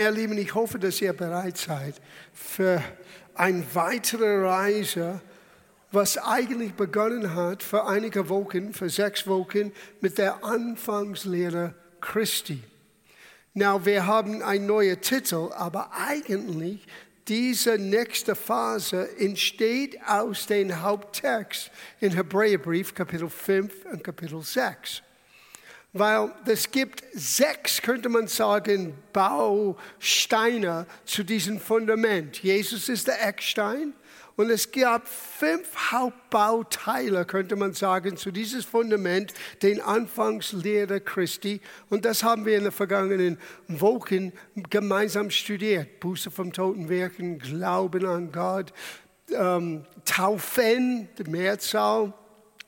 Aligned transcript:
Ihr 0.00 0.10
Lieben, 0.12 0.38
ich 0.38 0.54
hoffe, 0.54 0.78
dass 0.78 1.02
ihr 1.02 1.12
bereit 1.12 1.58
seid 1.58 2.00
für 2.32 2.82
eine 3.34 3.62
weitere 3.74 4.46
Reise, 4.46 5.20
was 5.92 6.16
eigentlich 6.16 6.72
begonnen 6.72 7.34
hat 7.34 7.62
für 7.62 7.86
einige 7.86 8.30
Wochen, 8.30 8.72
für 8.72 8.88
sechs 8.88 9.26
Wochen 9.26 9.72
mit 10.00 10.16
der 10.16 10.42
Anfangslehre 10.42 11.74
Christi. 12.00 12.62
Now, 13.52 13.84
wir 13.84 14.06
haben 14.06 14.42
einen 14.42 14.64
neuen 14.64 14.98
Titel, 15.02 15.50
aber 15.52 15.90
eigentlich 15.92 16.86
diese 17.28 17.76
nächste 17.76 18.34
Phase 18.34 19.06
entsteht 19.18 19.98
aus 20.06 20.46
dem 20.46 20.80
Haupttext 20.80 21.70
in 22.00 22.12
Hebräerbrief 22.12 22.94
Kapitel 22.94 23.28
5 23.28 23.84
und 23.92 24.02
Kapitel 24.02 24.40
6. 24.40 25.02
Weil 25.92 26.30
es 26.46 26.70
gibt 26.70 27.02
sechs, 27.12 27.82
könnte 27.82 28.08
man 28.08 28.28
sagen, 28.28 28.94
Bausteine 29.12 30.86
zu 31.04 31.24
diesem 31.24 31.58
Fundament. 31.58 32.42
Jesus 32.42 32.88
ist 32.88 33.08
der 33.08 33.26
Eckstein. 33.26 33.94
Und 34.36 34.48
es 34.48 34.72
gab 34.72 35.06
fünf 35.06 35.90
Hauptbauteile, 35.90 37.26
könnte 37.26 37.56
man 37.56 37.74
sagen, 37.74 38.16
zu 38.16 38.30
dieses 38.30 38.64
Fundament, 38.64 39.34
den 39.62 39.82
Anfangslehre 39.82 41.00
Christi. 41.02 41.60
Und 41.90 42.06
das 42.06 42.22
haben 42.22 42.46
wir 42.46 42.56
in 42.56 42.62
den 42.62 42.72
vergangenen 42.72 43.36
Wochen 43.68 44.32
gemeinsam 44.70 45.28
studiert. 45.30 46.00
Buße 46.00 46.30
vom 46.30 46.54
Toten 46.54 46.88
wirken, 46.88 47.38
Glauben 47.38 48.06
an 48.06 48.32
Gott, 48.32 48.72
ähm, 49.30 49.84
Taufen, 50.06 51.10
die 51.18 51.30
Mehrzahl, 51.30 52.14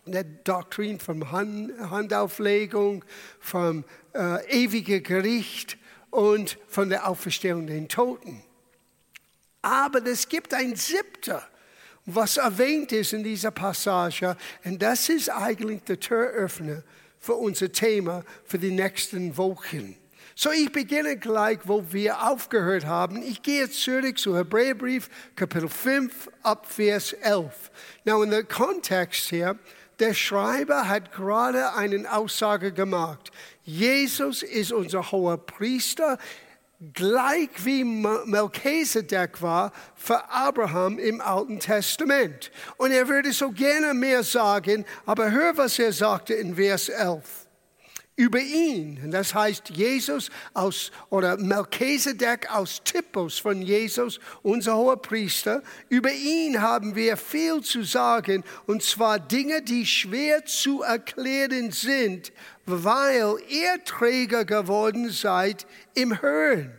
der 0.06 0.24
Doktrin 0.24 0.98
von 0.98 1.30
Hand, 1.30 1.72
Handauflegung, 1.78 3.04
vom 3.38 3.84
äh, 4.14 4.64
ewigen 4.64 5.02
Gericht 5.02 5.78
und 6.10 6.58
von 6.68 6.88
der 6.88 7.08
Auferstehung 7.08 7.66
der 7.66 7.86
Toten. 7.88 8.42
Aber 9.62 10.04
es 10.04 10.28
gibt 10.28 10.52
ein 10.54 10.74
siebter, 10.74 11.46
was 12.04 12.36
erwähnt 12.36 12.90
ist 12.90 13.12
in 13.12 13.22
dieser 13.22 13.52
Passage, 13.52 14.36
und 14.64 14.82
das 14.82 15.08
ist 15.08 15.30
eigentlich 15.30 15.82
der 15.84 16.00
Türöffner 16.00 16.82
für 17.20 17.34
unser 17.34 17.70
Thema 17.70 18.24
für 18.44 18.58
die 18.58 18.72
nächsten 18.72 19.36
Wochen. 19.36 19.96
So, 20.34 20.50
ich 20.50 20.72
beginne 20.72 21.16
gleich, 21.18 21.60
wo 21.64 21.84
wir 21.92 22.26
aufgehört 22.26 22.86
haben. 22.86 23.22
Ich 23.22 23.42
gehe 23.42 23.68
zurück 23.70 24.18
zu 24.18 24.36
Hebräerbrief, 24.36 25.08
Kapitel 25.36 25.68
5, 25.68 26.30
ab 26.42 26.66
Vers 26.66 27.12
11. 27.12 27.70
Now, 28.04 28.22
in 28.22 28.30
der 28.30 28.44
Kontext 28.44 29.28
hier, 29.28 29.58
der 30.02 30.14
Schreiber 30.14 30.88
hat 30.88 31.12
gerade 31.12 31.74
eine 31.74 32.12
Aussage 32.12 32.72
gemacht. 32.72 33.30
Jesus 33.62 34.42
ist 34.42 34.72
unser 34.72 35.12
hoher 35.12 35.38
Priester, 35.38 36.18
gleich 36.92 37.50
wie 37.64 37.84
Melchizedek 37.84 39.40
war 39.40 39.72
für 39.94 40.28
Abraham 40.28 40.98
im 40.98 41.20
Alten 41.20 41.60
Testament. 41.60 42.50
Und 42.78 42.90
er 42.90 43.06
würde 43.06 43.32
so 43.32 43.52
gerne 43.52 43.94
mehr 43.94 44.24
sagen, 44.24 44.84
aber 45.06 45.30
hör, 45.30 45.56
was 45.56 45.78
er 45.78 45.92
sagte 45.92 46.34
in 46.34 46.56
Vers 46.56 46.88
11 46.88 47.41
über 48.16 48.40
ihn. 48.40 49.10
Das 49.10 49.34
heißt, 49.34 49.70
Jesus 49.70 50.30
aus, 50.52 50.92
oder 51.08 51.36
Melchizedek 51.38 52.50
aus 52.54 52.82
Typus 52.84 53.38
von 53.38 53.62
Jesus, 53.62 54.20
unser 54.42 54.76
hoher 54.76 55.00
Priester. 55.00 55.62
Über 55.88 56.12
ihn 56.12 56.60
haben 56.60 56.94
wir 56.94 57.16
viel 57.16 57.62
zu 57.62 57.82
sagen, 57.82 58.44
und 58.66 58.82
zwar 58.82 59.18
Dinge, 59.18 59.62
die 59.62 59.86
schwer 59.86 60.44
zu 60.44 60.82
erklären 60.82 61.72
sind, 61.72 62.32
weil 62.66 63.36
ihr 63.48 63.82
Träger 63.84 64.44
geworden 64.44 65.10
seid 65.10 65.66
im 65.94 66.20
Hören. 66.20 66.72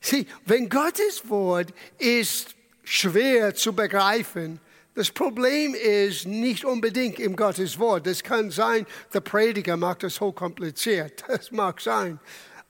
Sieh, 0.00 0.26
wenn 0.46 0.68
Gottes 0.68 1.28
Wort 1.28 1.72
ist 1.98 2.56
schwer 2.82 3.54
zu 3.54 3.72
begreifen, 3.72 4.58
das 4.94 5.10
Problem 5.10 5.74
ist 5.74 6.26
nicht 6.26 6.64
unbedingt 6.64 7.18
im 7.18 7.34
Gottes 7.34 7.78
Wort. 7.78 8.06
Das 8.06 8.22
kann 8.22 8.50
sein, 8.50 8.86
der 9.14 9.20
Prediger 9.20 9.76
macht 9.76 10.02
das 10.02 10.20
hochkompliziert. 10.20 11.24
Das 11.32 11.50
mag 11.50 11.80
sein. 11.80 12.20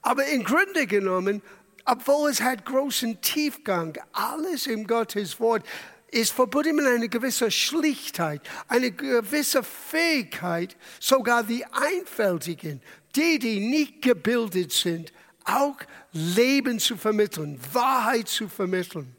Aber 0.03 0.25
im 0.27 0.45
Grunde 0.45 0.87
genommen, 0.87 1.43
obwohl 1.85 2.31
es 2.31 2.41
hat 2.41 2.65
großen 2.65 3.21
Tiefgang, 3.21 3.99
alles 4.13 4.67
im 4.67 4.87
Gottes 4.87 5.41
Wort 5.41 5.65
ist 6.13 6.33
verbunden 6.33 6.77
mit 6.77 6.87
einer 6.87 7.09
gewissen 7.09 7.51
Schlichtheit, 7.51 8.43
eine 8.69 8.93
gewisse 8.93 9.63
Fähigkeit, 9.63 10.77
sogar 11.01 11.43
die 11.43 11.65
Einfältigen, 11.65 12.83
die, 13.17 13.39
die 13.39 13.61
nicht 13.61 14.03
gebildet 14.03 14.73
sind, 14.73 15.13
auch 15.45 15.77
Leben 16.13 16.79
zu 16.79 16.97
vermitteln, 16.97 17.59
Wahrheit 17.73 18.29
zu 18.29 18.49
vermitteln. 18.49 19.17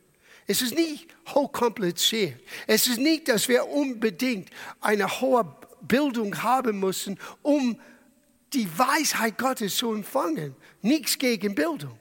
Es 0.47 0.61
ist 0.61 0.75
nicht 0.75 1.07
hochkompliziert. 1.29 2.39
Es 2.67 2.87
ist 2.87 2.99
nicht, 2.99 3.27
dass 3.27 3.47
wir 3.47 3.67
unbedingt 3.67 4.49
eine 4.81 5.21
hohe 5.21 5.45
Bildung 5.81 6.41
haben 6.43 6.79
müssen, 6.79 7.19
um 7.41 7.79
die 8.53 8.67
Weisheit 8.77 9.37
Gottes 9.37 9.77
zu 9.77 9.93
empfangen. 9.93 10.55
Nichts 10.81 11.17
gegen 11.17 11.55
Bildung. 11.55 11.97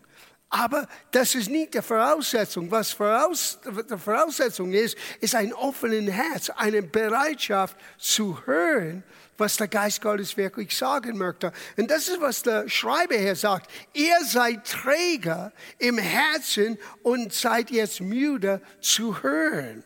Aber 0.50 0.86
das 1.10 1.34
ist 1.34 1.48
nicht 1.48 1.72
die 1.72 1.80
Voraussetzung. 1.80 2.70
Was 2.70 2.92
voraus, 2.92 3.58
die 3.64 3.96
Voraussetzung 3.96 4.72
ist, 4.72 4.98
ist 5.20 5.34
ein 5.34 5.54
offenes 5.54 6.12
Herz, 6.12 6.50
eine 6.50 6.82
Bereitschaft 6.82 7.76
zu 7.96 8.38
hören 8.44 9.02
was 9.38 9.56
der 9.56 9.68
Geist 9.68 10.00
Gottes 10.00 10.36
wirklich 10.36 10.76
sagen 10.76 11.18
möchte. 11.18 11.52
Und 11.76 11.90
das 11.90 12.08
ist, 12.08 12.20
was 12.20 12.42
der 12.42 12.68
Schreiber 12.68 13.16
hier 13.16 13.36
sagt. 13.36 13.70
Ihr 13.92 14.24
seid 14.24 14.66
Träger 14.66 15.52
im 15.78 15.98
Herzen 15.98 16.78
und 17.02 17.32
seid 17.32 17.70
jetzt 17.70 18.00
müde 18.00 18.60
zu 18.80 19.22
hören. 19.22 19.84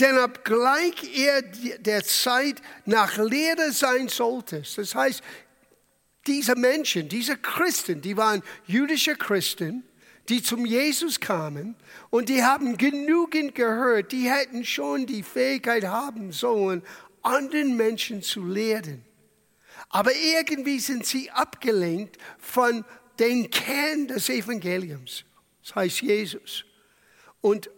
Denn 0.00 0.18
obgleich 0.18 0.94
ihr 1.16 1.42
der 1.78 2.04
Zeit 2.04 2.56
nach 2.84 3.16
Lehre 3.16 3.72
sein 3.72 4.08
solltet, 4.08 4.76
das 4.76 4.94
heißt, 4.94 5.22
diese 6.26 6.56
Menschen, 6.56 7.08
diese 7.08 7.36
Christen, 7.36 8.00
die 8.02 8.16
waren 8.16 8.42
jüdische 8.66 9.16
Christen, 9.16 9.84
die 10.28 10.42
zum 10.42 10.66
Jesus 10.66 11.20
kamen 11.20 11.74
und 12.10 12.28
die 12.28 12.44
haben 12.44 12.76
genügend 12.76 13.54
gehört, 13.54 14.12
die 14.12 14.30
hätten 14.30 14.64
schon 14.64 15.06
die 15.06 15.22
Fähigkeit 15.22 15.84
haben 15.84 16.32
sollen, 16.32 16.82
anderen 17.28 17.76
Menschen 17.76 18.22
zu 18.22 18.44
lehren. 18.44 19.04
Aber 19.90 20.14
irgendwie 20.14 20.80
sind 20.80 21.06
sie 21.06 21.30
abgelenkt 21.30 22.18
von 22.38 22.84
dem 23.18 23.50
Kern 23.50 24.08
des 24.08 24.28
Evangeliums. 24.28 25.24
Das 25.62 25.76
heißt 25.76 26.02
Jesus. 26.02 26.64
Und 27.40 27.70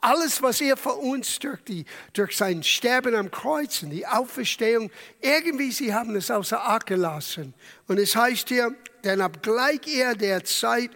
alles, 0.00 0.42
was 0.42 0.60
er 0.60 0.76
für 0.76 0.94
uns 0.94 1.38
durch, 1.38 1.62
die, 1.62 1.84
durch 2.12 2.36
sein 2.36 2.62
Sterben 2.62 3.14
am 3.14 3.30
Kreuz 3.30 3.82
und 3.82 3.90
die 3.90 4.06
Auferstehung, 4.06 4.90
irgendwie 5.20 5.70
sie 5.70 5.94
haben 5.94 6.16
es 6.16 6.30
außer 6.30 6.60
Acht 6.60 6.86
gelassen. 6.86 7.54
Und 7.86 7.98
es 7.98 8.16
heißt 8.16 8.48
hier, 8.48 8.74
denn 9.04 9.20
obgleich 9.20 9.80
er 9.86 10.16
der 10.16 10.44
Zeit 10.44 10.90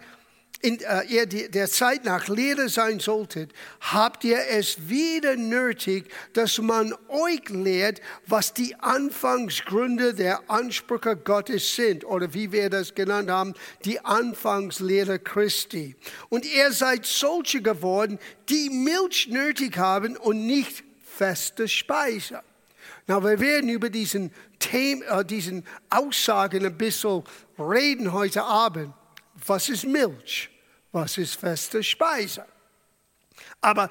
in 0.63 0.81
äh, 0.81 1.03
ihr 1.05 1.27
der 1.27 1.69
Zeit 1.69 2.05
nach 2.05 2.29
Lehre 2.29 2.69
sein 2.69 2.99
solltet, 2.99 3.53
habt 3.81 4.25
ihr 4.25 4.39
es 4.51 4.89
wieder 4.89 5.37
nötig, 5.37 6.11
dass 6.33 6.59
man 6.59 6.95
euch 7.09 7.49
lehrt, 7.49 8.01
was 8.27 8.55
die 8.55 8.75
Anfangsgründe 8.77 10.15
der 10.15 10.51
Ansprüche 10.51 11.17
Gottes 11.17 11.77
sind, 11.77 12.05
oder 12.05 12.33
wie 12.33 12.53
wir 12.53 12.71
das 12.71 12.95
genannt 12.95 13.31
haben, 13.31 13.55
die 13.85 14.05
Anfangslehre 14.05 15.19
Christi. 15.19 15.95
Und 16.31 16.47
ihr 16.47 16.73
seid 16.73 17.07
solche 17.07 17.63
geworden, 17.63 18.19
die 18.49 18.71
Milch 18.71 19.29
nötig 19.29 19.77
haben 19.77 20.17
und 20.17 20.47
nicht 20.47 20.85
feste 21.05 21.69
Speise. 21.69 22.41
Na, 23.07 23.23
wir 23.23 23.39
werden 23.39 23.71
über 23.71 23.89
diesen, 23.89 24.33
Thema, 24.59 25.21
äh, 25.21 25.25
diesen 25.25 25.65
Aussagen 25.91 26.65
ein 26.65 26.77
bisschen 26.77 27.23
reden 27.59 28.13
heute 28.13 28.43
Abend. 28.43 28.93
Was 29.45 29.69
ist 29.69 29.85
Milch? 29.85 30.51
Was 30.93 31.19
ist 31.19 31.37
feste 31.37 31.83
Speise? 31.83 32.47
Aber 33.61 33.91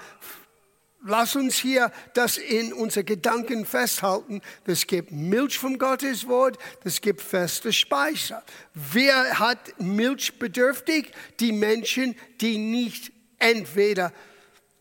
lass 1.03 1.35
uns 1.35 1.55
hier 1.55 1.91
das 2.13 2.37
in 2.37 2.73
unsere 2.73 3.03
Gedanken 3.03 3.65
festhalten. 3.65 4.41
Es 4.65 4.87
gibt 4.87 5.11
Milch 5.11 5.57
vom 5.57 5.77
Gottes 5.77 6.27
Wort, 6.27 6.57
es 6.83 6.99
gibt 6.99 7.21
feste 7.21 7.71
Speise. 7.71 8.41
Wer 8.73 9.39
hat 9.39 9.79
Milch 9.79 10.39
bedürftig? 10.39 11.11
Die 11.39 11.51
Menschen, 11.51 12.15
die 12.41 12.57
nicht 12.57 13.11
entweder 13.37 14.11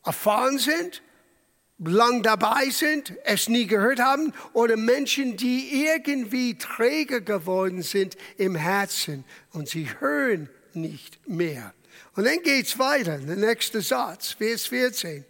erfahren 0.05 0.59
sind, 0.59 1.03
lang 1.79 2.23
dabei 2.23 2.71
sind, 2.71 3.15
es 3.25 3.49
nie 3.49 3.67
gehört 3.67 4.01
haben, 4.01 4.33
oder 4.53 4.77
Menschen, 4.77 5.37
die 5.37 5.85
irgendwie 5.85 6.57
träger 6.57 7.21
geworden 7.21 7.83
sind 7.83 8.17
im 8.37 8.55
Herzen 8.55 9.25
und 9.53 9.69
sie 9.69 9.89
hören 10.01 10.49
nicht 10.73 11.29
mehr. 11.29 11.75
Und 12.17 12.25
dann 12.25 12.43
geht 12.43 12.67
es 12.67 12.79
weiter, 12.79 13.19
der 13.19 13.37
nächste 13.37 13.81
Satz, 13.81 14.33
Vers 14.33 14.67
14. 14.67 15.25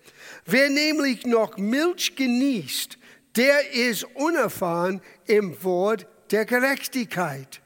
Wer 0.46 0.68
nämlich 0.68 1.24
noch 1.24 1.56
Milch 1.56 2.14
genießt, 2.14 2.98
der 3.36 3.72
ist 3.72 4.04
unerfahren 4.14 5.00
im 5.26 5.62
Wort 5.64 6.06
der 6.30 6.44
Gerechtigkeit. 6.44 7.60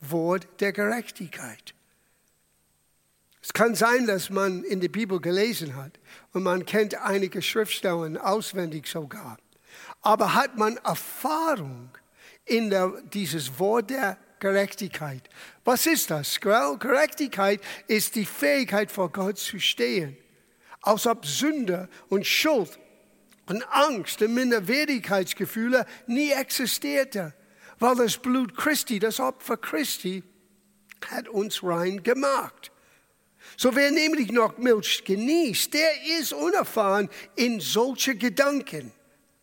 Wort 0.00 0.46
der 0.60 0.72
Gerechtigkeit. 0.72 1.74
Kann 3.52 3.74
sein, 3.74 4.06
dass 4.06 4.30
man 4.30 4.64
in 4.64 4.80
der 4.80 4.88
Bibel 4.88 5.20
gelesen 5.20 5.76
hat 5.76 5.98
und 6.32 6.42
man 6.42 6.66
kennt 6.66 6.94
einige 6.94 7.40
Schriftstellen 7.42 8.16
auswendig 8.16 8.86
sogar. 8.86 9.38
Aber 10.02 10.34
hat 10.34 10.56
man 10.56 10.76
Erfahrung 10.78 11.90
in 12.44 12.70
der, 12.70 12.92
dieses 13.12 13.58
Wort 13.58 13.90
der 13.90 14.18
Gerechtigkeit? 14.40 15.28
Was 15.64 15.86
ist 15.86 16.10
das? 16.10 16.40
Gerechtigkeit 16.40 17.60
ist 17.86 18.14
die 18.14 18.26
Fähigkeit 18.26 18.90
vor 18.90 19.10
Gott 19.10 19.38
zu 19.38 19.58
stehen, 19.58 20.16
als 20.82 21.06
ob 21.06 21.26
Sünde 21.26 21.88
und 22.08 22.26
Schuld 22.26 22.78
und 23.46 23.62
Angst 23.70 24.22
und 24.22 24.34
Minderwertigkeitsgefühle 24.34 25.86
nie 26.06 26.32
existierte, 26.32 27.34
weil 27.78 27.96
das 27.96 28.18
Blut 28.18 28.56
Christi, 28.56 28.98
das 28.98 29.20
Opfer 29.20 29.56
Christi, 29.56 30.22
hat 31.10 31.28
uns 31.28 31.62
rein 31.62 32.02
gemacht. 32.02 32.72
So 33.56 33.74
wer 33.74 33.90
nämlich 33.90 34.30
noch 34.30 34.58
Milch 34.58 35.04
genießt, 35.04 35.72
der 35.74 35.90
ist 36.20 36.32
unerfahren 36.32 37.08
in 37.36 37.60
solche 37.60 38.14
Gedanken 38.14 38.92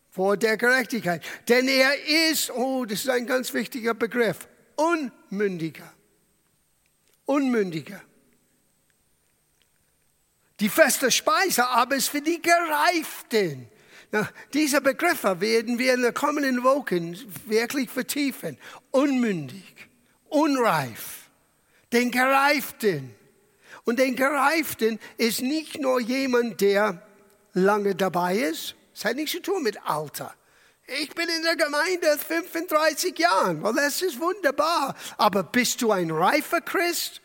vor 0.09 0.37
der 0.37 0.55
Gerechtigkeit. 0.55 1.23
Denn 1.49 1.67
er 1.67 1.93
ist, 2.31 2.49
oh, 2.51 2.85
das 2.85 2.99
ist 2.99 3.09
ein 3.09 3.25
ganz 3.25 3.53
wichtiger 3.53 3.93
Begriff, 3.93 4.47
unmündiger. 4.75 5.91
Unmündiger. 7.25 8.01
Die 10.59 10.69
feste 10.69 11.11
Speise 11.11 11.67
aber 11.67 11.95
ist 11.95 12.09
für 12.09 12.21
die 12.21 12.41
Gereiften. 12.41 13.67
Na, 14.11 14.29
diese 14.53 14.79
Begriffe 14.79 15.41
werden 15.41 15.77
wir 15.77 15.93
in 15.93 16.03
den 16.03 16.13
kommenden 16.13 16.63
Wochen 16.63 17.17
wirklich 17.45 17.89
vertiefen. 17.89 18.57
Unmündig, 18.91 19.75
unreif, 20.29 21.29
den 21.91 22.11
Gereiften. 22.11 23.13
Und 23.85 23.99
den 23.99 24.15
Gereiften 24.15 24.99
ist 25.17 25.41
nicht 25.41 25.79
nur 25.79 25.99
jemand, 25.99 26.61
der 26.61 27.01
lange 27.53 27.95
dabei 27.95 28.37
ist. 28.37 28.75
Das 28.93 29.05
hat 29.05 29.15
nichts 29.15 29.31
zu 29.31 29.41
tun 29.41 29.63
mit 29.63 29.77
Alter. 29.87 30.33
Ich 30.87 31.09
bin 31.15 31.27
in 31.29 31.43
der 31.43 31.55
Gemeinde 31.55 32.17
35 32.17 33.17
Jahren. 33.17 33.63
Well, 33.63 33.73
das 33.75 34.01
ist 34.01 34.19
wunderbar. 34.19 34.95
Aber 35.17 35.43
bist 35.43 35.81
du 35.81 35.91
ein 35.91 36.11
reifer 36.11 36.61
Christ? 36.61 37.21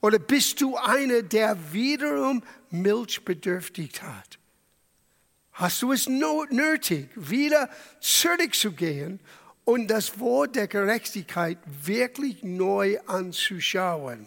Oder 0.00 0.18
bist 0.18 0.60
du 0.60 0.76
einer, 0.76 1.22
der 1.22 1.56
wiederum 1.72 2.42
Milch 2.70 3.24
bedürftig 3.24 4.02
hat? 4.02 4.40
hast 5.60 5.82
du 5.82 5.92
es 5.92 6.08
nötig, 6.08 7.10
wieder 7.14 7.68
zurückzugehen 8.00 9.20
und 9.64 9.88
das 9.88 10.18
Wort 10.18 10.56
der 10.56 10.66
Gerechtigkeit 10.68 11.58
wirklich 11.84 12.42
neu 12.42 12.98
anzuschauen. 13.06 14.26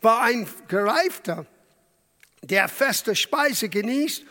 Weil 0.00 0.34
ein 0.34 0.48
Gereifter, 0.68 1.46
der 2.42 2.68
feste 2.68 3.14
Speise 3.14 3.68
genießt, 3.68 4.24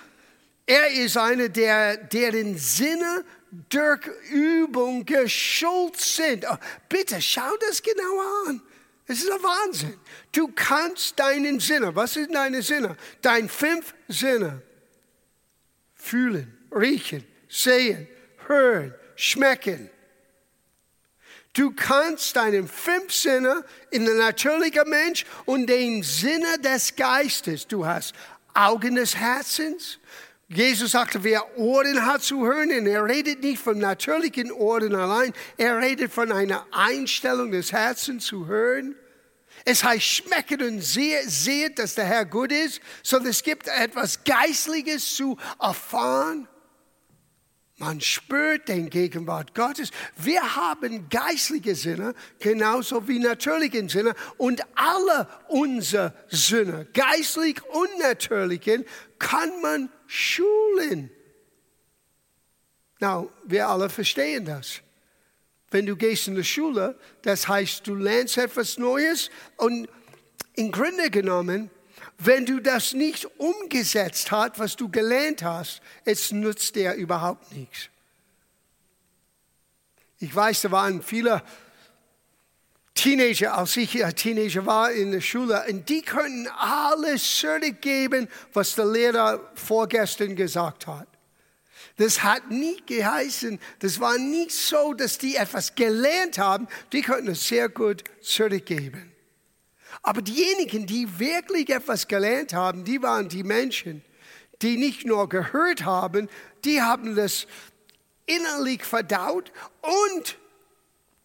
er 0.66 0.92
ist 0.92 1.18
einer, 1.18 1.50
der, 1.50 1.98
deren 1.98 2.58
Sinne 2.58 3.24
durch 3.70 4.06
Übung 4.32 5.06
geschult 5.06 6.00
sind. 6.00 6.46
Oh, 6.50 6.58
bitte 6.90 7.22
schau 7.22 7.56
das 7.68 7.82
genau 7.82 8.48
an. 8.48 8.62
Es 9.08 9.20
ist 9.20 9.32
ein 9.32 9.44
Wahnsinn. 9.44 10.00
Du 10.32 10.52
kannst 10.56 11.20
deinen 11.20 11.60
Sinne, 11.60 11.96
was 11.96 12.14
sind 12.14 12.34
deine 12.34 12.62
Sinne? 12.64 12.98
Dein 13.22 13.48
fünf 13.48 13.94
Sinne 14.08 14.64
fühlen, 15.94 16.58
riechen, 16.72 17.24
sehen, 17.48 18.08
hören, 18.48 18.96
schmecken. 19.16 19.90
Du 21.56 21.72
kannst 21.72 22.36
deinen 22.36 22.68
fünf 22.68 23.13
Sinne 23.13 23.63
in 23.90 24.06
der 24.06 24.16
natürlichen 24.16 24.90
Mensch 24.90 25.25
und 25.46 25.68
den 25.68 26.04
Sinne 26.04 26.60
des 26.60 26.98
Geistes. 26.98 27.66
Du 27.66 27.86
hast 27.86 28.13
Augen 28.54 28.96
des 28.96 29.16
Herzens. 29.16 29.98
Jesus 30.50 30.92
sagte, 30.92 31.24
wer 31.24 31.57
Ohren 31.57 32.06
hat 32.06 32.24
zu 32.24 32.46
hören, 32.46 32.69
und 32.78 32.88
er 32.88 33.06
redet 33.06 33.42
nicht 33.42 33.62
von 33.62 33.80
natürlichen 33.80 34.52
Ohren 34.52 34.94
allein, 34.94 35.34
er 35.57 35.80
redet 35.80 36.12
von 36.12 36.31
einer 36.31 36.68
Einstellung 36.72 37.52
des 37.52 37.72
Herzens 37.72 38.25
zu 38.25 38.48
hören. 38.48 38.96
Es 39.63 39.84
heißt, 39.84 40.04
schmecken 40.04 40.62
und 40.62 40.81
seht, 40.81 41.80
dass 41.80 41.96
der 41.96 42.06
Herr 42.06 42.25
gut 42.25 42.51
ist, 42.51 42.81
sondern 43.01 43.31
es 43.31 43.42
gibt 43.42 43.68
etwas 43.69 44.24
Geistliches 44.25 45.16
zu 45.16 45.38
erfahren. 45.60 46.50
Man 47.77 48.00
spürt 48.00 48.69
den 48.69 48.89
Gegenwart 48.89 49.54
Gottes. 49.54 49.92
Wir 50.16 50.56
haben 50.56 51.10
geistliche 51.10 51.75
Sinne, 51.75 52.13
genauso 52.39 53.07
wie 53.07 53.19
natürliche 53.19 53.88
Sinne. 53.89 54.16
Und 54.38 54.62
alle 54.75 55.27
unsere 55.50 56.13
Sinne, 56.30 56.88
geistlich 56.94 57.62
und 57.66 58.00
natürlichen, 58.00 58.86
kann 59.19 59.62
man 59.62 59.89
schulen. 60.07 61.10
Na, 63.00 63.27
wir 63.44 63.68
alle 63.68 63.89
verstehen 63.89 64.45
das 64.45 64.81
wenn 65.75 65.86
du 65.86 65.98
gehst 65.98 66.30
in 66.30 66.36
die 66.36 66.44
Schule, 66.44 66.98
das 67.24 67.50
heißt, 67.50 67.86
du 67.86 67.95
lernst 67.95 68.38
etwas 68.38 68.77
Neues 68.77 69.30
und 69.57 69.89
im 70.54 70.72
Grunde 70.72 71.10
genommen, 71.10 71.69
wenn 72.18 72.46
du 72.46 72.60
das 72.60 72.94
nicht 72.94 73.26
umgesetzt 73.38 74.32
hast, 74.32 74.58
was 74.58 74.76
du 74.76 74.90
gelernt 74.90 75.44
hast, 75.44 75.82
es 76.06 76.32
nützt 76.32 76.76
dir 76.76 76.94
überhaupt 76.94 77.52
nichts. 77.52 77.90
Ich 80.20 80.34
weiß, 80.34 80.62
da 80.62 80.72
waren 80.72 81.02
viele 81.04 81.44
Teenager, 82.94 83.58
als 83.58 83.76
ich 83.76 84.02
Teenager 84.16 84.66
war 84.66 84.92
in 84.92 85.12
der 85.12 85.22
Schule, 85.22 85.66
und 85.70 85.90
die 85.90 86.02
können 86.02 86.48
alles 86.48 87.40
zurückgeben, 87.40 88.30
was 88.54 88.76
der 88.76 88.86
Lehrer 88.86 89.52
vorgestern 89.56 90.36
gesagt 90.36 90.88
hat. 90.88 91.08
Das 91.98 92.24
hat 92.24 92.50
nie 92.50 92.82
geheißen, 92.86 93.60
das 93.80 94.00
war 94.00 94.18
nicht 94.18 94.52
so, 94.52 94.94
dass 94.94 95.18
die 95.18 95.36
etwas 95.36 95.76
gelernt 95.76 96.38
haben, 96.38 96.68
die 96.92 97.02
konnten 97.02 97.30
es 97.30 97.48
sehr 97.48 97.70
gut 97.70 98.04
zurückgeben. 98.22 99.15
Aber 100.06 100.22
diejenigen, 100.22 100.86
die 100.86 101.18
wirklich 101.18 101.68
etwas 101.72 102.07
gelernt 102.07 102.54
haben, 102.54 102.84
die 102.84 103.02
waren 103.02 103.28
die 103.28 103.44
Menschen, 103.44 104.04
die 104.62 104.78
nicht 104.78 105.04
nur 105.04 105.28
gehört 105.28 105.84
haben, 105.84 106.30
die 106.63 106.80
haben 106.80 107.16
das 107.16 107.48
innerlich 108.28 108.84
verdaut 108.84 109.52
und 109.81 110.38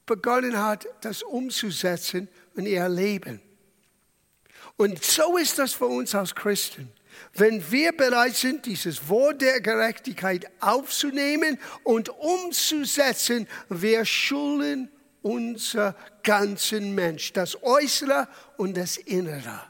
begonnen 0.07 0.57
hat, 0.57 0.87
das 1.03 1.23
umzusetzen 1.23 2.27
in 2.57 2.65
ihr 2.65 2.89
Leben. 2.89 3.43
Und 4.79 5.05
so 5.05 5.37
ist 5.37 5.59
das 5.59 5.75
für 5.75 5.87
uns 5.87 6.15
als 6.15 6.35
Christen. 6.35 6.91
Wenn 7.35 7.71
wir 7.71 7.93
bereit 7.93 8.35
sind, 8.35 8.65
dieses 8.65 9.11
Wort 9.11 9.43
der 9.43 9.61
Gerechtigkeit 9.61 10.51
aufzunehmen 10.61 11.59
und 11.85 12.09
umzusetzen, 12.09 13.47
wir 13.69 14.07
schulen 14.07 14.91
unser 15.23 15.97
ganzen 16.23 16.95
Mensch, 16.95 17.33
das 17.33 17.63
Äußere 17.63 18.29
und 18.57 18.77
das 18.77 18.97
Innere, 18.97 19.63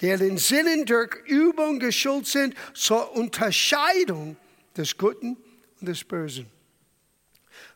der 0.00 0.18
den 0.18 0.38
Sinnen 0.38 0.84
durch 0.84 1.14
Übung 1.26 1.78
geschult 1.78 2.26
sind 2.26 2.54
zur 2.74 3.14
Unterscheidung 3.16 4.36
des 4.76 4.96
Guten 4.96 5.36
und 5.80 5.88
des 5.88 6.04
Bösen. 6.04 6.46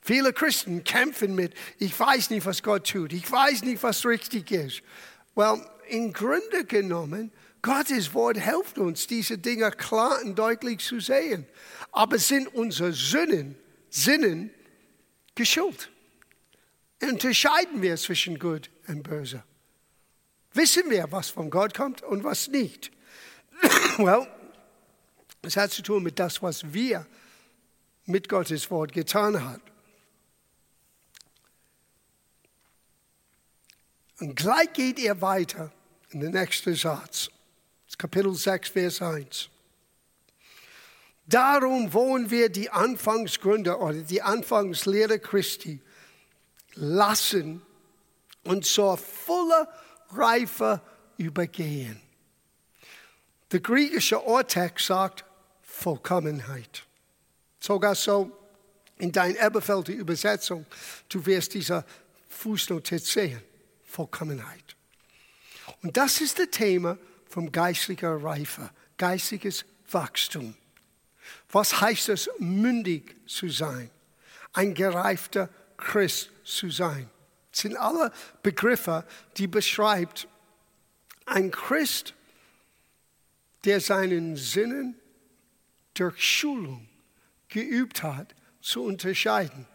Viele 0.01 0.33
Christen 0.33 0.85
kämpfen 0.85 1.35
mit, 1.35 1.55
ich 1.79 1.99
weiß 1.99 2.31
nicht, 2.31 2.47
was 2.47 2.63
Gott 2.63 2.89
tut, 2.89 3.13
ich 3.13 3.31
weiß 3.31 3.63
nicht, 3.63 3.83
was 3.83 4.05
richtig 4.05 4.51
ist. 4.51 4.83
Well, 5.35 5.61
im 5.89 6.13
Grunde 6.13 6.65
genommen 6.65 7.31
Gottes 7.63 8.15
Wort 8.15 8.39
hilft 8.39 8.79
uns, 8.79 9.07
diese 9.07 9.39
Dinge 9.39 9.71
klar 9.71 10.19
und 10.25 10.39
deutlich 10.39 10.79
zu 10.81 11.01
sehen. 11.01 11.47
Aber 11.93 12.19
sind 12.19 12.49
unsere 12.55 12.93
Sinnen, 12.93 13.57
Sinnen 13.91 14.51
geschult? 15.35 15.91
Unterscheiden 17.03 17.83
wir 17.83 17.97
zwischen 17.97 18.39
gut 18.39 18.71
und 18.89 19.03
böse? 19.03 19.45
Wissen 20.53 20.91
wir, 20.91 21.11
was 21.13 21.31
von 21.31 21.51
Gott 21.51 21.75
kommt 21.75 22.03
und 22.03 22.25
was 22.25 22.49
nicht? 22.49 22.91
well, 23.99 24.27
es 25.43 25.57
hat 25.57 25.71
zu 25.71 25.83
tun 25.83 26.03
mit 26.03 26.19
das, 26.19 26.43
was 26.43 26.73
wir 26.73 27.07
mit 28.07 28.29
Gottes 28.29 28.71
Wort 28.71 28.93
getan 28.93 29.43
haben. 29.43 29.63
Und 34.21 34.35
gleich 34.35 34.73
geht 34.73 34.99
er 34.99 35.21
weiter 35.21 35.73
in 36.11 36.21
den 36.21 36.33
nächsten 36.33 36.75
Satz. 36.75 37.31
Kapitel 37.97 38.35
6, 38.35 38.71
Vers 38.71 39.03
1. 39.03 39.49
Darum 41.27 41.93
wollen 41.93 42.31
wir 42.31 42.49
die 42.49 42.71
Anfangsgründe 42.71 43.77
oder 43.79 44.01
die 44.03 44.23
Anfangslehre 44.23 45.19
Christi 45.19 45.81
lassen 46.79 47.63
und 48.45 48.65
zur 48.65 48.97
voller 48.97 49.69
Reife 50.11 50.81
übergehen. 51.17 52.01
Der 53.51 53.61
griechische 53.61 54.21
Urtext 54.21 54.87
sagt 54.87 55.25
Vollkommenheit. 55.63 56.85
Sogar 57.61 57.95
so 57.95 58.31
in 58.99 59.13
dein 59.13 59.37
Eberfelder 59.37 59.93
Übersetzung, 59.93 60.67
du 61.09 61.25
wirst 61.25 61.55
diese 61.55 61.85
Fußnotiz 62.29 63.13
sehen. 63.13 63.43
Vollkommenheit. 63.85 64.77
Und 65.83 65.97
das 65.97 66.21
ist 66.21 66.39
das 66.39 66.51
Thema 66.51 66.99
vom 67.27 67.51
geistlicher 67.51 68.23
Reife, 68.23 68.71
geistliches 68.97 69.65
Wachstum. 69.91 70.55
Was 71.51 71.81
heißt 71.81 72.11
es, 72.11 72.29
mündig 72.39 73.17
zu 73.27 73.49
sein? 73.49 73.91
Ein 74.53 74.75
gereifter 74.75 75.49
Christ 75.77 76.31
zu 76.49 76.71
sein. 76.71 77.11
Das 77.51 77.61
sind 77.61 77.77
alle 77.77 78.13
Begriffe, 78.43 79.05
die 79.37 79.47
beschreibt 79.47 80.29
ein 81.27 81.51
Christ, 81.51 82.15
der 83.65 83.81
seinen 83.81 84.37
Sinnen 84.37 84.99
durch 85.95 86.23
Schulung 86.23 86.89
geübt 87.49 88.03
hat, 88.03 88.35
zu 88.61 88.83
unterscheiden, 88.83 89.67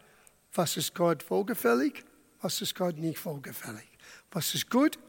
was 0.53 0.77
ist 0.77 0.93
Gott 0.93 1.29
wohlgefällig, 1.29 2.03
was 2.41 2.61
ist 2.61 2.75
Gott 2.75 2.97
nicht 2.97 3.23
wohlgefällig, 3.25 3.87
was 4.31 4.53
ist 4.53 4.69
gut 4.69 4.99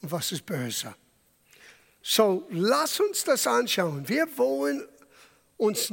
und 0.00 0.10
was 0.10 0.32
ist 0.32 0.46
böse. 0.46 0.94
So, 2.02 2.46
lass 2.50 3.00
uns 3.00 3.24
das 3.24 3.46
anschauen. 3.46 4.08
Wir 4.08 4.26
wollen 4.38 4.86
uns 5.56 5.90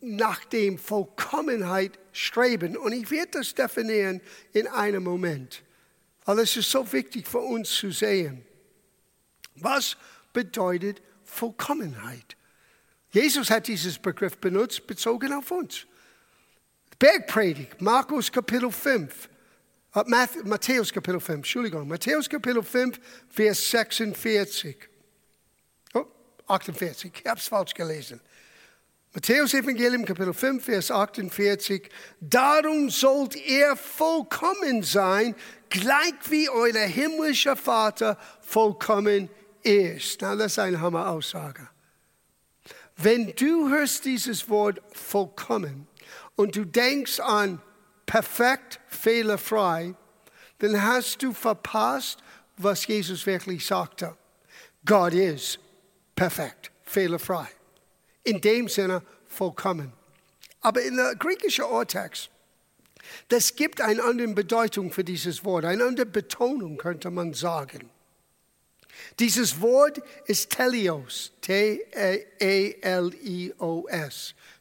nach 0.00 0.44
dem 0.46 0.78
Vollkommenheit 0.78 1.98
streben. 2.12 2.76
Und 2.76 2.92
ich 2.92 3.10
werde 3.10 3.38
das 3.38 3.54
definieren 3.54 4.20
in 4.52 4.66
einem 4.66 5.02
Moment, 5.02 5.62
weil 6.24 6.38
es 6.40 6.56
ist 6.56 6.70
so 6.70 6.90
wichtig 6.92 7.28
für 7.28 7.40
uns 7.40 7.70
zu 7.70 7.90
sehen. 7.90 8.44
Was 9.56 9.96
bedeutet 10.32 11.02
Vollkommenheit? 11.24 12.36
Jesus 13.12 13.50
hat 13.50 13.66
dieses 13.66 13.98
Begriff 13.98 14.38
benutzt, 14.38 14.86
bezogen 14.86 15.32
auf 15.32 15.50
uns. 15.50 15.86
Bergpredigt, 16.98 17.80
Markus 17.80 18.30
Kapitel 18.30 18.70
5, 18.70 19.28
äh, 19.94 20.04
Matthäus 20.44 20.92
Kapitel 20.92 21.18
5, 21.18 21.38
Entschuldigung, 21.38 21.88
Matthäus 21.88 22.28
Kapitel 22.28 22.62
5, 22.62 23.00
Vers 23.28 23.70
46. 23.70 24.88
Oh, 25.94 26.06
48, 26.46 27.12
ich 27.20 27.26
habe 27.26 27.40
es 27.40 27.48
falsch 27.48 27.74
gelesen. 27.74 28.20
Matthäus 29.12 29.54
Evangelium 29.54 30.04
Kapitel 30.04 30.32
5, 30.32 30.64
Vers 30.64 30.92
48. 30.92 31.90
Darum 32.20 32.90
sollt 32.90 33.34
ihr 33.34 33.74
vollkommen 33.74 34.84
sein, 34.84 35.34
gleich 35.68 36.14
wie 36.28 36.48
euer 36.48 36.86
himmlischer 36.86 37.56
Vater 37.56 38.16
vollkommen 38.40 39.28
ist. 39.64 40.22
Na, 40.22 40.36
das 40.36 40.52
ist 40.52 40.58
eine 40.60 40.80
Hammer-Aussage. 40.80 41.68
Wenn 42.98 43.34
du 43.34 43.68
hörst 43.68 44.04
dieses 44.04 44.48
Wort 44.48 44.80
vollkommen 44.92 45.88
und 46.36 46.54
du 46.54 46.64
denkst 46.64 47.18
an 47.18 47.60
perfekt, 48.06 48.78
fehlerfrei, 48.86 49.92
dann 50.60 50.80
hast 50.84 51.20
du 51.20 51.32
verpasst, 51.32 52.22
was 52.56 52.86
Jesus 52.86 53.26
wirklich 53.26 53.66
sagte. 53.66 54.16
Gott 54.84 55.14
ist 55.14 55.58
perfekt, 56.14 56.70
fehlerfrei 56.84 57.48
in 58.30 58.40
dem 58.40 58.68
Sinne 58.68 59.02
vollkommen. 59.26 59.92
Aber 60.60 60.82
in 60.82 60.96
der 60.96 61.14
griechischen 61.16 61.64
Urtext, 61.64 62.30
das 63.28 63.56
gibt 63.56 63.80
eine 63.80 64.02
andere 64.02 64.28
Bedeutung 64.28 64.92
für 64.92 65.04
dieses 65.04 65.44
Wort, 65.44 65.64
eine 65.64 65.84
andere 65.84 66.06
Betonung 66.06 66.76
könnte 66.76 67.10
man 67.10 67.34
sagen. 67.34 67.90
Dieses 69.18 69.60
Wort 69.60 70.00
ist 70.26 70.50
Telios, 70.50 71.32
T-E-L-I-O-S, 71.40 71.84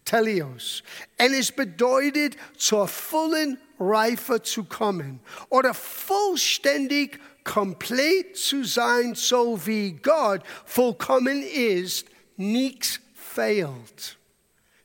Telios. 0.05 0.83
Und 1.19 1.33
es 1.33 1.51
bedeutet, 1.51 2.37
zur 2.57 2.87
vollen 2.87 3.59
Reife 3.79 4.41
zu 4.41 4.63
kommen 4.63 5.19
oder 5.49 5.73
vollständig, 5.73 7.19
komplett 7.43 8.37
zu 8.37 8.63
sein, 8.63 9.15
so 9.15 9.65
wie 9.65 9.93
Gott 9.93 10.41
vollkommen 10.65 11.43
ist, 11.43 12.07
nichts 12.37 13.01
fehlt. 13.33 14.17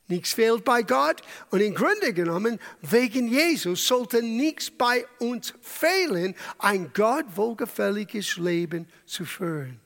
Nichts 0.07 0.33
fehlt 0.33 0.63
bei 0.63 0.83
Gott 0.83 1.21
und 1.49 1.61
im 1.61 1.73
Grunde 1.73 2.13
genommen, 2.13 2.59
wegen 2.81 3.27
Jesus 3.27 3.87
sollte 3.87 4.21
nichts 4.21 4.69
bei 4.69 5.05
uns 5.17 5.53
fehlen, 5.61 6.35
ein 6.59 6.91
Gott 6.93 7.25
wohlgefälliges 7.35 8.37
Leben 8.37 8.87
zu 9.07 9.25
führen. 9.25 9.79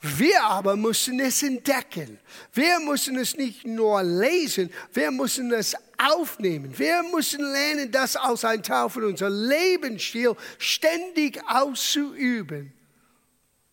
Wir 0.00 0.44
aber 0.44 0.76
müssen 0.76 1.18
es 1.18 1.42
entdecken. 1.42 2.20
Wir 2.52 2.78
müssen 2.78 3.16
es 3.16 3.36
nicht 3.36 3.66
nur 3.66 4.00
lesen, 4.02 4.70
wir 4.92 5.10
müssen 5.10 5.52
es 5.52 5.74
aufnehmen. 5.98 6.78
Wir 6.78 7.02
müssen 7.02 7.40
lernen, 7.40 7.90
das 7.90 8.14
als 8.14 8.44
ein 8.44 8.62
Teil 8.62 8.88
von 8.90 9.04
unserem 9.04 9.48
Lebensstil 9.48 10.36
ständig 10.58 11.42
auszuüben. 11.48 12.72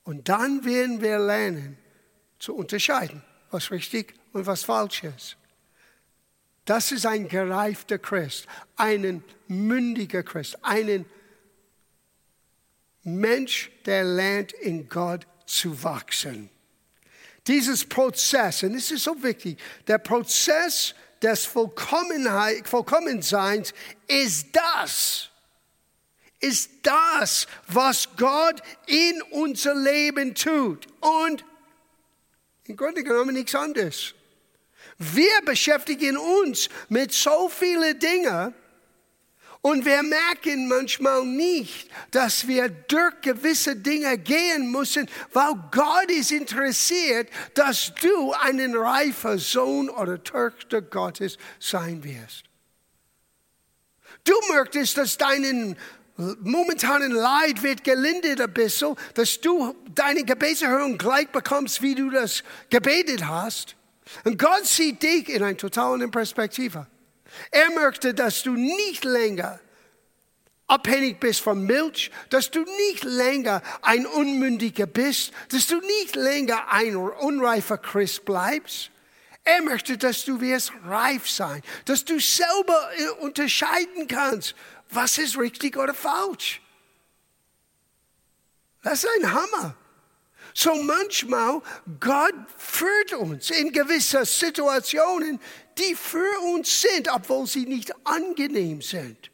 Und 0.04 0.30
dann 0.30 0.66
werden 0.66 1.00
wir 1.00 1.20
lernen 1.20 1.78
zu 2.40 2.56
unterscheiden 2.56 3.22
was 3.54 3.72
richtig 3.72 4.14
und 4.34 4.46
was 4.46 4.64
falsch 4.64 5.04
ist. 5.04 5.38
Das 6.66 6.92
ist 6.92 7.06
ein 7.06 7.28
gereifter 7.28 7.98
Christ, 7.98 8.48
ein 8.76 9.24
mündiger 9.48 10.24
Christ, 10.24 10.58
ein 10.62 11.06
Mensch, 13.04 13.70
der 13.86 14.04
lernt, 14.06 14.54
in 14.54 14.88
Gott 14.88 15.28
zu 15.46 15.84
wachsen. 15.84 16.50
Dieses 17.48 17.84
Prozess, 17.84 18.64
und 18.64 18.76
es 18.76 18.92
ist 18.92 19.04
so 19.04 19.22
wichtig, 19.22 19.60
der 19.88 19.98
Prozess 19.98 20.96
des 21.22 21.46
Vollkommenheit, 21.46 22.68
Vollkommenseins 22.68 23.74
ist 24.08 24.48
das, 24.54 25.30
ist 26.40 26.70
das, 26.84 27.48
was 27.68 28.08
Gott 28.16 28.62
in 28.88 29.22
unser 29.32 29.76
Leben 29.76 30.34
tut. 30.34 30.88
Und 31.02 31.44
im 32.68 32.78
Grunde 32.78 33.04
genommen 33.04 33.36
nichts 33.36 33.56
anderes. 33.56 34.14
Wir 34.98 35.42
beschäftigen 35.46 36.18
uns 36.18 36.70
mit 36.90 37.14
so 37.14 37.50
vielen 37.50 37.98
Dingen 38.00 38.54
und 39.62 39.86
wir 39.86 40.04
merken 40.04 40.68
manchmal 40.68 41.26
nicht, 41.26 41.90
dass 42.12 42.48
wir 42.48 42.68
durch 42.68 43.22
gewisse 43.22 43.78
Dinge 43.78 44.18
gehen 44.18 44.70
müssen, 44.70 45.10
weil 45.32 45.54
Gott 45.72 46.12
ist 46.12 46.34
interessiert, 46.34 47.30
dass 47.54 47.94
du 48.02 48.34
ein 48.34 48.76
reifer 48.76 49.38
Sohn 49.38 49.90
oder 49.90 50.22
Tochter 50.22 50.82
Gottes 50.82 51.38
sein 51.60 52.04
wirst. 52.04 52.44
Du 54.26 54.34
möchtest, 54.54 54.98
dass 54.98 55.18
deinen 55.18 55.78
momentanen 56.18 57.12
Leid 57.12 57.64
wird 57.64 57.84
gelindert 57.84 58.42
ein 58.42 58.54
bisschen, 58.54 58.96
dass 59.16 59.42
du 59.42 59.76
deine 59.96 60.24
Gebetserhörung 60.24 60.98
gleich 60.98 61.30
bekommst, 61.30 61.82
wie 61.82 61.96
du 61.96 62.10
das 62.10 62.44
gebetet 62.70 63.26
hast. 63.26 63.76
Und 64.24 64.38
Gott 64.38 64.66
sieht 64.66 65.02
dich 65.02 65.30
in 65.30 65.42
einer 65.42 65.58
totalen 65.58 66.12
Perspektive. 66.12 66.88
Er 67.52 67.72
möchte, 67.72 68.14
dass 68.14 68.44
du 68.44 68.52
nicht 68.52 69.06
länger 69.06 69.60
abhängig 70.68 71.20
bist 71.20 71.42
von 71.42 71.64
Milch, 71.64 72.12
dass 72.30 72.52
du 72.52 72.64
nicht 72.90 73.04
länger 73.04 73.62
ein 73.82 74.06
Unmündiger 74.06 74.86
bist, 74.86 75.32
dass 75.50 75.68
du 75.68 75.80
nicht 75.80 76.16
länger 76.16 76.72
ein 76.72 76.96
unreifer 76.96 77.78
Christ 77.78 78.26
bleibst. 78.26 78.92
Er 79.46 79.62
möchte, 79.62 79.98
dass 79.98 80.24
du 80.24 80.40
wirst 80.40 80.72
reif 80.86 81.30
sein, 81.30 81.62
dass 81.86 82.06
du 82.06 82.18
selber 82.20 82.90
unterscheiden 83.20 84.08
kannst, 84.08 84.56
was 84.96 85.18
ist 85.18 85.38
richtig 85.38 85.78
oder 85.78 85.94
falsch? 85.94 86.62
Das 88.82 89.04
ist 89.04 89.10
ein 89.20 89.32
Hammer. 89.32 89.76
So 90.54 90.76
manchmal, 90.84 91.62
Gott 92.00 92.36
führt 92.58 93.14
uns 93.14 93.50
in 93.50 93.72
gewisse 93.72 94.26
Situationen, 94.26 95.40
die 95.78 95.96
für 95.96 96.40
uns 96.54 96.82
sind, 96.82 97.10
obwohl 97.12 97.48
sie 97.48 97.66
nicht 97.66 97.92
angenehm 98.06 98.82
sind. 98.82 99.32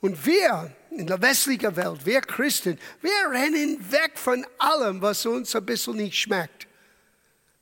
Und 0.00 0.24
wir 0.26 0.74
in 0.90 1.06
der 1.06 1.20
westlichen 1.20 1.74
Welt, 1.76 2.04
wir 2.06 2.20
Christen, 2.20 2.78
wir 3.00 3.30
rennen 3.30 3.78
weg 3.90 4.12
von 4.14 4.46
allem, 4.58 5.02
was 5.02 5.26
uns 5.26 5.54
ein 5.56 5.66
bisschen 5.66 5.96
nicht 5.96 6.16
schmeckt. 6.16 6.66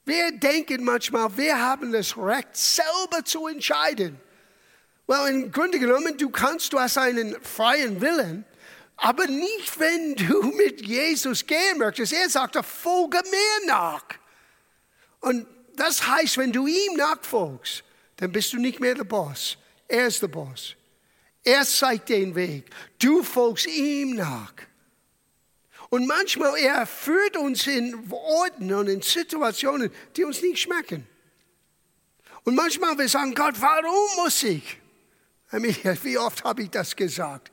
Wir 0.04 0.32
denken 0.32 0.84
manchmal, 0.84 1.36
wir 1.36 1.60
haben 1.60 1.92
das 1.92 2.16
Recht, 2.16 2.56
selber 2.56 3.24
zu 3.24 3.46
entscheiden. 3.48 4.20
Well, 5.06 5.28
im 5.28 5.52
Grunde 5.52 5.78
genommen, 5.78 6.16
du 6.18 6.30
kannst, 6.30 6.72
du 6.72 6.80
hast 6.80 6.98
einen 6.98 7.40
freien 7.42 8.00
Willen, 8.00 8.44
aber 8.96 9.26
nicht, 9.26 9.78
wenn 9.78 10.16
du 10.16 10.42
mit 10.56 10.84
Jesus 10.84 11.46
gehen 11.46 11.78
möchtest. 11.78 12.12
Er 12.12 12.28
sagt, 12.28 12.56
folge 12.64 13.22
mir 13.30 13.66
nach. 13.66 14.04
Und 15.20 15.46
das 15.76 16.06
heißt, 16.06 16.38
wenn 16.38 16.52
du 16.52 16.66
ihm 16.66 16.94
nachfolgst, 16.96 17.84
dann 18.16 18.32
bist 18.32 18.52
du 18.52 18.58
nicht 18.58 18.80
mehr 18.80 18.94
der 18.94 19.04
Boss. 19.04 19.58
Er 19.86 20.06
ist 20.06 20.22
der 20.22 20.28
Boss. 20.28 20.74
Er 21.44 21.64
zeigt 21.64 22.08
den 22.08 22.34
Weg. 22.34 22.64
Du 22.98 23.22
folgst 23.22 23.66
ihm 23.66 24.16
nach. 24.16 24.54
Und 25.90 26.06
manchmal 26.06 26.58
er 26.58 26.86
führt 26.86 27.36
uns 27.36 27.66
in 27.66 28.10
Orten 28.10 28.72
und 28.72 28.88
in 28.88 29.02
Situationen, 29.02 29.92
die 30.16 30.24
uns 30.24 30.42
nicht 30.42 30.58
schmecken. 30.58 31.06
Und 32.42 32.56
manchmal 32.56 32.98
wir 32.98 33.08
sagen, 33.08 33.34
Gott, 33.34 33.54
warum 33.60 34.16
muss 34.16 34.42
ich? 34.42 34.78
Wie 35.50 36.18
oft 36.18 36.44
habe 36.44 36.62
ich 36.62 36.70
das 36.70 36.94
gesagt? 36.94 37.52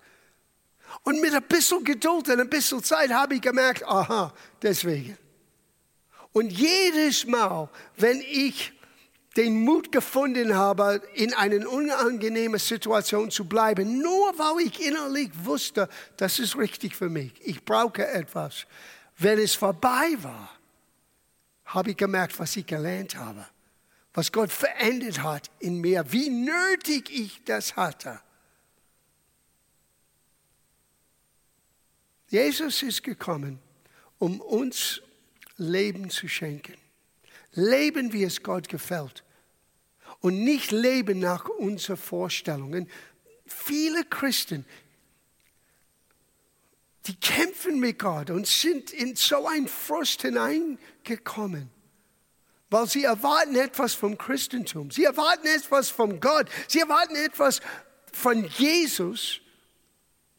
Und 1.04 1.22
mit 1.22 1.34
ein 1.34 1.44
bisschen 1.44 1.84
Geduld 1.84 2.30
und 2.30 2.40
ein 2.40 2.50
bisschen 2.50 2.84
Zeit 2.84 3.12
habe 3.12 3.36
ich 3.36 3.42
gemerkt, 3.42 3.84
aha, 3.86 4.34
deswegen. 4.62 5.18
Und 6.32 6.52
jedes 6.52 7.26
Mal, 7.26 7.70
wenn 7.98 8.22
ich 8.22 8.74
den 9.36 9.64
Mut 9.64 9.92
gefunden 9.92 10.56
habe, 10.56 11.02
in 11.16 11.34
einer 11.34 11.68
unangenehmen 11.68 12.60
Situation 12.60 13.32
zu 13.32 13.46
bleiben, 13.46 14.00
nur 14.00 14.38
weil 14.38 14.68
ich 14.68 14.86
innerlich 14.86 15.32
wusste, 15.44 15.90
das 16.18 16.38
ist 16.40 16.56
richtig 16.56 16.96
für 16.96 17.10
mich. 17.10 17.34
Ich 17.44 17.64
brauche 17.64 18.06
etwas. 18.06 18.66
Wenn 19.18 19.40
es 19.40 19.56
vorbei 19.56 20.16
war, 20.22 20.50
habe 21.66 21.92
ich 21.92 21.98
gemerkt, 21.98 22.38
was 22.40 22.56
ich 22.56 22.66
gelernt 22.66 23.16
habe, 23.16 23.46
was 24.14 24.32
Gott 24.32 24.52
verändert 24.52 25.24
hat 25.24 25.50
in 25.60 25.82
mir, 25.82 26.12
wie 26.12 26.30
nötig 26.30 27.10
ich 27.10 27.44
das 27.46 27.76
hatte. 27.76 28.22
Jesus 32.30 32.82
ist 32.84 33.04
gekommen, 33.04 33.60
um 34.20 34.40
uns 34.42 35.02
Leben 35.58 36.10
zu 36.10 36.28
schenken. 36.28 36.76
Leben, 37.52 38.14
wie 38.14 38.24
es 38.24 38.42
Gott 38.42 38.70
gefällt. 38.70 39.24
Und 40.20 40.44
nicht 40.44 40.72
leben 40.72 41.20
nach 41.20 41.46
unseren 41.46 41.98
Vorstellungen. 41.98 42.90
Viele 43.46 44.04
Christen, 44.06 44.66
die 47.06 47.16
kämpfen 47.16 47.80
mit 47.80 48.00
Gott 48.00 48.30
und 48.30 48.48
sind 48.48 48.92
in 48.92 49.16
so 49.16 49.48
ein 49.48 49.68
Frust 49.68 50.22
hineingekommen. 50.22 51.70
Weil 52.74 52.88
sie 52.88 53.04
erwarten 53.04 53.56
etwas 53.56 53.94
vom 53.94 54.18
Christentum. 54.18 54.90
Sie 54.90 55.04
erwarten 55.04 55.46
etwas 55.46 55.92
von 55.92 56.20
Gott. 56.20 56.50
Sie 56.68 56.80
erwarten 56.80 57.16
etwas 57.16 57.62
von 58.12 58.46
Jesus, 58.46 59.42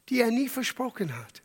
die 0.09 0.19
er 0.19 0.31
nie 0.31 0.49
versprochen 0.49 1.15
hat. 1.17 1.41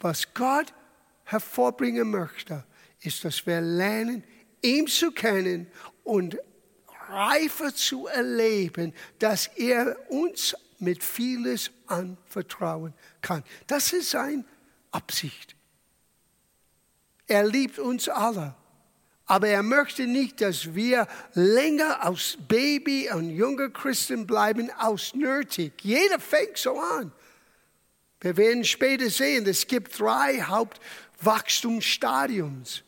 Was 0.00 0.34
Gott 0.34 0.74
hervorbringen 1.22 2.10
möchte, 2.10 2.64
ist, 2.98 3.24
dass 3.24 3.46
wir 3.46 3.60
lernen, 3.60 4.24
ihm 4.60 4.88
zu 4.88 5.12
kennen 5.12 5.70
und 6.02 6.36
reifer 7.10 7.72
zu 7.72 8.08
erleben, 8.08 8.92
dass 9.20 9.46
er 9.46 10.10
uns 10.10 10.56
mit 10.80 11.04
vieles 11.04 11.70
anvertrauen 11.86 12.92
kann. 13.20 13.44
Das 13.68 13.92
ist 13.92 14.10
seine 14.10 14.44
Absicht. 14.90 15.54
Er 17.26 17.44
liebt 17.44 17.78
uns 17.78 18.08
alle. 18.08 18.54
Aber 19.26 19.48
er 19.48 19.62
möchte 19.62 20.06
nicht, 20.06 20.40
dass 20.40 20.74
wir 20.74 21.06
länger 21.34 22.02
als 22.04 22.38
Baby 22.48 23.10
und 23.10 23.28
junger 23.30 23.68
Christen 23.70 24.26
bleiben, 24.26 24.70
aus 24.78 25.14
nötig. 25.14 25.72
Jeder 25.82 26.18
fängt 26.18 26.58
so 26.58 26.78
an. 26.78 27.12
Wir 28.20 28.36
werden 28.36 28.64
später 28.64 29.08
sehen, 29.10 29.46
es 29.46 29.66
gibt 29.66 29.98
drei 29.98 30.42
Hauptwachstumsstadiums. 30.42 32.82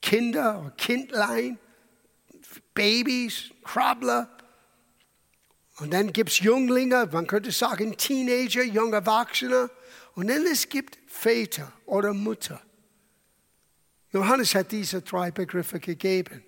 Kinder, 0.00 0.72
Kindlein, 0.76 1.58
Babys, 2.74 3.50
Krabbler. 3.64 4.30
Und 5.78 5.92
dann 5.92 6.12
gibt 6.12 6.30
es 6.30 6.38
Jünglinge, 6.40 7.08
man 7.12 7.26
könnte 7.26 7.50
sagen 7.52 7.96
Teenager, 7.96 8.62
junge 8.62 8.96
Erwachsene. 8.96 9.70
Und 10.14 10.28
dann 10.28 10.46
es 10.46 10.68
gibt 10.68 10.98
Väter 11.06 11.72
oder 11.86 12.14
Mutter. 12.14 12.60
Johannes 14.12 14.54
hat 14.54 14.72
diese 14.72 15.02
drei 15.02 15.30
Begriffe 15.30 15.80
gegeben. 15.80 16.42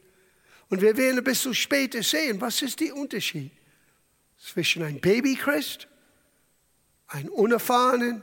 Und 0.68 0.80
wir 0.80 0.96
werden 0.96 1.18
ein 1.18 1.24
bisschen 1.24 1.54
später 1.54 2.02
sehen, 2.02 2.40
was 2.40 2.62
ist 2.62 2.80
der 2.80 2.94
Unterschied 2.94 3.50
zwischen 4.38 4.82
einem 4.82 5.00
Babychrist 5.00 5.88
ein 7.08 7.28
Unerfahrenen, 7.28 8.22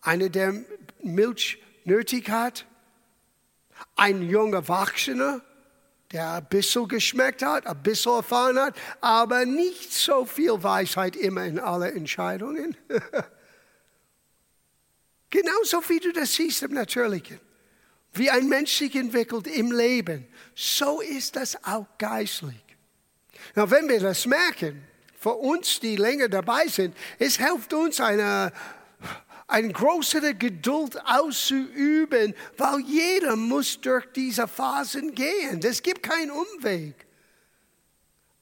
einer, 0.00 0.28
der 0.28 0.54
Milch 1.02 1.62
nötig 1.84 2.28
hat, 2.28 2.66
ein 3.94 4.28
junger 4.28 4.58
Erwachsener, 4.58 5.40
der 6.10 6.32
ein 6.32 6.46
bisschen 6.48 6.88
geschmeckt 6.88 7.42
hat, 7.42 7.66
ein 7.66 7.82
bisschen 7.82 8.12
erfahren 8.12 8.58
hat, 8.58 8.76
aber 9.00 9.44
nicht 9.44 9.92
so 9.92 10.24
viel 10.24 10.62
Weisheit 10.62 11.16
immer 11.16 11.44
in 11.44 11.58
alle 11.58 11.92
Entscheidungen. 11.92 12.76
Genauso 15.30 15.86
wie 15.88 16.00
du 16.00 16.12
das 16.12 16.34
siehst 16.34 16.62
im 16.62 16.72
Natürlichen. 16.72 17.38
Wie 18.12 18.30
ein 18.30 18.48
Mensch 18.48 18.76
sich 18.76 18.94
entwickelt 18.96 19.46
im 19.46 19.70
Leben, 19.70 20.26
so 20.54 21.00
ist 21.00 21.36
das 21.36 21.62
auch 21.64 21.86
geistlich. 21.98 22.64
Na, 23.54 23.70
wenn 23.70 23.88
wir 23.88 24.00
das 24.00 24.26
merken, 24.26 24.82
für 25.18 25.34
uns, 25.34 25.80
die 25.80 25.96
länger 25.96 26.28
dabei 26.28 26.66
sind, 26.68 26.96
es 27.18 27.38
hilft 27.38 27.72
uns, 27.72 28.00
eine, 28.00 28.52
eine 29.48 29.72
größere 29.72 30.34
Geduld 30.34 30.98
auszuüben, 31.04 32.34
weil 32.56 32.80
jeder 32.80 33.34
muss 33.34 33.80
durch 33.80 34.06
diese 34.14 34.46
Phasen 34.46 35.14
gehen. 35.14 35.60
Es 35.62 35.82
gibt 35.82 36.02
keinen 36.02 36.30
Umweg. 36.30 37.06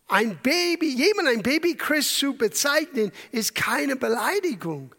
Ein 0.08 0.38
Baby, 0.42 0.94
jemand 0.94 1.28
ein 1.28 1.42
Baby 1.42 1.74
Christ 1.74 2.18
zu 2.18 2.34
bezeichnen, 2.34 3.10
ist 3.32 3.54
keine 3.54 3.96
Beleidigung, 3.96 4.94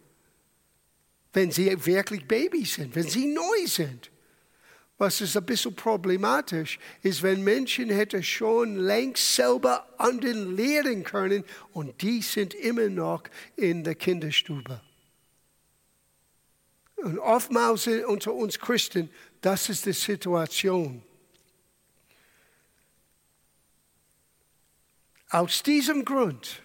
wenn 1.31 1.51
sie 1.51 1.85
wirklich 1.85 2.27
Babys 2.27 2.73
sind, 2.73 2.95
wenn 2.95 3.07
sie 3.07 3.27
neu 3.27 3.67
sind. 3.67 4.11
Was 4.97 5.21
ist 5.21 5.37
ein 5.37 5.45
bisschen 5.45 5.75
problematisch 5.75 6.79
ist, 7.03 7.21
wenn 7.21 7.43
Menschen 7.43 7.89
hätte 7.89 8.23
schon 8.23 8.77
längst 8.77 9.35
selber 9.35 9.87
anderen 9.97 10.55
lehren 10.55 11.03
können 11.03 11.43
und 11.73 12.01
die 12.01 12.21
sind 12.21 12.55
immer 12.55 12.89
noch 12.89 13.23
in 13.55 13.83
der 13.83 13.93
Kinderstube. 13.93 14.81
Und 16.95 17.19
oftmals 17.19 17.85
unter 17.85 18.33
uns 18.33 18.57
Christen, 18.57 19.11
das 19.41 19.69
ist 19.69 19.85
die 19.85 19.93
Situation. 19.93 21.03
Aus 25.29 25.61
diesem 25.61 26.03
Grund 26.05 26.63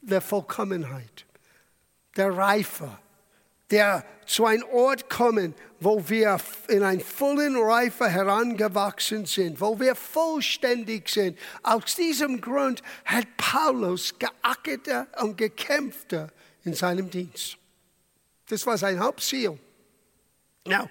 der 0.00 0.20
Vollkommenheit, 0.20 1.26
der 2.16 2.36
Reife, 2.36 2.98
der 3.70 4.04
zu 4.26 4.44
einem 4.46 4.64
Ort 4.64 5.08
kommen, 5.08 5.54
wo 5.80 6.08
wir 6.08 6.38
in 6.68 6.82
ein 6.82 7.00
vollen 7.00 7.56
Reife 7.56 8.08
herangewachsen 8.08 9.26
sind, 9.26 9.60
wo 9.60 9.78
wir 9.78 9.94
vollständig 9.94 11.08
sind. 11.08 11.38
Aus 11.62 11.94
diesem 11.94 12.40
Grund 12.40 12.82
hat 13.04 13.26
Paulus 13.36 14.14
geackert 14.18 15.08
und 15.22 15.36
gekämpft 15.36 16.14
in 16.64 16.74
seinem 16.74 17.10
Dienst. 17.10 17.56
Das 18.48 18.66
war 18.66 18.76
sein 18.76 18.98
Hauptziel. 18.98 19.58
Now, 20.66 20.88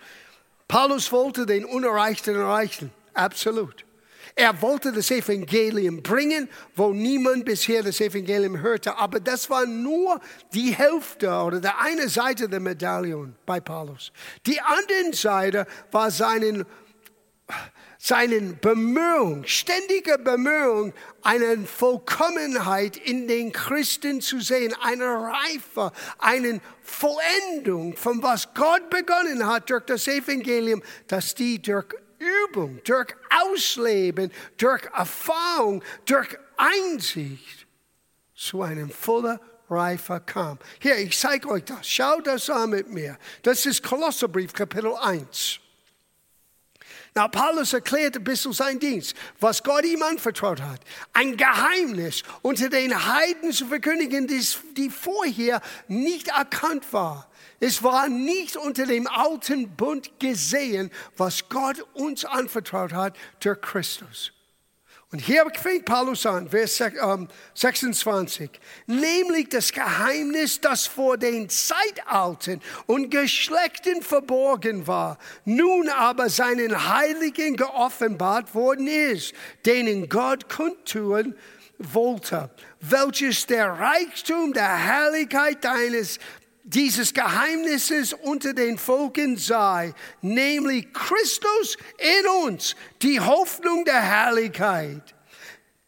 Paulus 0.67 1.11
wollte 1.11 1.45
den 1.45 1.65
Unerreichten 1.65 2.35
erreichen, 2.35 2.91
absolut. 3.13 3.86
Er 4.39 4.61
wollte 4.61 4.91
das 4.91 5.09
Evangelium 5.09 6.03
bringen, 6.03 6.47
wo 6.75 6.93
niemand 6.93 7.43
bisher 7.43 7.81
das 7.81 7.99
Evangelium 7.99 8.61
hörte. 8.61 8.95
Aber 8.95 9.19
das 9.19 9.49
war 9.49 9.65
nur 9.65 10.21
die 10.53 10.75
Hälfte 10.75 11.27
oder 11.27 11.59
die 11.59 11.67
eine 11.67 12.07
Seite 12.07 12.47
der 12.47 12.59
Medaillon 12.59 13.35
bei 13.47 13.59
Paulus. 13.59 14.11
Die 14.45 14.61
andere 14.61 15.11
Seite 15.13 15.65
war 15.91 16.11
seinen, 16.11 16.65
seinen 17.97 18.59
Bemühung, 18.59 19.43
ständige 19.43 20.19
Bemühung, 20.19 20.93
eine 21.23 21.65
Vollkommenheit 21.65 22.95
in 22.95 23.27
den 23.27 23.51
Christen 23.51 24.21
zu 24.21 24.39
sehen, 24.39 24.75
eine 24.83 25.05
Reife, 25.05 25.91
eine 26.19 26.61
Vollendung 26.83 27.97
von 27.97 28.21
was 28.21 28.53
Gott 28.53 28.91
begonnen 28.91 29.47
hat 29.47 29.71
durch 29.71 29.85
das 29.85 30.07
Evangelium, 30.07 30.83
dass 31.07 31.33
die 31.33 31.59
durch 31.59 31.87
Übung, 32.19 32.81
durch 32.83 33.13
Ausleben, 33.29 34.31
durch 34.57 34.83
Erfahrung, 34.93 35.83
durch 36.05 36.37
Einsicht 36.57 37.67
zu 38.35 38.61
einem 38.61 38.89
vollen 38.89 39.39
Reife 39.69 40.21
kam. 40.25 40.59
Hier, 40.79 40.97
ich 40.97 41.17
zeige 41.17 41.49
euch 41.49 41.65
das. 41.65 41.87
Schaut 41.87 42.27
das 42.27 42.49
an 42.49 42.69
mit 42.69 42.89
mir. 42.89 43.17
Das 43.43 43.65
ist 43.65 43.83
Kolosserbrief, 43.83 44.53
Kapitel 44.53 44.93
1. 44.95 45.59
Na, 47.17 47.27
Paulus 47.27 47.73
erklärt 47.73 48.15
ein 48.15 48.23
bisschen 48.23 48.53
seinen 48.53 48.79
Dienst, 48.79 49.15
was 49.39 49.63
Gott 49.63 49.83
ihm 49.85 50.03
anvertraut 50.03 50.61
hat. 50.61 50.81
Ein 51.13 51.35
Geheimnis 51.35 52.21
unter 52.43 52.69
den 52.69 52.93
Heiden 52.93 53.51
zu 53.51 53.65
verkündigen, 53.65 54.27
die 54.27 54.89
vorher 54.91 55.59
nicht 55.87 56.27
erkannt 56.27 56.83
war. 56.91 57.27
Es 57.59 57.81
war 57.81 58.07
nicht 58.07 58.55
unter 58.55 58.85
dem 58.85 59.07
alten 59.07 59.67
Bund 59.67 60.19
gesehen, 60.19 60.91
was 61.17 61.49
Gott 61.49 61.83
uns 61.95 62.23
anvertraut 62.23 62.93
hat 62.93 63.17
durch 63.39 63.61
Christus. 63.61 64.31
Und 65.13 65.19
hier 65.19 65.45
fängt 65.53 65.85
Paulus 65.85 66.25
an, 66.25 66.49
Vers 66.49 66.83
26. 67.53 68.51
Ähm, 68.87 68.99
Nämlich 68.99 69.47
das 69.47 69.71
Geheimnis, 69.71 70.59
das 70.59 70.85
vor 70.85 71.17
den 71.17 71.47
Zeitalten 71.47 72.61
und 72.87 73.09
Geschlechten 73.09 74.01
verborgen 74.01 74.85
war, 74.85 75.17
nun 75.45 75.87
aber 75.87 76.29
seinen 76.29 76.89
Heiligen 76.89 77.55
geoffenbart 77.55 78.53
worden 78.53 78.87
ist, 78.87 79.33
denen 79.65 80.09
Gott 80.09 80.49
kundtun 80.49 81.35
wollte, 81.77 82.49
welches 82.81 83.45
der 83.45 83.79
Reichtum 83.79 84.51
der 84.51 84.75
Herrlichkeit 84.75 85.63
deines 85.63 86.19
dieses 86.67 87.13
Geheimnisses 87.13 88.11
unter 88.13 88.53
den 88.53 88.77
Volken 88.77 89.37
sei, 89.37 89.93
nämlich 90.21 90.91
Christus 90.93 91.77
in 91.97 92.27
uns, 92.45 92.75
die 93.01 93.19
Hoffnung 93.21 93.85
der 93.85 94.01
Herrlichkeit. 94.01 95.15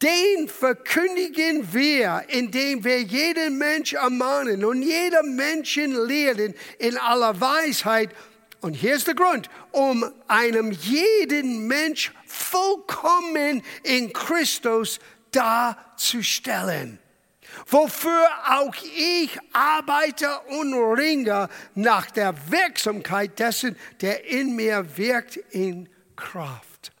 Den 0.02 0.48
verkündigen 0.48 1.74
wir, 1.74 2.24
indem 2.28 2.82
wir 2.82 3.02
jeden 3.02 3.58
Mensch 3.58 3.92
ermahnen 3.92 4.64
und 4.64 4.80
jedem 4.80 5.36
Menschen 5.36 6.06
lehren 6.06 6.54
in 6.78 6.96
aller 6.96 7.38
Weisheit. 7.38 8.08
Und 8.62 8.72
hier 8.72 8.94
ist 8.94 9.06
der 9.06 9.14
Grund, 9.14 9.50
um 9.72 10.10
einem 10.26 10.72
jeden 10.72 11.66
Mensch 11.66 12.12
vollkommen 12.24 13.62
in 13.82 14.10
Christus 14.14 14.98
darzustellen 15.32 16.98
wofür 17.66 18.28
auch 18.48 18.74
ich 18.96 19.38
arbeite 19.52 20.40
und 20.48 20.74
ringe 20.74 21.48
nach 21.74 22.10
der 22.10 22.34
Wirksamkeit 22.50 23.38
dessen, 23.38 23.76
der 24.00 24.24
in 24.26 24.56
mir 24.56 24.96
wirkt 24.96 25.36
in 25.36 25.88
Kraft. 26.16 26.92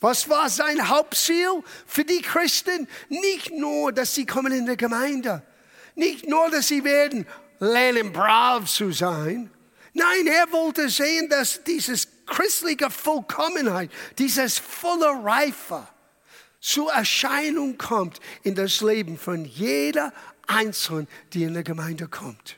Was 0.00 0.28
war 0.28 0.48
sein 0.50 0.88
Hauptziel 0.88 1.62
für 1.86 2.04
die 2.04 2.22
Christen? 2.22 2.86
Nicht 3.08 3.50
nur, 3.50 3.92
dass 3.92 4.14
sie 4.14 4.26
kommen 4.26 4.52
in 4.52 4.66
der 4.66 4.76
Gemeinde, 4.76 5.42
nicht 5.94 6.28
nur, 6.28 6.50
dass 6.50 6.68
sie 6.68 6.84
werden 6.84 7.26
lernen, 7.58 8.12
brav 8.12 8.66
zu 8.70 8.92
sein. 8.92 9.50
Nein, 9.94 10.26
er 10.26 10.52
wollte 10.52 10.90
sehen, 10.90 11.28
dass 11.30 11.64
dieses 11.64 12.06
christliche 12.26 12.90
Vollkommenheit, 12.90 13.90
dieses 14.18 14.58
volle 14.58 15.06
Reife, 15.24 15.88
zur 16.66 16.92
Erscheinung 16.92 17.78
kommt 17.78 18.18
in 18.42 18.56
das 18.56 18.80
Leben 18.80 19.16
von 19.18 19.44
jeder 19.44 20.12
Einzelnen, 20.48 21.06
die 21.32 21.44
in 21.44 21.54
der 21.54 21.62
Gemeinde 21.62 22.08
kommt. 22.08 22.56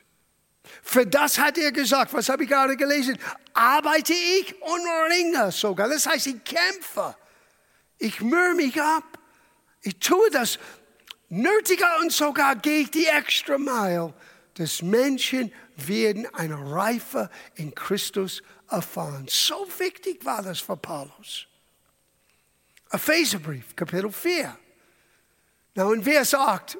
Für 0.81 1.05
das 1.05 1.37
hat 1.37 1.59
er 1.59 1.71
gesagt, 1.71 2.11
was 2.11 2.27
habe 2.27 2.43
ich 2.43 2.49
gerade 2.49 2.75
gelesen? 2.75 3.19
Arbeite 3.53 4.13
ich 4.13 4.59
und 4.61 4.81
ringe 5.11 5.51
sogar. 5.51 5.87
Das 5.89 6.07
heißt, 6.07 6.25
ich 6.25 6.43
kämpfe. 6.43 7.15
Ich 7.99 8.19
mühe 8.19 8.55
mich 8.55 8.81
ab. 8.81 9.19
Ich 9.83 9.99
tue 9.99 10.31
das 10.31 10.57
nötiger 11.29 11.99
und 12.01 12.11
sogar 12.11 12.55
gehe 12.55 12.81
ich 12.81 12.91
die 12.91 13.05
extra 13.05 13.59
Meile, 13.59 14.11
dass 14.55 14.81
Menschen 14.81 15.53
werden 15.75 16.25
eine 16.33 16.55
Reife 16.71 17.29
in 17.53 17.75
Christus 17.75 18.41
erfahren. 18.71 19.27
So 19.29 19.67
wichtig 19.77 20.25
war 20.25 20.41
das 20.41 20.59
für 20.59 20.77
Paulus. 20.77 21.45
Epheserbrief, 22.91 23.75
Kapitel 23.75 24.11
4. 24.11 24.57
Nou, 25.75 25.91
in 25.93 26.03
Vers 26.03 26.33
8, 26.33 26.77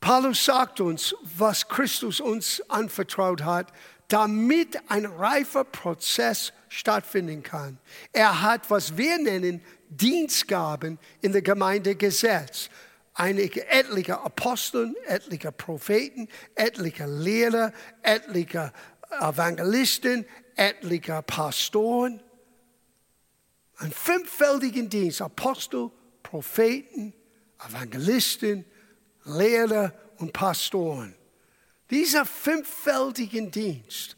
Paulus 0.00 0.44
sagt 0.44 0.80
uns, 0.80 1.14
was 1.36 1.68
Christus 1.68 2.20
uns 2.20 2.62
anvertraut 2.68 3.42
hat, 3.42 3.70
damit 4.08 4.80
ein 4.88 5.04
reifer 5.04 5.64
Prozess 5.64 6.52
stattfinden 6.68 7.42
kann. 7.42 7.78
Er 8.12 8.40
hat, 8.40 8.70
was 8.70 8.96
wir 8.96 9.18
nennen, 9.18 9.62
Dienstgaben 9.88 10.98
in 11.20 11.32
der 11.32 11.42
Gemeinde 11.42 11.94
gesetzt. 11.94 12.70
Einige 13.12 13.68
etliche 13.68 14.20
Aposteln, 14.20 14.96
etliche 15.06 15.52
Propheten, 15.52 16.28
etliche 16.54 17.06
Lehrer, 17.06 17.72
etliche 18.02 18.72
Evangelisten, 19.20 20.24
etliche 20.56 21.22
Pastoren. 21.22 22.22
Einen 23.80 23.92
fünffältigen 23.92 24.90
Dienst, 24.90 25.22
Apostel, 25.22 25.90
Propheten, 26.22 27.14
Evangelisten, 27.66 28.66
Lehrer 29.24 29.94
und 30.18 30.34
Pastoren. 30.34 31.14
Dieser 31.88 32.26
fünffältigen 32.26 33.50
Dienst 33.50 34.16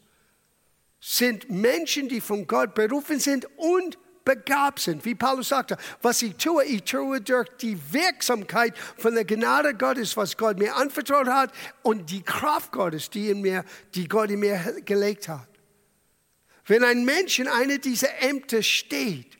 sind 0.99 1.49
Menschen, 1.49 2.09
die 2.09 2.19
von 2.19 2.45
Gott 2.45 2.75
berufen 2.75 3.21
sind 3.21 3.47
und 3.55 3.97
begabt 4.25 4.79
sind. 4.79 5.05
Wie 5.05 5.15
Paulus 5.15 5.49
sagte, 5.49 5.77
was 6.01 6.21
ich 6.21 6.35
tue, 6.35 6.65
ich 6.65 6.83
tue 6.83 7.21
durch 7.21 7.47
die 7.61 7.77
Wirksamkeit 7.93 8.77
von 8.97 9.13
der 9.15 9.23
Gnade 9.23 9.75
Gottes, 9.75 10.17
was 10.17 10.35
Gott 10.35 10.59
mir 10.59 10.75
anvertraut 10.75 11.27
hat 11.27 11.53
und 11.83 12.09
die 12.09 12.21
Kraft 12.21 12.73
Gottes, 12.73 13.09
die, 13.09 13.29
in 13.29 13.39
mir, 13.39 13.63
die 13.95 14.09
Gott 14.09 14.29
in 14.29 14.41
mir 14.41 14.81
gelegt 14.83 15.29
hat. 15.29 15.47
Wenn 16.65 16.83
ein 16.83 17.05
Mensch 17.05 17.39
in 17.39 17.47
einer 17.47 17.77
dieser 17.77 18.21
Ämter 18.21 18.61
steht, 18.61 19.37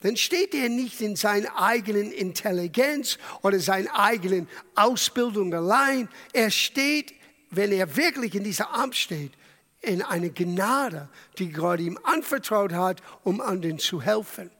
dann 0.00 0.16
steht 0.16 0.54
er 0.54 0.68
nicht 0.68 1.00
in 1.00 1.16
seiner 1.16 1.60
eigenen 1.60 2.12
Intelligenz 2.12 3.18
oder 3.42 3.58
seiner 3.58 3.98
eigenen 3.98 4.48
Ausbildung 4.74 5.52
allein. 5.54 6.08
Er 6.32 6.50
steht, 6.50 7.14
wenn 7.50 7.72
er 7.72 7.96
wirklich 7.96 8.34
in 8.34 8.44
dieser 8.44 8.74
Amt 8.74 8.96
steht, 8.96 9.32
in 9.80 10.02
einer 10.02 10.28
Gnade, 10.28 11.08
die 11.38 11.50
Gott 11.50 11.80
ihm 11.80 11.98
anvertraut 12.02 12.72
hat, 12.72 13.00
um 13.24 13.40
anderen 13.40 13.78
zu 13.78 14.02
helfen. 14.02 14.50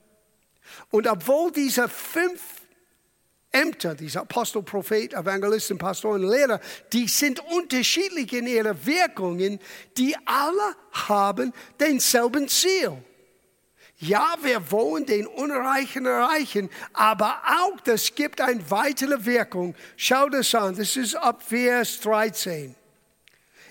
Und 0.90 1.06
obwohl 1.06 1.52
diese 1.52 1.88
fünf 1.88 2.40
Ämter, 3.52 3.94
diese 3.94 4.20
Apostel, 4.20 4.62
Prophet, 4.62 5.14
Evangelisten, 5.14 5.78
Pastoren, 5.78 6.22
Lehrer, 6.22 6.60
die 6.92 7.08
sind 7.08 7.40
unterschiedlich 7.40 8.32
in 8.32 8.46
ihren 8.46 8.86
Wirkungen, 8.86 9.58
die 9.96 10.14
alle 10.24 10.76
haben 10.92 11.52
denselben 11.80 12.48
Ziel. 12.48 13.02
Ja, 13.98 14.36
wir 14.42 14.70
wollen 14.70 15.06
den 15.06 15.26
Unreichen 15.26 16.04
erreichen, 16.04 16.68
aber 16.92 17.40
auch 17.46 17.80
das 17.80 18.14
gibt 18.14 18.42
eine 18.42 18.70
weitere 18.70 19.24
Wirkung. 19.24 19.74
Schau 19.96 20.28
das 20.28 20.54
an, 20.54 20.76
das 20.76 20.96
ist 20.96 21.14
ab 21.14 21.42
Vers 21.42 22.00
13. 22.00 22.74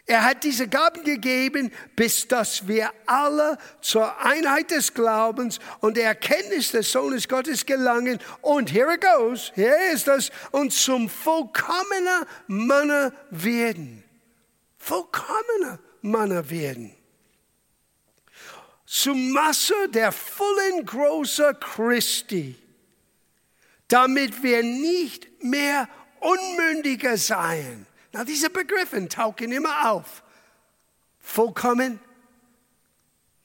Er 0.08 0.24
hat 0.24 0.44
diese 0.44 0.68
Gaben 0.68 1.04
gegeben, 1.04 1.72
bis 1.96 2.28
dass 2.28 2.68
wir 2.68 2.92
alle 3.06 3.58
zur 3.82 4.20
Einheit 4.24 4.72
des 4.72 4.94
Glaubens 4.94 5.60
und 5.80 5.98
der 5.98 6.06
Erkenntnis 6.06 6.72
des 6.72 6.92
Sohnes 6.92 7.28
Gottes 7.28 7.66
gelangen. 7.66 8.20
Und 8.42 8.72
here 8.72 8.94
it 8.94 9.02
goes, 9.02 9.52
hier 9.56 9.76
ist 9.94 10.08
das, 10.08 10.32
und 10.52 10.74
zum 10.74 11.10
vollkommenen 11.10 12.26
Manner 12.48 13.14
werden. 13.30 14.04
Vollkommener 14.78 15.80
Manner 16.02 16.48
werden 16.50 16.96
zum 18.86 19.32
Masse 19.32 19.90
der 19.90 20.12
vollen 20.12 20.86
Größe 20.86 21.58
Christi, 21.60 22.56
damit 23.88 24.44
wir 24.44 24.64
nicht 24.64 25.44
mehr 25.44 25.88
Unmündige 26.20 27.18
seien. 27.18 27.86
Na, 28.12 28.24
diese 28.24 28.50
Begriffe 28.50 29.08
tauchen 29.08 29.52
immer 29.52 29.92
auf. 29.92 30.24
Vollkommen, 31.20 32.00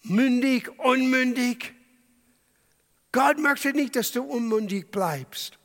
mündig, 0.03 0.71
unmündig. 0.79 1.75
Gott 3.13 3.39
möchte 3.39 3.73
nicht, 3.73 3.97
dass 3.97 4.13
du 4.13 4.23
unmündig 4.23 4.91
bleibst. 4.91 5.60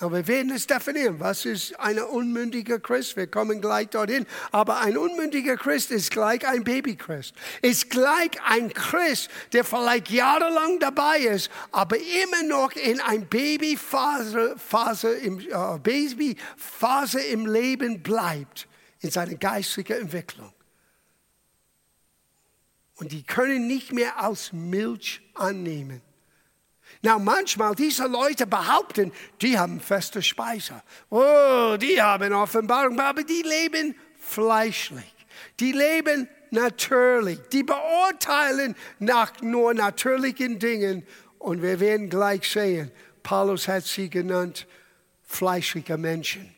Aber 0.00 0.18
wir 0.18 0.28
werden 0.28 0.52
es 0.52 0.66
definieren. 0.68 1.18
Was 1.18 1.44
ist 1.44 1.78
ein 1.80 1.98
unmündiger 1.98 2.78
Christ? 2.78 3.16
Wir 3.16 3.26
kommen 3.26 3.60
gleich 3.60 3.88
dorthin. 3.88 4.26
Aber 4.52 4.80
ein 4.80 4.96
unmündiger 4.96 5.56
Christ 5.56 5.90
ist 5.90 6.12
gleich 6.12 6.46
ein 6.46 6.62
Babychrist. 6.62 7.34
Ist 7.62 7.90
gleich 7.90 8.30
ein 8.46 8.72
Christ, 8.72 9.28
der 9.52 9.64
vielleicht 9.64 10.10
jahrelang 10.10 10.78
dabei 10.78 11.18
ist, 11.18 11.50
aber 11.72 11.96
immer 11.96 12.44
noch 12.44 12.72
in 12.72 13.00
ein 13.00 13.26
Babyphase 13.26 14.54
Phase 14.56 15.14
im, 15.14 15.40
äh, 15.40 15.78
Babyphase 15.82 17.20
im 17.20 17.46
Leben 17.46 18.00
bleibt, 18.00 18.68
in 19.00 19.10
seiner 19.10 19.34
geistigen 19.34 20.02
Entwicklung. 20.02 20.52
Und 22.94 23.10
die 23.10 23.24
können 23.24 23.66
nicht 23.66 23.92
mehr 23.92 24.24
aus 24.24 24.52
Milch 24.52 25.22
annehmen. 25.34 26.02
Na, 27.02 27.18
manchmal 27.18 27.74
diese 27.74 28.06
Leute 28.06 28.46
behaupten, 28.46 29.12
die 29.40 29.58
haben 29.58 29.80
feste 29.80 30.22
Speise. 30.22 30.82
Oh, 31.10 31.76
die 31.80 32.00
haben 32.02 32.32
Offenbarung, 32.32 32.98
aber 32.98 33.22
die 33.22 33.42
leben 33.42 33.94
fleischlich. 34.18 35.14
Die 35.60 35.72
leben 35.72 36.28
natürlich. 36.50 37.38
Die 37.52 37.62
beurteilen 37.62 38.74
nach 38.98 39.40
nur 39.40 39.74
natürlichen 39.74 40.58
Dingen. 40.58 41.06
Und 41.38 41.62
wir 41.62 41.78
werden 41.78 42.10
gleich 42.10 42.50
sehen, 42.50 42.90
Paulus 43.22 43.68
hat 43.68 43.84
sie 43.84 44.10
genannt, 44.10 44.66
fleischliche 45.24 45.96
Menschen. 45.96 46.57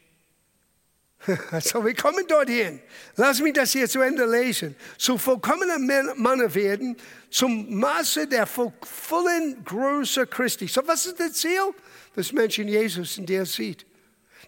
So, 1.61 1.85
wir 1.85 1.95
kommen 1.95 2.27
dorthin. 2.27 2.81
Lass 3.17 3.41
mich 3.41 3.53
das 3.53 3.73
hier 3.73 3.89
zu 3.89 4.01
Ende 4.01 4.25
lesen. 4.25 4.75
Zu 4.97 5.19
vollkommenen 5.19 5.87
Männer 5.87 6.55
werden, 6.55 6.97
zum 7.31 7.79
Maße 7.79 8.27
der 8.27 8.47
vollen 8.47 9.63
Größe 9.65 10.27
Christi. 10.27 10.67
So, 10.67 10.83
was 10.87 11.07
ist 11.07 11.21
das 11.21 11.33
Ziel? 11.35 11.75
Dass 12.15 12.33
Menschen 12.33 12.69
Jesus 12.69 13.19
in 13.19 13.27
dir 13.27 13.45
sieht. 13.45 13.87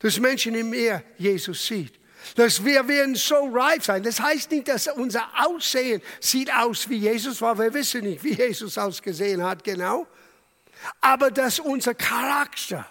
Dass 0.01 0.19
Menschen 0.19 0.55
in 0.55 0.71
mir 0.71 1.03
Jesus 1.19 1.67
sieht. 1.67 1.93
Dass 2.37 2.65
wir 2.65 2.87
werden 2.87 3.15
so 3.17 3.51
reif 3.53 3.85
sein. 3.85 4.03
Das 4.03 4.21
heißt 4.21 4.51
nicht, 4.51 4.69
dass 4.69 4.87
unser 4.89 5.29
Aussehen 5.45 6.01
sieht 6.21 6.53
aus 6.53 6.89
wie 6.89 6.97
Jesus, 6.97 7.41
weil 7.43 7.59
wir 7.59 7.75
wissen 7.75 8.05
nicht, 8.05 8.23
wie 8.23 8.35
Jesus 8.35 8.79
ausgesehen 8.79 9.43
hat, 9.43 9.65
genau. 9.65 10.07
Aber 11.01 11.31
dass 11.31 11.59
unser 11.59 11.95
Charakter, 11.95 12.87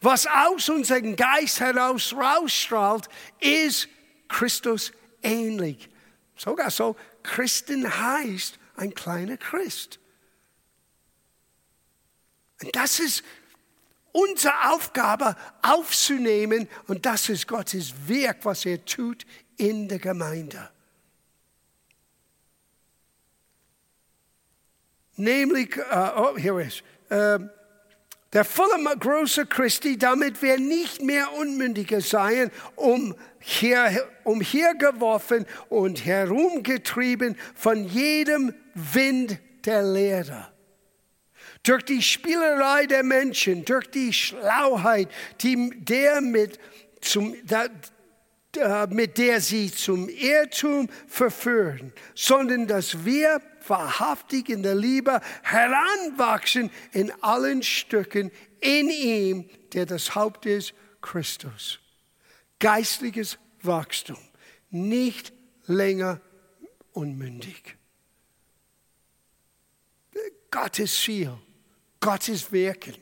Was 0.00 0.26
aus 0.26 0.68
unserem 0.68 1.16
Geist 1.16 1.60
heraus 1.60 2.12
rausstrahlt, 2.12 3.08
ist 3.40 3.88
Christus 4.28 4.92
ähnlich. 5.22 5.88
Sogar 6.36 6.70
so, 6.70 6.96
Christen 7.22 7.86
heißt 7.86 8.58
ein 8.76 8.94
kleiner 8.94 9.36
Christ. 9.36 9.98
Und 12.62 12.74
das 12.74 13.00
ist 13.00 13.22
unsere 14.12 14.70
Aufgabe 14.70 15.36
aufzunehmen 15.62 16.68
und 16.86 17.06
das 17.06 17.28
ist 17.28 17.46
Gottes 17.46 17.92
Werk, 18.08 18.44
was 18.44 18.64
er 18.64 18.84
tut 18.84 19.24
in 19.56 19.88
der 19.88 19.98
Gemeinde. 19.98 20.70
Nämlich, 25.16 25.76
uh, 25.76 26.10
oh, 26.16 26.36
hier 26.38 26.58
ist, 26.58 26.82
uh, 27.10 27.38
der 28.32 28.44
volle 28.44 28.96
große 28.96 29.46
Christi, 29.46 29.98
damit 29.98 30.40
wir 30.40 30.58
nicht 30.58 31.02
mehr 31.02 31.32
Unmündige 31.32 32.00
seien, 32.00 32.50
um 32.76 33.14
hier, 33.40 34.08
umhergeworfen 34.24 35.46
und 35.68 36.04
herumgetrieben 36.04 37.36
von 37.54 37.84
jedem 37.84 38.54
Wind 38.74 39.38
der 39.64 39.82
Lehre. 39.82 40.48
Durch 41.62 41.84
die 41.84 42.02
Spielerei 42.02 42.86
der 42.86 43.02
Menschen, 43.02 43.64
durch 43.64 43.90
die 43.90 44.12
Schlauheit, 44.12 45.08
die, 45.40 45.70
der 45.76 46.20
mit, 46.20 46.58
zum, 47.00 47.34
der, 47.44 47.68
mit 48.88 49.18
der 49.18 49.40
sie 49.40 49.70
zum 49.72 50.08
Irrtum 50.08 50.88
verführen, 51.06 51.92
sondern 52.14 52.66
dass 52.66 53.04
wir 53.04 53.42
wahrhaftig 53.70 54.48
in 54.48 54.62
der 54.62 54.74
Liebe 54.74 55.20
heranwachsen 55.42 56.70
in 56.92 57.10
allen 57.22 57.62
Stücken 57.62 58.30
in 58.60 58.90
ihm, 58.90 59.48
der 59.72 59.86
das 59.86 60.14
Haupt 60.14 60.44
ist, 60.44 60.74
Christus. 61.00 61.78
Geistliches 62.58 63.38
Wachstum, 63.62 64.18
nicht 64.70 65.32
länger 65.66 66.20
unmündig. 66.92 67.76
Gottes 70.50 71.00
Ziel, 71.02 71.38
Gottes 72.00 72.50
Wirken. 72.52 72.96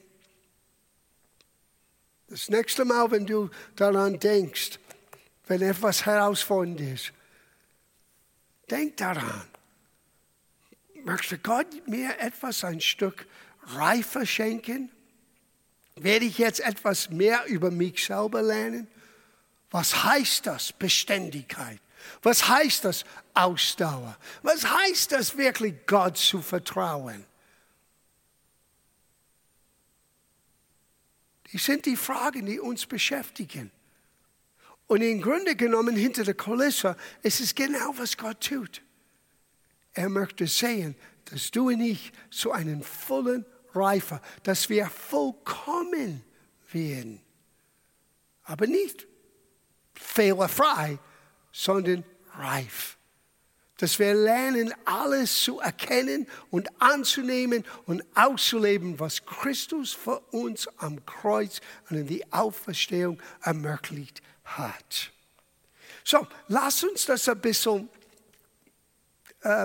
Das 2.29 2.51
nächste 2.51 2.85
Mal, 2.85 3.11
wenn 3.11 3.25
du 3.25 3.49
daran 3.75 4.21
denkst, 4.21 4.79
wenn 5.47 5.63
etwas 5.63 6.05
herausfordernd 6.05 6.81
ist, 6.81 7.13
denk 8.71 8.99
daran. 8.99 9.49
Möchte 11.09 11.39
Gott 11.39 11.89
mir 11.89 12.19
etwas, 12.19 12.65
ein 12.65 12.83
Stück 12.83 13.27
reifer 13.63 14.27
schenken? 14.27 14.93
Werde 15.97 16.27
ich 16.27 16.37
jetzt 16.37 16.61
etwas 16.61 17.09
mehr 17.09 17.47
über 17.47 17.71
mich 17.71 18.05
selber 18.05 18.43
lernen? 18.43 18.87
Was 19.71 20.05
heißt 20.05 20.47
das 20.47 20.71
Beständigkeit? 20.71 21.81
Was 22.21 22.47
heißt 22.47 22.85
das 22.85 23.07
Ausdauer? 23.33 24.19
Was 24.43 24.67
heißt 24.67 25.13
das 25.13 25.39
wirklich 25.39 25.75
Gott 25.87 26.19
zu 26.19 26.43
vertrauen? 26.43 27.25
Die 31.51 31.59
sind 31.59 31.87
die 31.87 31.97
Fragen, 31.97 32.45
die 32.45 32.61
uns 32.61 32.85
beschäftigen. 32.85 33.71
Und 34.87 35.01
im 35.01 35.23
Grunde 35.23 35.57
genommen 35.57 35.97
hinter 35.97 36.25
der 36.25 36.35
Kulisse 36.35 36.99
ist 37.23 37.41
es 37.41 37.55
genau, 37.55 37.95
was 37.97 38.15
Gott 38.15 38.43
tut. 38.43 38.83
Er 39.93 40.09
möchte 40.09 40.47
sehen, 40.47 40.95
dass 41.27 41.51
du 41.51 41.69
und 41.69 41.81
ich 41.81 42.13
zu 42.31 42.53
einem 42.53 42.83
vollen 42.83 43.45
Reifer, 43.75 44.21
dass 44.43 44.69
wir 44.69 44.87
vollkommen 44.87 46.25
werden. 46.73 47.21
Aber 48.45 48.67
nicht 48.67 49.07
fehlerfrei, 49.95 50.99
sondern 51.53 52.05
reif 52.35 52.99
dass 53.79 53.99
wir 54.01 54.13
lernen, 54.13 54.75
alles 54.85 55.43
zu 55.43 55.61
erkennen 55.61 56.27
und 56.51 56.69
anzunehmen 56.81 57.65
und 57.87 58.05
auszuleben, 58.15 58.99
was 58.99 59.25
Christus 59.25 59.93
für 59.93 60.19
uns 60.33 60.69
am 60.79 61.05
Kreuz 61.07 61.61
und 61.89 61.97
in 61.97 62.07
die 62.07 62.33
Auferstehung 62.33 63.23
ermöglicht 63.41 64.21
hat. 64.45 65.13
So, 66.03 66.27
lass 66.49 66.83
uns 66.83 67.07
das 67.07 67.29
ein 67.29 67.41
bisschen 67.41 67.89
äh, 69.49 69.63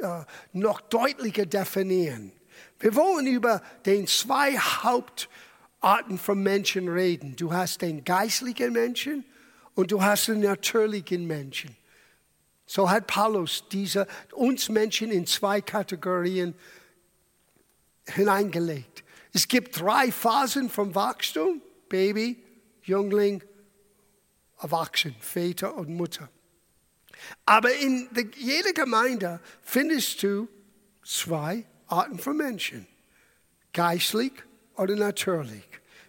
äh, 0.00 0.24
noch 0.52 0.80
deutlicher 0.82 1.46
definieren. 1.46 2.32
Wir 2.78 2.94
wollen 2.94 3.26
über 3.26 3.62
den 3.86 4.06
zwei 4.06 4.58
Hauptarten 4.58 6.18
von 6.18 6.42
Menschen 6.42 6.88
reden. 6.88 7.36
Du 7.36 7.52
hast 7.52 7.82
den 7.82 8.04
geistlichen 8.04 8.72
Menschen 8.72 9.24
und 9.74 9.90
du 9.90 10.02
hast 10.02 10.28
den 10.28 10.40
natürlichen 10.40 11.26
Menschen. 11.26 11.76
So 12.66 12.90
hat 12.90 13.06
Paulus 13.06 13.64
diese, 13.70 14.06
uns 14.32 14.68
Menschen 14.68 15.10
in 15.10 15.26
zwei 15.26 15.60
Kategorien 15.60 16.54
hineingelegt. 18.06 19.04
Es 19.32 19.48
gibt 19.48 19.80
drei 19.80 20.12
Phasen 20.12 20.70
vom 20.70 20.94
Wachstum, 20.94 21.60
Baby, 21.88 22.42
Jüngling, 22.82 23.42
Erwachsen, 24.60 25.14
Väter 25.20 25.74
und 25.76 25.88
Mutter. 25.88 26.28
Aber 27.46 27.72
in 27.74 28.08
jeder 28.36 28.72
Gemeinde 28.72 29.40
findest 29.62 30.22
du 30.22 30.48
zwei 31.04 31.64
Arten 31.86 32.18
von 32.18 32.36
Menschen, 32.36 32.86
geistlich 33.72 34.32
oder 34.76 34.96
natürlich. 34.96 35.64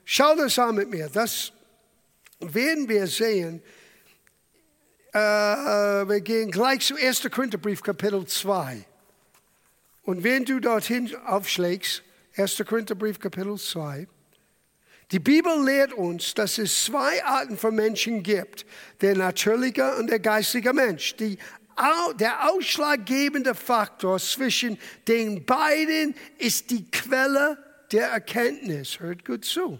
Schau 0.05 0.35
das 0.35 0.57
an 0.59 0.75
mit 0.75 0.89
mir, 0.89 1.09
das 1.09 1.51
werden 2.39 2.87
wir 2.87 3.07
sehen 3.07 3.61
äh, 5.15 5.17
äh, 5.17 6.09
wir 6.09 6.19
gehen 6.19 6.51
gleich 6.51 6.81
zu 6.81 6.95
1. 6.97 7.29
Korintherbrief, 7.31 7.81
Kapitel 7.81 8.25
2. 8.25 8.83
Und 10.03 10.25
wenn 10.25 10.43
du 10.43 10.59
dorthin 10.59 11.15
aufschlägst, 11.25 12.03
1. 12.35 12.61
Korintherbrief, 12.67 13.17
Kapitel 13.17 13.57
2, 13.57 14.09
die 15.11 15.19
Bibel 15.19 15.63
lehrt 15.63 15.93
uns, 15.93 16.33
dass 16.33 16.57
es 16.57 16.85
zwei 16.85 17.23
Arten 17.23 17.57
von 17.57 17.75
Menschen 17.75 18.23
gibt, 18.23 18.65
der 19.01 19.15
natürliche 19.15 19.95
und 19.97 20.09
der 20.09 20.19
geistige 20.19 20.73
Mensch. 20.73 21.15
Die, 21.17 21.37
der 22.19 22.49
ausschlaggebende 22.49 23.53
Faktor 23.53 24.19
zwischen 24.19 24.79
den 25.07 25.45
beiden 25.45 26.15
ist 26.39 26.71
die 26.71 26.89
Quelle 26.89 27.57
der 27.91 28.09
Erkenntnis. 28.09 28.99
Hört 28.99 29.23
gut 29.25 29.45
zu. 29.45 29.79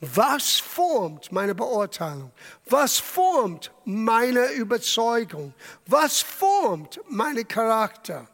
Was 0.00 0.58
formt 0.58 1.32
meine 1.32 1.54
Beurteilung? 1.54 2.30
Was 2.66 2.98
formt 2.98 3.72
meine 3.84 4.52
Überzeugung? 4.52 5.54
Was 5.86 6.20
formt 6.20 7.00
meinen 7.08 7.46
Charakter? 7.46 8.28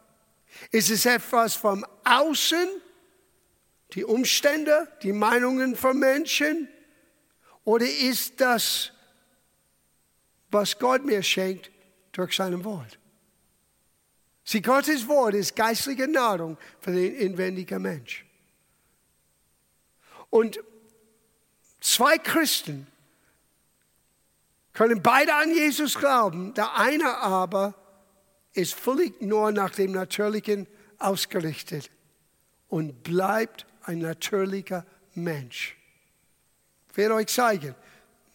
Ist 0.70 0.90
es 0.90 1.06
etwas 1.06 1.54
vom 1.54 1.84
Außen, 2.04 2.68
die 3.94 4.04
Umstände, 4.04 4.88
die 5.02 5.12
Meinungen 5.12 5.76
von 5.76 5.98
Menschen? 5.98 6.68
Oder 7.64 7.86
ist 7.86 8.40
das, 8.40 8.92
was 10.50 10.78
Gott 10.78 11.04
mir 11.04 11.22
schenkt 11.22 11.70
durch 12.12 12.36
sein 12.36 12.64
Wort? 12.64 12.98
Sie, 14.44 14.60
Gottes 14.60 15.08
Wort 15.08 15.34
ist 15.34 15.56
geistliche 15.56 16.06
Nahrung 16.06 16.58
für 16.80 16.92
den 16.92 17.14
inwendigen 17.14 17.80
Mensch. 17.80 18.26
Und 20.28 20.58
Zwei 21.84 22.16
Christen 22.16 22.86
können 24.72 25.02
beide 25.02 25.34
an 25.34 25.52
Jesus 25.52 25.96
glauben. 25.98 26.54
Der 26.54 26.78
eine 26.78 27.18
aber 27.18 27.74
ist 28.54 28.72
völlig 28.72 29.20
nur 29.20 29.52
nach 29.52 29.74
dem 29.74 29.92
Natürlichen 29.92 30.66
ausgerichtet 30.98 31.90
und 32.68 33.02
bleibt 33.02 33.66
ein 33.86 33.98
natürlicher 33.98 34.84
Mensch. 35.14 35.76
Ich 36.90 36.96
werde 36.96 37.14
euch 37.14 37.28
zeigen. 37.28 37.74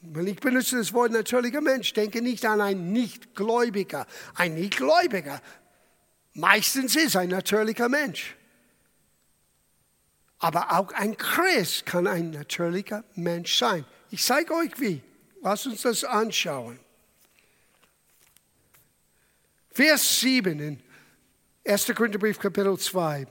Wenn 0.02 0.28
ich 0.28 0.40
benutze 0.40 0.78
das 0.78 0.94
Wort 0.94 1.12
natürlicher 1.12 1.62
Mensch, 1.62 1.92
denke 1.94 2.22
nicht 2.22 2.46
an 2.46 2.62
einen 2.62 2.94
Nichtgläubiger. 2.94 4.06
Ein 4.36 4.56
Nichtgläubiger 4.56 5.42
meistens 6.34 6.96
ist 6.96 7.16
ein 7.16 7.30
natürlicher 7.30 7.90
Mensch. 7.90 8.36
Aber 10.40 10.72
auch 10.72 10.94
ein 10.94 11.18
Christ 11.18 11.86
kann 11.86 12.08
ein 12.08 12.32
natürlicher 12.32 13.04
Mensch 13.16 13.58
sein. 13.58 13.86
Ich 14.10 14.24
zeige 14.24 14.54
euch 14.54 14.80
wie. 14.80 15.02
Lasst 15.42 15.68
uns 15.68 15.82
das 15.82 16.04
anschauen. 16.04 16.80
Vers 19.72 20.20
7 20.22 20.60
in 20.60 20.84
1. 21.66 21.88
Korintherbrief 21.96 22.40
Kapitel 22.40 22.78
2. 22.78 23.28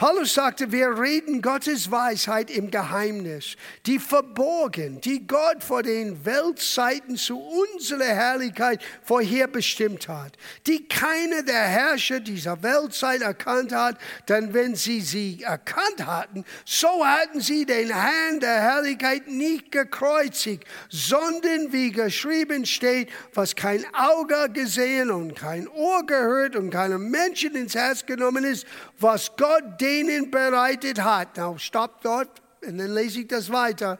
Paulus 0.00 0.32
sagte, 0.32 0.72
wir 0.72 0.98
reden 0.98 1.42
Gottes 1.42 1.90
Weisheit 1.90 2.50
im 2.50 2.70
Geheimnis, 2.70 3.56
die 3.84 3.98
verborgen, 3.98 4.98
die 5.02 5.26
Gott 5.26 5.62
vor 5.62 5.82
den 5.82 6.24
Weltzeiten 6.24 7.18
zu 7.18 7.38
unserer 7.38 8.06
Herrlichkeit 8.06 8.82
vorherbestimmt 9.02 10.08
hat, 10.08 10.38
die 10.66 10.88
keine 10.88 11.44
der 11.44 11.64
Herrscher 11.64 12.20
dieser 12.20 12.62
Weltzeit 12.62 13.20
erkannt 13.20 13.72
hat, 13.74 13.98
denn 14.26 14.54
wenn 14.54 14.74
sie 14.74 15.02
sie 15.02 15.42
erkannt 15.42 16.06
hatten, 16.06 16.46
so 16.64 17.04
hatten 17.04 17.42
sie 17.42 17.66
den 17.66 17.92
Herrn 17.92 18.40
der 18.40 18.58
Herrlichkeit 18.58 19.28
nicht 19.28 19.70
gekreuzigt, 19.70 20.64
sondern 20.88 21.74
wie 21.74 21.92
geschrieben 21.92 22.64
steht, 22.64 23.10
was 23.34 23.54
kein 23.54 23.84
Auge 23.94 24.48
gesehen 24.50 25.10
und 25.10 25.34
kein 25.36 25.68
Ohr 25.68 26.06
gehört 26.06 26.56
und 26.56 26.70
keinem 26.70 27.10
Menschen 27.10 27.54
ins 27.54 27.74
Herz 27.74 28.06
genommen 28.06 28.44
ist, 28.44 28.64
was 28.98 29.36
Gott 29.36 29.78
denen 29.90 30.30
bereitet 30.30 31.02
hat. 31.02 31.36
Now, 31.36 31.58
stopp 31.58 32.02
dort 32.02 32.42
und 32.66 32.78
dann 32.78 32.94
lese 32.94 33.20
ich 33.20 33.28
das 33.28 33.50
weiter. 33.50 33.98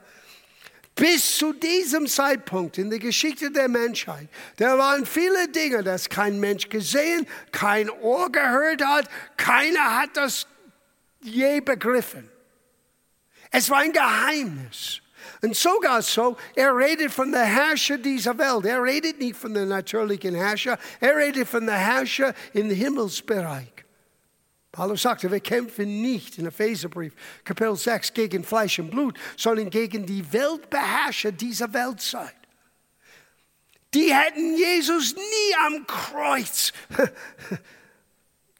Bis 0.94 1.38
zu 1.38 1.52
diesem 1.52 2.06
Zeitpunkt 2.06 2.76
in 2.78 2.90
der 2.90 2.98
Geschichte 2.98 3.50
der 3.50 3.68
Menschheit, 3.68 4.28
da 4.56 4.76
waren 4.76 5.06
viele 5.06 5.48
Dinge, 5.48 5.82
das 5.82 6.08
kein 6.08 6.38
Mensch 6.38 6.68
gesehen, 6.68 7.26
kein 7.52 7.88
Ohr 7.88 8.30
gehört 8.30 8.84
hat, 8.84 9.08
keiner 9.36 10.00
hat 10.00 10.10
das 10.14 10.46
je 11.22 11.60
begriffen. 11.60 12.28
Es 13.50 13.70
war 13.70 13.78
ein 13.78 13.92
Geheimnis. 13.92 15.00
Und 15.42 15.56
sogar 15.56 16.02
so, 16.02 16.36
er 16.54 16.76
redet 16.76 17.10
von 17.10 17.32
der 17.32 17.44
Herrscher 17.44 17.98
dieser 17.98 18.36
Welt. 18.36 18.66
Er 18.66 18.82
redet 18.82 19.18
nicht 19.18 19.36
von 19.36 19.54
der 19.54 19.66
natürlichen 19.66 20.34
Herrscher, 20.34 20.78
er 21.00 21.16
redet 21.16 21.48
von 21.48 21.64
der 21.66 21.76
Herrscher 21.76 22.34
im 22.52 22.70
Himmelsbereich. 22.70 23.79
Paulus 24.72 25.02
sagte, 25.02 25.30
wir 25.30 25.40
kämpfen 25.40 26.00
nicht 26.00 26.38
in 26.38 26.46
Epheserbrief, 26.46 27.12
Kapitel 27.44 27.74
6, 27.74 28.14
gegen 28.14 28.44
Fleisch 28.44 28.78
und 28.78 28.90
Blut, 28.90 29.18
sondern 29.36 29.68
gegen 29.68 30.06
die 30.06 30.32
Weltbeherrscher 30.32 31.32
dieser 31.32 31.72
Weltzeit. 31.72 32.34
Die 33.94 34.14
hätten 34.14 34.56
Jesus 34.56 35.16
nie 35.16 35.56
am 35.66 35.86
Kreuz 35.86 36.72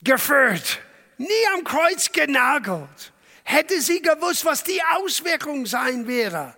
geführt, 0.03 0.81
nie 1.19 1.47
am 1.55 1.63
Kreuz 1.63 2.11
genagelt. 2.11 3.13
Hätte 3.45 3.81
sie 3.81 4.03
gewusst, 4.03 4.45
was 4.45 4.65
die 4.65 4.81
Auswirkung 4.97 5.67
sein 5.67 6.09
wäre. 6.09 6.57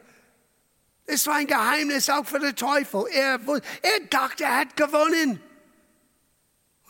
Es 1.05 1.27
war 1.27 1.35
ein 1.35 1.47
Geheimnis 1.47 2.09
auch 2.09 2.25
für 2.25 2.39
den 2.39 2.57
Teufel. 2.57 3.05
Er, 3.13 3.39
er 3.83 4.01
dachte, 4.09 4.45
er 4.45 4.61
hat 4.61 4.77
gewonnen. 4.77 5.41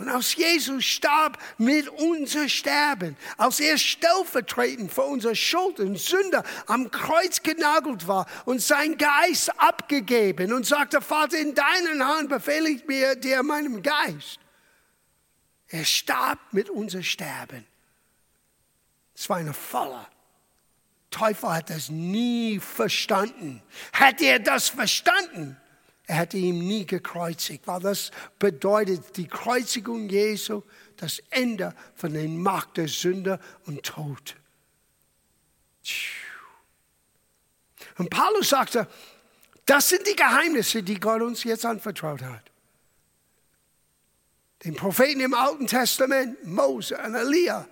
Und 0.02 0.08
als 0.08 0.34
Jesus 0.34 0.84
starb 0.84 1.38
mit 1.58 1.88
unser 1.88 2.48
Sterben, 2.48 3.16
als 3.36 3.60
er 3.60 3.78
stellvertretend 3.78 4.92
für 4.92 5.02
unsere 5.02 5.36
Schuld 5.36 5.78
und 5.78 5.96
Sünde 5.96 6.42
am 6.66 6.90
Kreuz 6.90 7.40
genagelt 7.40 8.08
war 8.08 8.26
und 8.44 8.60
sein 8.60 8.98
Geist 8.98 9.52
abgegeben 9.60 10.52
und 10.52 10.66
sagte, 10.66 11.00
Vater, 11.00 11.38
in 11.38 11.54
deinen 11.54 12.04
Hand 12.04 12.30
befehle 12.30 12.68
ich 12.70 12.84
mir 12.88 13.14
dir 13.14 13.44
meinem 13.44 13.80
Geist. 13.80 14.40
Er 15.68 15.84
starb 15.84 16.40
mit 16.50 16.68
unser 16.68 17.04
Sterben. 17.04 17.64
Es 19.14 19.30
war 19.30 19.36
eine 19.36 19.54
Falle. 19.54 20.04
Teufel 21.10 21.48
hat 21.48 21.70
das 21.70 21.90
nie 21.90 22.58
verstanden. 22.58 23.62
Hätte 23.92 24.24
er 24.24 24.40
das 24.40 24.68
verstanden, 24.68 25.56
er 26.06 26.16
hätte 26.16 26.36
ihn 26.36 26.58
nie 26.58 26.84
gekreuzigt, 26.84 27.66
weil 27.66 27.80
das 27.80 28.10
bedeutet 28.38 29.16
die 29.16 29.28
Kreuzigung 29.28 30.08
Jesu, 30.08 30.62
das 30.96 31.22
Ende 31.30 31.74
von 31.94 32.12
der 32.12 32.28
Macht 32.28 32.76
der 32.76 32.88
Sünde 32.88 33.38
und 33.66 33.82
Tod. 33.82 34.36
Und 37.98 38.10
Paulus 38.10 38.48
sagte, 38.48 38.88
das 39.64 39.88
sind 39.88 40.06
die 40.06 40.16
Geheimnisse, 40.16 40.82
die 40.82 40.98
Gott 40.98 41.22
uns 41.22 41.44
jetzt 41.44 41.64
anvertraut 41.64 42.22
hat. 42.22 42.50
Den 44.64 44.74
Propheten 44.74 45.20
im 45.20 45.34
Alten 45.34 45.66
Testament, 45.66 46.44
Mose 46.44 46.96
und 46.98 47.14
Elia, 47.14 47.66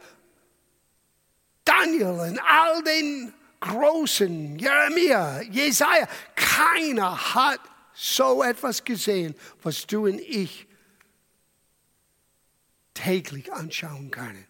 Daniel 1.65 2.31
und 2.31 2.41
all 2.41 2.83
den 2.83 3.33
Großen, 3.61 4.59
Jeremia, 4.59 5.43
Jesaja, 5.43 6.09
keiner 6.35 7.35
hat 7.35 7.61
so 7.95 8.43
etwas 8.43 8.85
gesehen, 8.85 9.35
was 9.63 9.87
du 9.87 10.07
und 10.07 10.21
ich 10.21 10.67
täglich 12.95 13.53
anschauen 13.53 14.11
können. 14.11 14.47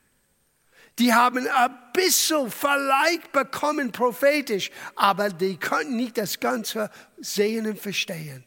Die 0.98 1.14
haben 1.14 1.48
ein 1.48 1.78
bisschen 1.94 2.50
Verleih 2.50 3.20
bekommen 3.32 3.90
prophetisch, 3.92 4.70
aber 4.96 5.30
die 5.30 5.58
konnten 5.58 5.96
nicht 5.96 6.18
das 6.18 6.40
Ganze 6.40 6.90
sehen 7.18 7.66
und 7.66 7.78
verstehen. 7.78 8.44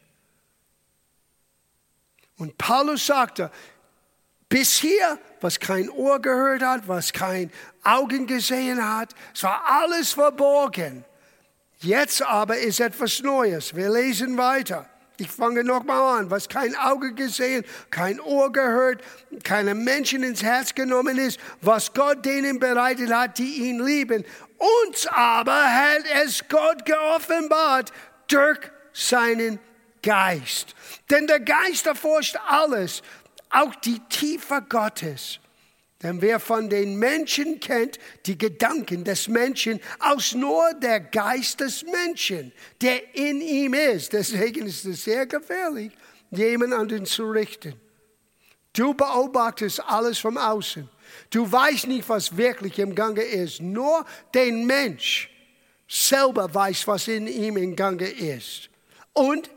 Und 2.36 2.56
Paulus 2.58 3.06
sagte, 3.06 3.50
bis 4.48 4.78
hier, 4.78 5.18
was 5.40 5.58
kein 5.58 5.90
Ohr 5.90 6.20
gehört 6.20 6.62
hat, 6.62 6.86
was 6.86 7.12
kein 7.12 7.50
Augen 7.82 8.26
gesehen 8.26 8.84
hat, 8.88 9.14
es 9.34 9.42
war 9.42 9.64
alles 9.66 10.12
verborgen. 10.12 11.04
Jetzt 11.84 12.22
aber 12.22 12.56
ist 12.56 12.80
etwas 12.80 13.20
Neues. 13.22 13.76
Wir 13.76 13.90
lesen 13.90 14.38
weiter. 14.38 14.88
Ich 15.18 15.30
fange 15.30 15.62
nochmal 15.62 16.18
an, 16.18 16.30
was 16.30 16.48
kein 16.48 16.74
Auge 16.74 17.12
gesehen, 17.12 17.62
kein 17.90 18.18
Ohr 18.20 18.50
gehört, 18.50 19.02
keinem 19.44 19.84
Menschen 19.84 20.22
ins 20.22 20.42
Herz 20.42 20.74
genommen 20.74 21.18
ist, 21.18 21.38
was 21.60 21.92
Gott 21.92 22.24
denen 22.24 22.58
bereitet 22.58 23.12
hat, 23.12 23.36
die 23.38 23.68
ihn 23.68 23.84
lieben. 23.84 24.24
Uns 24.88 25.06
aber 25.06 25.62
hat 25.62 26.04
es 26.24 26.48
Gott 26.48 26.86
geoffenbart 26.86 27.92
durch 28.28 28.58
seinen 28.94 29.60
Geist. 30.02 30.74
Denn 31.10 31.26
der 31.26 31.40
Geist 31.40 31.86
erforscht 31.86 32.36
alles, 32.48 33.02
auch 33.50 33.74
die 33.74 34.00
Tiefe 34.08 34.64
Gottes. 34.68 35.38
Denn 36.04 36.20
wer 36.20 36.38
von 36.38 36.68
den 36.68 36.98
Menschen 36.98 37.58
kennt 37.60 37.98
die 38.26 38.36
Gedanken 38.36 39.04
des 39.04 39.26
Menschen, 39.26 39.80
aus 39.98 40.34
nur 40.34 40.74
der 40.74 41.00
Geist 41.00 41.60
des 41.60 41.82
Menschen, 41.82 42.52
der 42.82 43.16
in 43.16 43.40
ihm 43.40 43.72
ist. 43.72 44.12
Deswegen 44.12 44.66
ist 44.66 44.84
es 44.84 45.04
sehr 45.04 45.24
gefährlich, 45.24 45.92
jemanden 46.30 46.74
an 46.74 46.88
den 46.88 47.06
zu 47.06 47.30
richten. 47.30 47.80
Du 48.74 48.92
beobachtest 48.92 49.82
alles 49.82 50.18
von 50.18 50.36
außen. 50.36 50.90
Du 51.30 51.50
weißt 51.50 51.86
nicht, 51.86 52.06
was 52.06 52.36
wirklich 52.36 52.78
im 52.80 52.94
Gange 52.94 53.22
ist. 53.22 53.62
Nur 53.62 54.04
der 54.34 54.52
Mensch 54.52 55.30
selber 55.88 56.52
weiß, 56.52 56.86
was 56.86 57.08
in 57.08 57.26
ihm 57.26 57.56
im 57.56 57.74
Gange 57.74 58.08
ist. 58.08 58.68
Und 59.14 59.48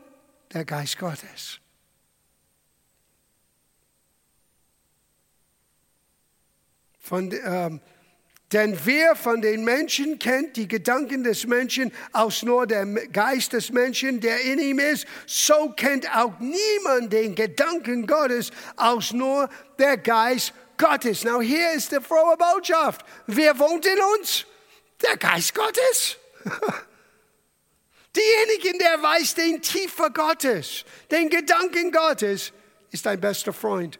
der 0.54 0.64
Geist 0.64 0.98
Gottes. 0.98 1.60
Von, 7.08 7.32
ähm, 7.32 7.80
denn 8.52 8.78
wer 8.84 9.16
von 9.16 9.40
den 9.40 9.64
Menschen 9.64 10.18
kennt 10.18 10.56
die 10.56 10.68
Gedanken 10.68 11.24
des 11.24 11.46
Menschen 11.46 11.90
aus 12.12 12.42
nur 12.42 12.66
der 12.66 12.84
Geist 12.84 13.54
des 13.54 13.70
Menschen, 13.72 14.20
der 14.20 14.42
in 14.42 14.58
ihm 14.58 14.78
ist, 14.78 15.06
so 15.26 15.72
kennt 15.74 16.06
auch 16.14 16.38
niemand 16.38 17.10
den 17.10 17.34
Gedanken 17.34 18.06
Gottes 18.06 18.50
aus 18.76 19.14
nur 19.14 19.48
der 19.78 19.96
Geist 19.96 20.52
Gottes. 20.76 21.24
Now 21.24 21.40
hier 21.40 21.72
ist 21.72 21.92
die 21.92 22.00
frohe 22.00 22.36
Botschaft. 22.36 23.06
Wer 23.26 23.58
wohnt 23.58 23.86
in 23.86 23.98
uns? 24.18 24.44
Der 25.02 25.16
Geist 25.16 25.54
Gottes. 25.54 26.16
Diejenigen, 28.14 28.78
der 28.78 29.02
weiß 29.02 29.34
den 29.34 29.62
Tiefer 29.62 30.10
Gottes, 30.10 30.84
den 31.10 31.30
Gedanken 31.30 31.90
Gottes, 31.90 32.52
ist 32.90 33.06
dein 33.06 33.18
bester 33.18 33.54
Freund 33.54 33.98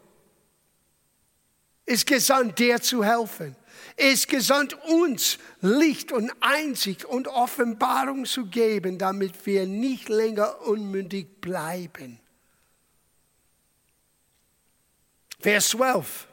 ist 1.89 2.05
gesandt, 2.05 2.59
dir 2.59 2.81
zu 2.81 3.03
helfen. 3.03 3.55
Ist 3.97 4.27
gesandt, 4.27 4.75
uns 4.85 5.39
Licht 5.61 6.11
und 6.11 6.31
Einsicht 6.39 7.03
und 7.03 7.27
Offenbarung 7.27 8.25
zu 8.25 8.45
geben, 8.45 8.97
damit 8.97 9.45
wir 9.45 9.65
nicht 9.65 10.07
länger 10.07 10.61
unmündig 10.61 11.41
bleiben. 11.41 12.19
Vers 15.39 15.69
12. 15.69 16.27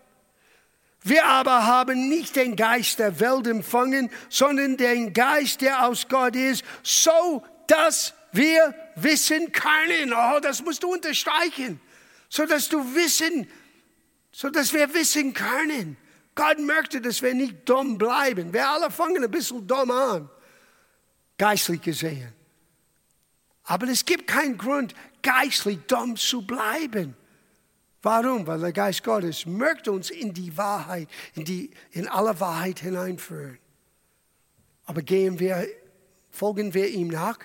Wir 1.02 1.24
aber 1.24 1.64
haben 1.66 2.08
nicht 2.08 2.36
den 2.36 2.56
Geist 2.56 2.98
der 2.98 3.18
Welt 3.20 3.46
empfangen, 3.46 4.10
sondern 4.28 4.76
den 4.76 5.12
Geist, 5.12 5.60
der 5.60 5.86
aus 5.86 6.08
Gott 6.08 6.36
ist, 6.36 6.64
so 6.82 7.44
dass 7.68 8.12
wir 8.32 8.74
wissen 8.96 9.52
können. 9.52 10.12
Oh, 10.12 10.40
das 10.40 10.62
musst 10.62 10.82
du 10.82 10.92
unterstreichen. 10.92 11.80
So 12.28 12.44
dass 12.44 12.68
du 12.68 12.94
wissen 12.94 13.48
so 14.36 14.50
dass 14.50 14.74
wir 14.74 14.92
wissen 14.92 15.32
können. 15.32 15.96
Gott 16.34 16.58
möchte, 16.58 17.00
dass 17.00 17.22
wir 17.22 17.32
nicht 17.32 17.66
dumm 17.66 17.96
bleiben. 17.96 18.52
Wir 18.52 18.68
alle 18.68 18.90
fangen 18.90 19.24
ein 19.24 19.30
bisschen 19.30 19.66
dumm 19.66 19.90
an, 19.90 20.28
geistlich 21.38 21.80
gesehen. 21.80 22.34
Aber 23.64 23.88
es 23.88 24.04
gibt 24.04 24.26
keinen 24.26 24.58
Grund, 24.58 24.94
geistlich 25.22 25.78
dumm 25.86 26.16
zu 26.16 26.46
bleiben. 26.46 27.16
Warum? 28.02 28.46
Weil 28.46 28.60
der 28.60 28.72
Geist 28.72 29.02
Gottes 29.02 29.46
möchte 29.46 29.90
uns 29.90 30.10
in 30.10 30.34
die 30.34 30.54
Wahrheit, 30.54 31.08
in, 31.34 31.46
die, 31.46 31.70
in 31.92 32.06
alle 32.06 32.38
Wahrheit 32.38 32.80
hineinführen. 32.80 33.58
Aber 34.84 35.00
gehen 35.00 35.40
wir, 35.40 35.66
folgen 36.28 36.74
wir 36.74 36.88
ihm 36.88 37.08
nach? 37.08 37.38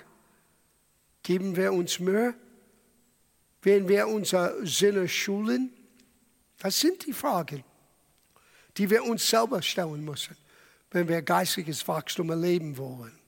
Geben 1.22 1.56
wir 1.56 1.72
uns 1.72 1.98
Mühe? 2.00 2.34
Werden 3.62 3.88
wir 3.88 4.08
unsere 4.08 4.66
Sinne 4.66 5.08
schulen? 5.08 5.72
Das 6.62 6.78
sind 6.78 7.04
die 7.04 7.12
Fragen, 7.12 7.64
die 8.76 8.88
wir 8.88 9.02
uns 9.02 9.28
selber 9.28 9.60
stellen 9.62 10.04
müssen, 10.04 10.36
wenn 10.92 11.08
wir 11.08 11.20
geistiges 11.20 11.88
Wachstum 11.88 12.30
erleben 12.30 12.76
wollen. 12.76 13.18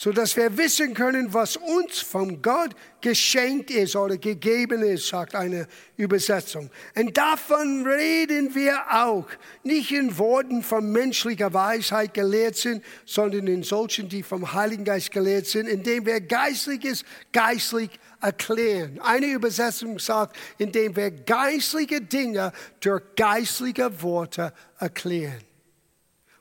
so 0.00 0.12
dass 0.12 0.36
wir 0.36 0.56
wissen 0.56 0.94
können, 0.94 1.34
was 1.34 1.56
uns 1.56 1.98
von 1.98 2.40
Gott 2.40 2.70
geschenkt 3.00 3.72
ist 3.72 3.96
oder 3.96 4.16
gegeben 4.16 4.80
ist, 4.82 5.08
sagt 5.08 5.34
eine 5.34 5.66
Übersetzung. 5.96 6.70
Und 6.94 7.16
davon 7.16 7.84
reden 7.84 8.54
wir 8.54 8.80
auch, 8.92 9.26
nicht 9.64 9.90
in 9.90 10.16
Worten 10.16 10.62
von 10.62 10.92
menschlicher 10.92 11.52
Weisheit 11.52 12.14
gelehrt 12.14 12.54
sind, 12.54 12.84
sondern 13.06 13.48
in 13.48 13.64
solchen, 13.64 14.08
die 14.08 14.22
vom 14.22 14.52
Heiligen 14.52 14.84
Geist 14.84 15.10
gelehrt 15.10 15.46
sind, 15.46 15.66
indem 15.66 16.06
wir 16.06 16.20
Geistliches 16.20 17.04
geistlich 17.32 17.90
erklären. 18.20 19.00
Eine 19.00 19.26
Übersetzung 19.26 19.98
sagt, 19.98 20.36
indem 20.58 20.94
wir 20.96 21.10
geistliche 21.10 22.00
Dinge 22.00 22.52
durch 22.80 23.02
geistliche 23.16 24.02
Worte 24.02 24.52
erklären. 24.78 25.42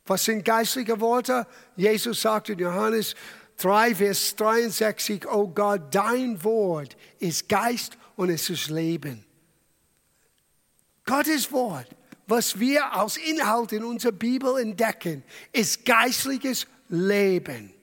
Was 0.06 0.26
sind 0.26 0.46
geistliche 0.46 1.00
Worte? 1.00 1.46
Jesus 1.76 2.22
sagt 2.22 2.50
in 2.50 2.60
Johannes 2.60 3.16
3, 3.58 3.96
Vers 3.96 4.36
63, 4.36 5.28
oh 5.28 5.48
Gott, 5.48 5.94
dein 5.94 6.42
Wort 6.44 6.96
ist 7.20 7.50
Geist 7.50 7.98
und 8.16 8.30
es 8.30 8.50
ist 8.50 8.70
Leben. 8.70 9.26
Gottes 11.06 11.52
Wort, 11.52 11.88
was 12.28 12.60
wir 12.60 12.94
als 12.94 13.18
Inhalt 13.18 13.72
in 13.72 13.84
unserer 13.84 14.12
Bibel 14.12 14.60
entdecken, 14.60 15.24
ist 15.52 15.86
geistliches 15.86 16.68
Leben. 16.90 17.74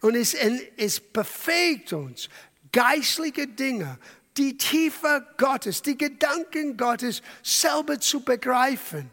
Und 0.00 0.14
es, 0.14 0.34
es 0.76 1.00
befähigt 1.00 1.92
uns, 1.92 2.28
geistliche 2.74 3.46
Dinge, 3.46 3.98
die 4.36 4.58
Tiefe 4.58 5.26
Gottes, 5.38 5.80
die 5.80 5.96
Gedanken 5.96 6.76
Gottes 6.76 7.22
selber 7.42 7.98
zu 7.98 8.20
begreifen. 8.20 9.08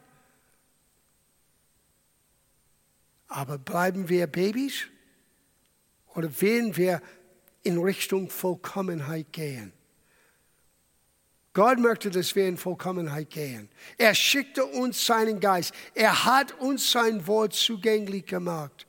Aber 3.27 3.57
bleiben 3.57 4.09
wir 4.09 4.27
Babys? 4.27 4.87
oder 6.15 6.41
werden 6.41 6.75
wir 6.75 7.01
in 7.63 7.77
Richtung 7.77 8.29
Vollkommenheit 8.29 9.31
gehen? 9.31 9.73
Gott 11.53 11.79
möchte, 11.79 12.09
dass 12.09 12.33
wir 12.35 12.47
in 12.47 12.57
Vollkommenheit 12.57 13.29
gehen. 13.29 13.69
Er 13.97 14.15
schickte 14.15 14.65
uns 14.65 15.05
seinen 15.05 15.39
Geist. 15.39 15.73
Er 15.93 16.23
hat 16.23 16.57
uns 16.59 16.91
sein 16.91 17.27
Wort 17.27 17.53
zugänglich 17.53 18.25
gemacht. 18.25 18.87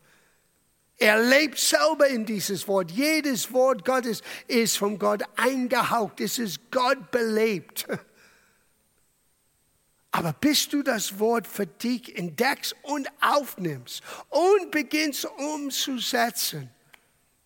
Er 1.02 1.20
lebt 1.20 1.58
selber 1.58 2.06
in 2.06 2.24
dieses 2.24 2.68
Wort. 2.68 2.92
Jedes 2.92 3.52
Wort 3.52 3.84
Gottes 3.84 4.22
ist 4.46 4.78
von 4.78 5.00
Gott 5.00 5.24
eingehaucht. 5.36 6.20
Es 6.20 6.38
ist 6.38 6.70
Gott 6.70 7.10
belebt. 7.10 7.88
Aber 10.12 10.32
bis 10.32 10.68
du 10.68 10.82
das 10.82 11.18
Wort 11.18 11.48
für 11.48 11.66
dich 11.66 12.16
entdeckst 12.16 12.76
und 12.82 13.08
aufnimmst 13.20 14.02
und 14.28 14.70
beginnst 14.70 15.24
umzusetzen, 15.24 16.70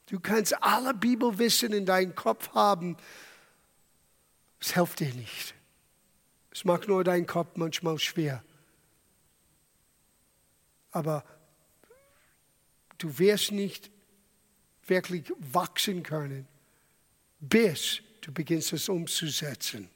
Du 0.06 0.20
kannst 0.20 0.62
alle 0.62 0.94
Bibelwissen 0.94 1.72
in 1.72 1.84
deinem 1.84 2.14
Kopf 2.14 2.54
haben. 2.54 2.96
Es 4.60 4.74
hilft 4.74 5.00
dir 5.00 5.12
nicht. 5.12 5.52
Es 6.52 6.64
macht 6.64 6.86
nur 6.86 7.02
deinen 7.02 7.26
Kopf 7.26 7.56
manchmal 7.56 7.98
schwer. 7.98 8.44
Aber 10.92 11.24
du 12.98 13.18
wirst 13.18 13.52
nicht 13.52 13.90
wirklich 14.86 15.32
wachsen 15.38 16.02
können, 16.02 16.46
bis 17.40 18.00
du 18.20 18.32
beginnst 18.32 18.72
es 18.72 18.88
umzusetzen. 18.88 19.88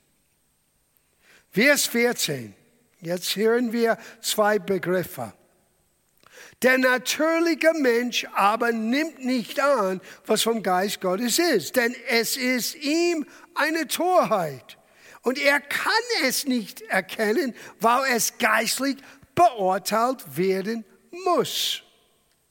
Vers 1.51 1.87
14. 1.87 2.55
Jetzt 3.01 3.35
hören 3.37 3.73
wir 3.73 3.99
zwei 4.21 4.59
Begriffe. 4.59 5.33
Der 6.63 6.77
natürliche 6.77 7.73
Mensch 7.75 8.27
aber 8.35 8.73
nimmt 8.73 9.25
nicht 9.25 9.61
an, 9.61 10.01
was 10.27 10.43
vom 10.43 10.63
Geist 10.63 11.01
Gottes 11.01 11.39
ist, 11.39 11.77
denn 11.77 11.95
es 12.09 12.37
ist 12.37 12.75
ihm 12.77 13.27
eine 13.55 13.87
Torheit. 13.89 14.77
Und 15.23 15.39
er 15.39 15.61
kann 15.61 15.93
es 16.25 16.47
nicht 16.47 16.83
erkennen, 16.83 17.55
weil 17.81 18.15
es 18.15 18.39
geistlich 18.39 18.99
beurteilt 19.35 20.37
werden 20.37 20.85
muss. 21.25 21.83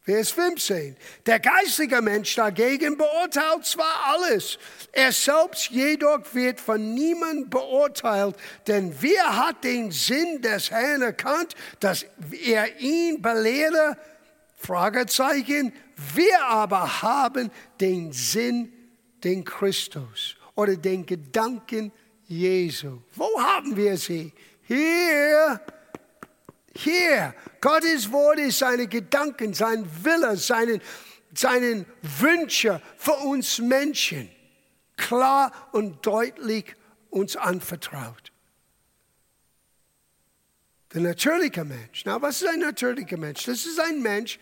Vers 0.10 0.32
15. 0.32 0.96
Der 1.28 1.40
geistige 1.40 2.02
Mensch 2.02 2.34
dagegen 2.34 2.98
beurteilt 2.98 3.64
zwar 3.64 4.08
alles, 4.08 4.58
er 4.92 5.12
selbst 5.12 5.70
jedoch 5.70 6.22
wird 6.34 6.60
von 6.60 6.96
niemandem 6.96 7.48
beurteilt, 7.48 8.36
denn 8.66 8.92
wer 9.02 9.38
hat 9.38 9.64
den 9.64 9.92
Sinn 9.92 10.42
des 10.42 10.72
Herrn 10.72 11.04
erkannt, 11.04 11.54
dass 11.80 12.08
er 12.44 12.80
ihn 12.80 13.22
belehre? 13.22 13.98
Fragezeichen. 14.56 15.74
Wir 16.16 16.44
aber 16.44 17.04
haben 17.04 17.52
den 17.80 18.12
Sinn, 18.12 18.74
den 19.24 19.46
Christus 19.46 20.38
oder 20.56 20.76
den 20.76 21.06
Gedanken 21.06 21.92
Jesu. 22.26 23.04
Wo 23.14 23.40
haben 23.40 23.78
wir 23.78 23.96
sie? 23.96 24.34
Hier 24.64 25.62
hier, 26.80 27.34
Gottes 27.62 28.12
Wort 28.12 28.40
ist 28.40 28.60
seine 28.60 28.88
Gedanken, 28.88 29.54
sein 29.54 29.86
Wille, 30.04 30.38
seinen, 30.38 30.82
seinen 31.34 31.86
Wünsche 32.02 32.82
für 32.98 33.14
uns 33.14 33.60
Menschen 33.60 34.30
klar 34.96 35.52
und 35.72 36.06
deutlich 36.06 36.76
uns 37.10 37.36
anvertraut. 37.36 38.32
Der 40.94 41.02
natürliche 41.02 41.64
Mensch. 41.64 42.04
Na, 42.06 42.22
was 42.22 42.42
ist 42.42 42.48
ein 42.48 42.60
natürlicher 42.60 43.18
Mensch? 43.18 43.46
Das 43.46 43.66
ist 43.66 43.80
ein 43.80 44.02
Mensch, 44.02 44.40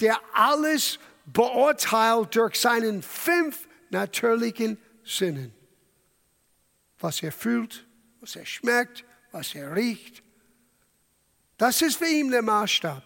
der 0.00 0.18
alles 0.32 0.98
beurteilt 1.26 2.34
durch 2.34 2.56
seinen 2.56 3.02
fünf 3.02 3.68
natürlichen 3.90 4.78
Sinnen. 5.04 5.54
Was 6.98 7.22
er 7.22 7.32
fühlt, 7.32 7.86
was 8.20 8.36
er 8.36 8.46
schmeckt, 8.46 9.04
was 9.30 9.54
er 9.54 9.74
riecht, 9.74 10.22
das 11.60 11.82
ist 11.82 11.98
für 11.98 12.06
ihn 12.06 12.30
der 12.30 12.40
Maßstab. 12.40 13.02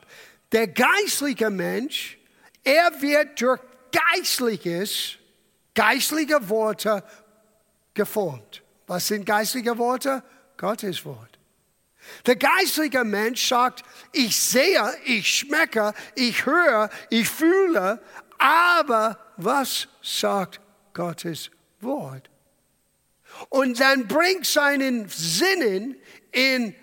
Der 0.52 0.68
geistliche 0.68 1.50
Mensch, 1.50 2.16
er 2.62 3.02
wird 3.02 3.40
durch 3.40 3.60
geistliches, 3.90 5.16
geistliche 5.74 6.48
Worte 6.48 7.02
geformt. 7.94 8.62
Was 8.86 9.08
sind 9.08 9.26
geistliche 9.26 9.76
Worte? 9.76 10.22
Gottes 10.56 11.04
Wort. 11.04 11.36
Der 12.26 12.36
geistliche 12.36 13.02
Mensch 13.02 13.48
sagt, 13.48 13.82
ich 14.12 14.40
sehe, 14.40 14.94
ich 15.04 15.38
schmecke, 15.38 15.92
ich 16.14 16.46
höre, 16.46 16.90
ich 17.10 17.28
fühle, 17.28 18.00
aber 18.38 19.18
was 19.36 19.88
sagt 20.00 20.60
Gottes 20.92 21.50
Wort? 21.80 22.30
Und 23.48 23.80
dann 23.80 24.06
bringt 24.06 24.46
seinen 24.46 25.08
Sinnen 25.08 25.96
in 26.30 26.76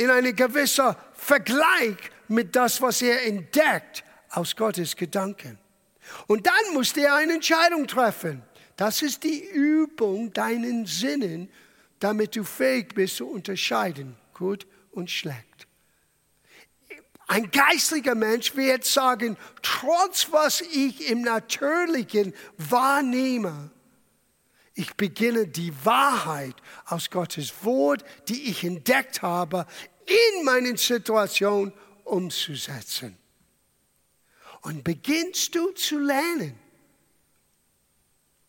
in 0.00 0.08
einen 0.10 0.34
gewissen 0.34 0.96
Vergleich 1.12 1.96
mit 2.28 2.56
das, 2.56 2.80
was 2.80 3.02
er 3.02 3.26
entdeckt 3.26 4.02
aus 4.30 4.56
Gottes 4.56 4.96
Gedanken. 4.96 5.58
Und 6.26 6.46
dann 6.46 6.74
muss 6.74 6.96
er 6.96 7.16
eine 7.16 7.34
Entscheidung 7.34 7.86
treffen. 7.86 8.42
Das 8.76 9.02
ist 9.02 9.24
die 9.24 9.44
Übung 9.44 10.32
deinen 10.32 10.86
Sinnen, 10.86 11.50
damit 11.98 12.34
du 12.34 12.44
fähig 12.44 12.94
bist 12.94 13.16
zu 13.16 13.28
unterscheiden, 13.28 14.16
gut 14.32 14.66
und 14.90 15.10
schlecht. 15.10 15.66
Ein 17.26 17.50
geistlicher 17.50 18.14
Mensch 18.14 18.56
wird 18.56 18.86
sagen, 18.86 19.36
trotz 19.60 20.32
was 20.32 20.62
ich 20.62 21.10
im 21.10 21.20
Natürlichen 21.20 22.32
wahrnehme, 22.56 23.70
ich 24.80 24.94
beginne 24.94 25.46
die 25.46 25.72
Wahrheit 25.84 26.54
aus 26.86 27.10
Gottes 27.10 27.52
Wort, 27.62 28.02
die 28.28 28.50
ich 28.50 28.64
entdeckt 28.64 29.20
habe, 29.20 29.66
in 30.10 30.44
meinen 30.44 30.76
Situation 30.76 31.72
umzusetzen. 32.04 33.16
Und 34.62 34.84
beginnst 34.84 35.54
du 35.54 35.70
zu 35.70 35.98
lernen. 35.98 36.58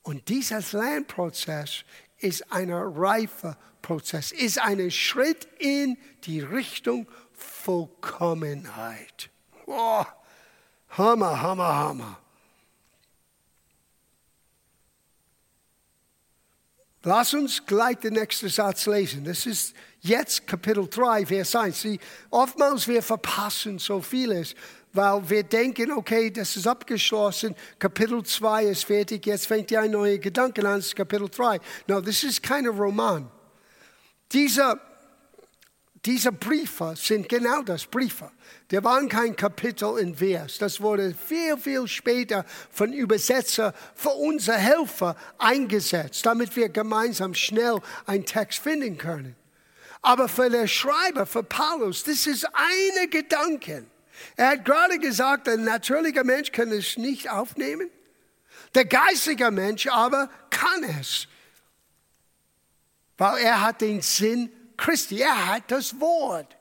Und 0.01 0.28
dieser 0.30 0.62
Lernprozess 0.72 1.84
ist 2.18 2.51
ein 2.51 2.72
reifer 2.72 3.57
Prozess, 3.82 4.32
ist 4.32 4.59
ein 4.59 4.91
Schritt 4.91 5.47
in 5.59 5.97
die 6.24 6.41
Richtung 6.41 7.07
Vollkommenheit. 7.34 9.30
Oh, 9.68 10.03
Hammer, 10.89 11.41
Hammer, 11.41 11.76
Hammer. 11.76 12.22
Lass 17.03 17.34
uns 17.34 17.66
gleich 17.66 17.97
den 17.97 18.14
nächsten 18.14 18.49
Satz 18.49 18.86
lesen. 18.86 19.24
Das 19.24 19.45
ist 19.45 19.74
jetzt 20.02 20.45
Kapitel 20.45 20.88
3, 20.88 21.26
Vers 21.26 21.56
1. 21.56 21.82
Sie, 21.82 21.99
oftmals 22.30 22.88
wir 22.88 23.02
verpassen 23.02 23.80
so 23.80 24.02
vieles, 24.02 24.56
weil 24.93 25.30
wir 25.30 25.43
denken, 25.43 25.91
okay, 25.91 26.30
das 26.30 26.56
ist 26.58 26.68
abgeschlossen, 26.68 27.56
Kapitel 27.80 28.24
2 28.24 28.66
ist 28.66 28.86
fertig, 28.86 29.26
jetzt 29.26 29.47
fängt 29.47 29.72
ja 29.72 29.82
ein 29.82 29.91
neuer 29.91 30.18
Gedanke 30.18 30.62
an, 30.68 30.78
das 30.78 30.88
ist 30.88 30.95
Kapitel 30.95 31.30
3. 31.30 31.60
No, 31.88 32.02
das 32.02 32.24
ist 32.24 32.43
kein 32.43 32.68
Roman. 32.68 33.30
Dieser 34.32 34.80
diese 36.04 36.32
Briefe 36.32 36.95
sind 36.95 37.30
genau 37.30 37.62
das, 37.62 37.86
Briefe. 37.86 38.32
Der 38.72 38.84
waren 38.84 39.08
kein 39.08 39.36
Kapitel 39.36 39.99
in 39.99 40.16
Vers. 40.16 40.58
Das 40.58 40.82
wurde 40.82 41.14
viel, 41.14 41.56
viel 41.58 41.88
später 41.88 42.43
von 42.72 42.91
Übersetzer 42.91 43.72
für 43.93 44.10
unsere 44.10 44.58
Helfer 44.58 45.16
eingesetzt, 45.38 46.26
damit 46.26 46.56
wir 46.56 46.70
gemeinsam 46.70 47.36
schnell 47.36 47.80
einen 48.08 48.26
Text 48.26 48.60
finden 48.60 48.97
können. 48.97 49.36
Aber 50.02 50.28
für 50.28 50.49
den 50.49 50.68
Schreiber, 50.68 51.26
für 51.26 51.43
Paulus, 51.43 52.04
das 52.04 52.26
ist 52.28 52.47
eine 52.54 53.08
Gedanke. 53.08 53.86
Er 54.36 54.49
hat 54.49 54.66
gerade 54.66 54.99
gesagt, 54.99 55.47
ein 55.47 55.64
natürlicher 55.64 56.24
Mensch 56.24 56.52
kann 56.52 56.72
es 56.72 56.97
nicht 56.97 57.30
aufnehmen. 57.30 57.89
Der 58.74 58.86
geistige 58.86 59.52
Mensch 59.52 59.88
aber 59.88 60.30
kann 60.49 60.84
es, 60.99 61.28
weil 63.18 63.43
er 63.43 63.62
hat 63.62 63.82
den 63.82 64.02
Sinn 64.02 64.52
Christi, 64.78 65.20
er 65.20 65.47
hat 65.47 65.70
das 65.70 65.99
Wort. 65.99 66.58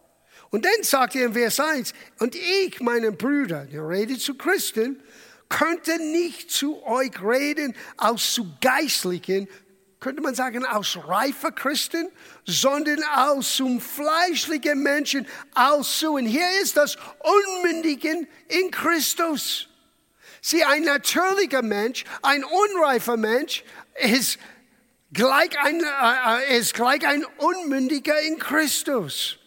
Und 0.50 0.64
dann 0.64 0.82
sagt 0.82 1.14
er 1.14 1.26
in 1.26 1.32
Vers 1.32 1.60
1, 1.60 1.94
und 2.18 2.34
ich, 2.34 2.80
meine 2.80 3.12
Brüder, 3.12 3.66
der 3.66 3.88
redet 3.88 4.20
zu 4.20 4.34
Christen, 4.34 5.00
könnte 5.48 5.98
nicht 5.98 6.50
zu 6.50 6.82
euch 6.84 7.22
reden 7.22 7.74
aus 7.96 8.34
zu 8.34 8.46
geistlichen, 8.60 9.48
könnte 10.00 10.22
man 10.22 10.34
sagen, 10.34 10.64
aus 10.64 10.98
reifer 11.06 11.52
Christen, 11.52 12.08
sondern 12.46 13.02
aus 13.04 13.56
zum 13.56 13.80
fleischlichen 13.80 14.82
Menschen, 14.82 15.26
aus 15.54 15.98
zu, 15.98 16.14
und 16.14 16.26
hier 16.26 16.48
ist 16.62 16.76
das 16.76 16.96
Unmündigen 17.20 18.26
in 18.48 18.70
Christus. 18.70 19.68
Sie, 20.40 20.64
ein 20.64 20.84
natürlicher 20.84 21.60
Mensch, 21.62 22.04
ein 22.22 22.44
unreifer 22.44 23.18
Mensch 23.18 23.62
ist 23.94 24.38
gleich 25.12 25.58
ein, 25.58 25.80
äh, 25.80 26.58
ist 26.58 26.72
gleich 26.72 27.06
ein 27.06 27.24
Unmündiger 27.36 28.18
in 28.22 28.38
Christus. 28.38 29.38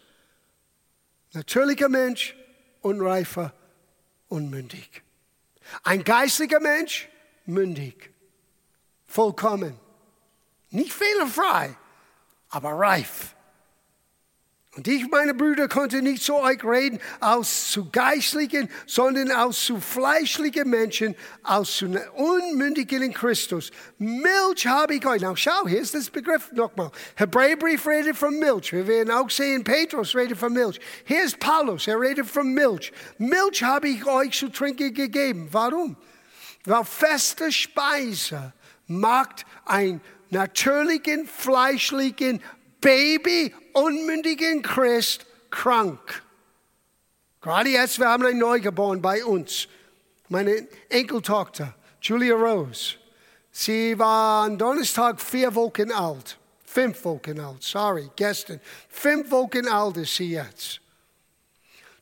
Natürlicher 1.32 1.88
Mensch, 1.88 2.36
unreifer, 2.80 3.52
unmündig. 4.28 5.02
Ein 5.82 6.04
geistlicher 6.04 6.60
Mensch, 6.60 7.08
mündig, 7.44 8.12
vollkommen. 9.06 9.80
Nicht 10.74 10.92
fehlerfrei, 10.92 11.76
aber 12.50 12.70
reif. 12.70 13.36
Und 14.74 14.88
ich, 14.88 15.08
meine 15.08 15.32
Brüder, 15.32 15.68
konnte 15.68 16.02
nicht 16.02 16.20
zu 16.20 16.34
euch 16.34 16.64
reden 16.64 16.98
aus 17.20 17.70
zu 17.70 17.88
geistlichen, 17.92 18.68
sondern 18.84 19.30
aus 19.30 19.64
zu 19.64 19.80
fleischlichen 19.80 20.68
Menschen, 20.68 21.14
aus 21.44 21.76
zu 21.76 21.86
unmündigen 22.16 23.02
in 23.02 23.14
Christus. 23.14 23.70
Milch 23.98 24.66
habe 24.66 24.96
ich 24.96 25.06
euch. 25.06 25.22
Now 25.22 25.36
schau, 25.36 25.68
hier 25.68 25.80
ist 25.80 25.94
das 25.94 26.10
Begriff 26.10 26.50
nochmal. 26.50 26.90
Hebräerbrief 27.14 27.86
redet 27.86 28.16
von 28.16 28.36
Milch. 28.36 28.72
Wir 28.72 28.88
werden 28.88 29.12
auch 29.12 29.30
sehen, 29.30 29.62
Petrus 29.62 30.16
redet 30.16 30.38
von 30.38 30.52
Milch. 30.52 30.80
Hier 31.04 31.22
ist 31.22 31.38
Paulus, 31.38 31.86
er 31.86 32.00
redet 32.00 32.26
von 32.26 32.52
Milch. 32.52 32.92
Milch 33.18 33.62
habe 33.62 33.88
ich 33.88 34.04
euch 34.04 34.36
zu 34.36 34.48
trinken 34.48 34.92
gegeben. 34.92 35.46
Warum? 35.52 35.96
Weil 36.64 36.84
feste 36.84 37.52
Speise 37.52 38.52
macht 38.88 39.46
ein 39.66 40.00
natürlichen, 40.34 41.26
fleischlichen 41.26 42.42
Baby 42.80 43.54
unmündigen 43.72 44.62
Christ 44.62 45.24
krank. 45.50 46.22
Gerade 47.40 47.70
jetzt, 47.70 47.98
wir 47.98 48.08
haben 48.08 48.26
ein 48.26 48.38
Neugeboren 48.38 49.00
bei 49.00 49.24
uns. 49.24 49.68
Meine 50.28 50.66
Enkeltochter, 50.88 51.74
Julia 52.02 52.34
Rose. 52.34 52.96
Sie 53.52 53.98
war 53.98 54.46
am 54.46 54.58
Donnerstag 54.58 55.20
vier 55.20 55.54
Wochen 55.54 55.92
alt. 55.92 56.38
Fünf 56.64 57.04
Wochen 57.04 57.38
alt, 57.38 57.62
sorry, 57.62 58.10
gestern. 58.16 58.60
Fünf 58.88 59.30
Wochen 59.30 59.68
alt 59.68 59.96
ist 59.98 60.16
sie 60.16 60.32
jetzt. 60.32 60.80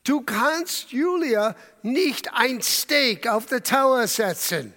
Du 0.03 0.21
kannst 0.21 0.91
Julia 0.91 1.55
nicht 1.83 2.33
ein 2.33 2.61
Steak 2.61 3.27
auf 3.27 3.45
der 3.45 3.63
Tower 3.63 4.07
setzen. 4.07 4.73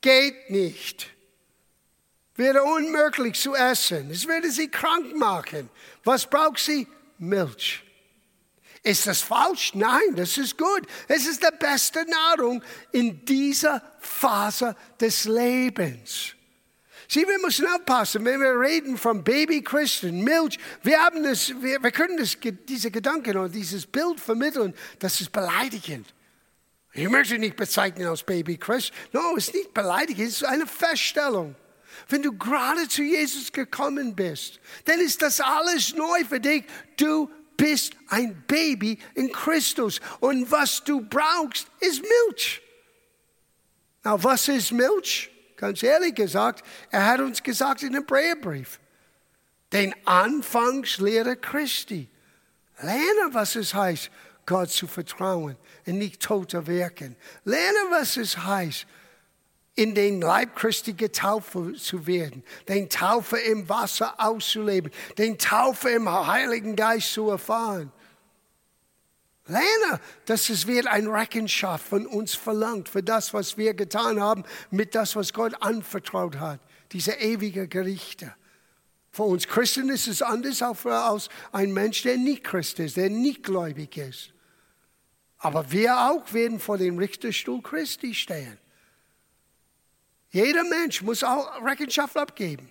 Geht 0.00 0.50
nicht 0.50 1.10
wäre 2.40 2.64
unmöglich 2.64 3.38
zu 3.38 3.54
essen. 3.54 4.10
Es 4.10 4.26
würde 4.26 4.50
sie 4.50 4.68
krank 4.68 5.14
machen. 5.14 5.70
Was 6.02 6.28
braucht 6.28 6.58
sie? 6.58 6.88
Milch. 7.18 7.84
Ist 8.82 9.06
das 9.06 9.20
falsch? 9.20 9.74
Nein, 9.74 10.16
das 10.16 10.38
ist 10.38 10.56
gut. 10.56 10.82
Es 11.06 11.26
ist 11.26 11.42
die 11.42 11.56
beste 11.58 12.04
Nahrung 12.06 12.62
in 12.92 13.24
dieser 13.26 13.82
Phase 14.00 14.74
des 14.98 15.26
Lebens. 15.26 16.34
Sieh, 17.06 17.26
wir 17.26 17.38
müssen 17.40 17.66
aufpassen, 17.66 18.24
wenn 18.24 18.40
wir 18.40 18.58
reden 18.58 18.96
von 18.96 19.22
Baby-Christen, 19.22 20.22
Milch, 20.22 20.58
wir, 20.82 20.98
haben 20.98 21.24
das, 21.24 21.52
wir, 21.60 21.82
wir 21.82 21.90
können 21.90 22.16
das, 22.16 22.38
diese 22.68 22.90
Gedanken 22.90 23.36
oder 23.36 23.48
dieses 23.48 23.84
Bild 23.84 24.18
vermitteln, 24.18 24.74
das 24.98 25.20
ist 25.20 25.32
beleidigend. 25.32 26.06
Ich 26.92 27.08
möchte 27.08 27.36
nicht 27.38 27.56
bezeichnen 27.56 28.06
als 28.06 28.22
Baby-Christ. 28.22 28.92
No, 29.12 29.36
es 29.36 29.48
ist 29.48 29.54
nicht 29.54 29.74
beleidigend, 29.74 30.28
es 30.28 30.36
ist 30.36 30.44
eine 30.44 30.66
Feststellung. 30.66 31.54
Wenn 32.08 32.22
du 32.22 32.32
gerade 32.32 32.88
zu 32.88 33.02
Jesus 33.02 33.52
gekommen 33.52 34.14
bist, 34.14 34.60
dann 34.84 35.00
ist 35.00 35.22
das 35.22 35.40
alles 35.40 35.94
neu 35.94 36.24
für 36.24 36.40
dich. 36.40 36.64
Du 36.96 37.30
bist 37.56 37.94
ein 38.08 38.42
Baby 38.46 38.98
in 39.14 39.30
Christus. 39.30 40.00
Und 40.20 40.50
was 40.50 40.82
du 40.82 41.02
brauchst, 41.02 41.66
ist 41.80 42.02
Milch. 42.02 42.62
Na, 44.02 44.22
was 44.22 44.48
ist 44.48 44.72
Milch? 44.72 45.30
Ganz 45.56 45.82
ehrlich 45.82 46.14
gesagt, 46.14 46.64
er 46.90 47.04
hat 47.04 47.20
uns 47.20 47.42
gesagt 47.42 47.82
in 47.82 47.92
dem 47.92 48.02
Hebräerbrief, 48.02 48.80
den 49.72 49.94
Anfangslehre 50.06 51.36
Christi. 51.36 52.08
Lerne, 52.80 53.34
was 53.34 53.56
es 53.56 53.74
heißt, 53.74 54.10
Gott 54.46 54.70
zu 54.70 54.86
vertrauen 54.86 55.56
und 55.86 55.98
nicht 55.98 56.22
tot 56.22 56.52
zu 56.52 56.66
wirken. 56.66 57.14
Lerne, 57.44 57.78
was 57.90 58.16
es 58.16 58.38
heißt, 58.38 58.86
in 59.74 59.94
den 59.94 60.20
Leib 60.20 60.56
Christi 60.56 60.92
getauft 60.92 61.56
zu 61.76 62.06
werden, 62.06 62.42
den 62.68 62.88
Taufe 62.88 63.38
im 63.38 63.68
Wasser 63.68 64.14
auszuleben, 64.18 64.90
den 65.16 65.38
Taufe 65.38 65.90
im 65.90 66.10
Heiligen 66.10 66.76
Geist 66.76 67.12
zu 67.12 67.30
erfahren. 67.30 67.92
Lerne, 69.46 70.00
dass 70.26 70.48
es 70.48 70.66
wird 70.66 70.86
ein 70.86 71.06
Rechenschaft 71.08 71.86
von 71.86 72.06
uns 72.06 72.34
verlangt 72.34 72.88
für 72.88 73.02
das, 73.02 73.34
was 73.34 73.56
wir 73.56 73.74
getan 73.74 74.20
haben, 74.20 74.44
mit 74.70 74.94
das, 74.94 75.16
was 75.16 75.32
Gott 75.32 75.54
anvertraut 75.60 76.38
hat, 76.38 76.60
diese 76.92 77.12
ewige 77.12 77.66
Gerichte. 77.66 78.34
Für 79.10 79.24
uns 79.24 79.48
Christen 79.48 79.88
ist 79.88 80.06
es 80.06 80.22
anders 80.22 80.62
als 80.62 81.28
ein 81.50 81.72
Mensch, 81.72 82.02
der 82.02 82.16
nicht 82.16 82.44
Christ 82.44 82.78
ist, 82.78 82.96
der 82.96 83.10
nicht 83.10 83.42
gläubig 83.42 83.96
ist. 83.96 84.32
Aber 85.38 85.72
wir 85.72 86.10
auch 86.10 86.32
werden 86.32 86.60
vor 86.60 86.78
dem 86.78 86.98
Richterstuhl 86.98 87.62
Christi 87.62 88.14
stehen. 88.14 88.58
Jeder 90.30 90.64
Mensch 90.64 91.02
muss 91.02 91.24
auch 91.24 91.62
Rechenschaft 91.64 92.16
abgeben 92.16 92.70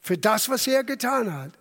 für 0.00 0.18
das, 0.18 0.48
was 0.48 0.66
er 0.66 0.84
getan 0.84 1.32
hat, 1.32 1.52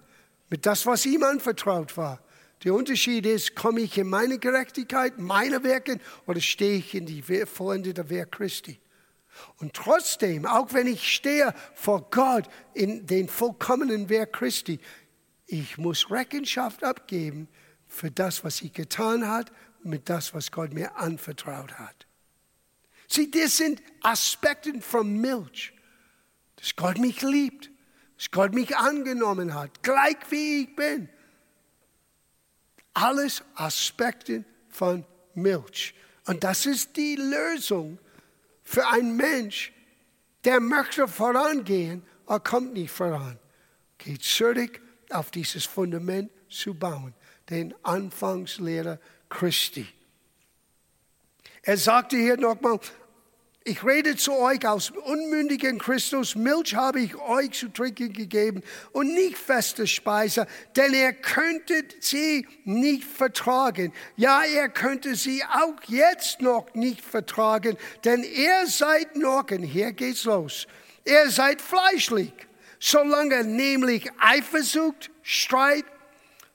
mit 0.50 0.66
das, 0.66 0.86
was 0.86 1.06
ihm 1.06 1.24
anvertraut 1.24 1.96
war. 1.98 2.22
Der 2.64 2.74
Unterschied 2.74 3.26
ist, 3.26 3.56
komme 3.56 3.82
ich 3.82 3.98
in 3.98 4.08
meine 4.08 4.40
Gerechtigkeit, 4.40 5.20
meine 5.20 5.64
Werke 5.64 6.00
oder 6.26 6.42
stehe 6.42 6.78
ich 6.78 6.96
in 6.96 7.06
die 7.06 7.22
vollendete 7.22 8.10
Werk 8.10 8.32
Christi? 8.32 8.80
Und 9.58 9.74
trotzdem, 9.74 10.48
auch 10.48 10.74
wenn 10.74 10.88
ich 10.88 11.14
stehe 11.14 11.54
vor 11.76 12.10
Gott 12.10 12.50
in 12.74 13.06
den 13.06 13.28
vollkommenen 13.28 14.10
Werk 14.10 14.34
Christi, 14.34 14.80
ich 15.46 15.78
muss 15.78 16.10
Rechenschaft 16.10 16.84
abgeben 16.84 17.48
für 17.86 18.10
das, 18.10 18.44
was 18.44 18.62
ich 18.62 18.74
getan 18.74 19.28
hat, 19.28 19.52
mit 19.84 20.10
das, 20.10 20.34
was 20.34 20.52
Gott 20.52 20.74
mir 20.74 20.98
anvertraut 20.98 21.74
hat. 21.74 22.07
Sieh, 23.08 23.32
das 23.32 23.58
sind 23.58 23.82
Aspekte 24.01 24.82
von 24.82 25.20
Milch, 25.20 25.74
dass 26.58 26.76
Gott 26.76 26.97
mich 26.97 27.22
liebt, 27.22 27.70
dass 28.18 28.32
Gott 28.32 28.53
mich 28.53 28.76
angenommen 28.76 29.53
hat, 29.53 29.82
gleich 29.82 30.18
wie 30.30 30.64
ich 30.64 30.76
bin. 30.76 31.10
Alles 32.93 33.43
Aspekte 33.55 34.43
von 34.70 35.05
Milch. 35.34 35.93
Und 36.26 36.43
das 36.43 36.66
ist 36.66 36.97
die 36.97 37.16
Lösung 37.16 37.99
für 38.64 38.86
einen 38.88 39.16
Mensch, 39.16 39.72
der 40.43 40.60
möchte 40.60 41.08
vorangehen, 41.08 42.03
aber 42.26 42.41
kommt 42.41 42.74
nicht 42.74 42.91
voran. 42.91 43.39
Geht 43.97 44.24
zurück 44.24 44.82
auf 45.10 45.32
dieses 45.32 45.66
Fundament 45.66 46.30
zu 46.49 46.74
bauen, 46.74 47.14
den 47.49 47.74
Anfangslehrer 47.84 48.99
Christi. 49.30 49.88
Er 51.68 51.76
sagte 51.76 52.15
hier 52.15 52.38
nochmal 52.38 52.80
Ich 53.65 53.84
rede 53.84 54.15
zu 54.15 54.32
euch 54.32 54.65
aus 54.65 54.91
unmündigen 54.91 55.80
Christus, 55.80 56.34
Milch 56.34 56.76
habe 56.76 57.01
ich 57.01 57.13
euch 57.18 57.51
zu 57.51 57.68
trinken 57.68 58.13
gegeben 58.13 58.63
und 58.93 59.13
nicht 59.13 59.38
feste 59.38 59.86
Speise, 59.86 60.47
denn 60.78 60.93
ihr 60.93 61.11
könntet 61.11 62.01
sie 62.01 62.47
nicht 62.63 63.03
vertragen. 63.03 63.91
Ja, 64.15 64.45
ihr 64.45 64.70
könntet 64.70 65.18
sie 65.18 65.43
auch 65.43 65.84
jetzt 65.88 66.39
noch 66.39 66.74
nicht 66.74 67.01
vertragen, 67.01 67.76
denn 68.05 68.24
ihr 68.24 68.65
seid 68.68 69.18
noch, 69.18 69.51
und 69.51 69.63
hier 69.63 69.91
geht's 69.91 70.24
los, 70.24 70.68
ihr 71.03 71.30
seid 71.30 71.59
fleischlich, 71.61 72.32
solange 72.80 73.43
nämlich 73.43 74.09
Eifersucht, 74.20 75.11
Streit, 75.22 75.84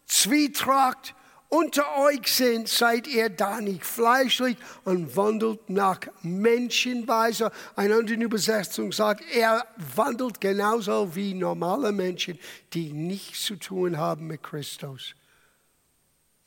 Zwietracht, 0.06 1.14
unter 1.53 1.98
euch 1.98 2.26
sind, 2.28 2.66
seid 2.66 3.07
ihr 3.07 3.28
da 3.28 3.61
nicht 3.61 3.84
fleischlich 3.84 4.57
und 4.84 5.14
wandelt 5.14 5.68
nach 5.68 6.00
Menschenweise. 6.22 7.53
Eine 7.76 7.96
andere 7.96 8.16
Übersetzung 8.16 8.90
sagt, 8.90 9.22
er 9.34 9.66
wandelt 9.94 10.40
genauso 10.40 11.14
wie 11.14 11.34
normale 11.34 11.92
Menschen, 11.92 12.38
die 12.72 12.90
nichts 12.94 13.42
zu 13.44 13.57
tun 13.57 13.98
haben 13.98 14.28
mit 14.28 14.42
Christus. 14.42 15.14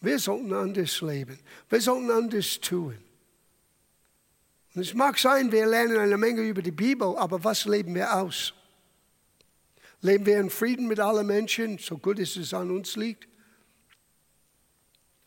Wir 0.01 0.17
sollten 0.17 0.51
anders 0.53 0.99
leben. 1.01 1.37
Wir 1.69 1.81
sollten 1.81 2.09
anders 2.09 2.59
tun. 2.59 2.97
Und 4.73 4.81
es 4.81 4.95
mag 4.95 5.19
sein, 5.19 5.51
wir 5.51 5.67
lernen 5.67 5.99
eine 5.99 6.17
Menge 6.17 6.41
über 6.41 6.63
die 6.63 6.71
Bibel, 6.71 7.15
aber 7.15 7.43
was 7.43 7.65
leben 7.65 7.93
wir 7.93 8.11
aus? 8.11 8.55
Leben 10.01 10.25
wir 10.25 10.39
in 10.39 10.49
Frieden 10.49 10.87
mit 10.87 10.99
allen 10.99 11.27
Menschen, 11.27 11.77
so 11.77 11.95
gut 11.95 12.17
es 12.17 12.53
an 12.55 12.71
uns 12.71 12.95
liegt? 12.95 13.34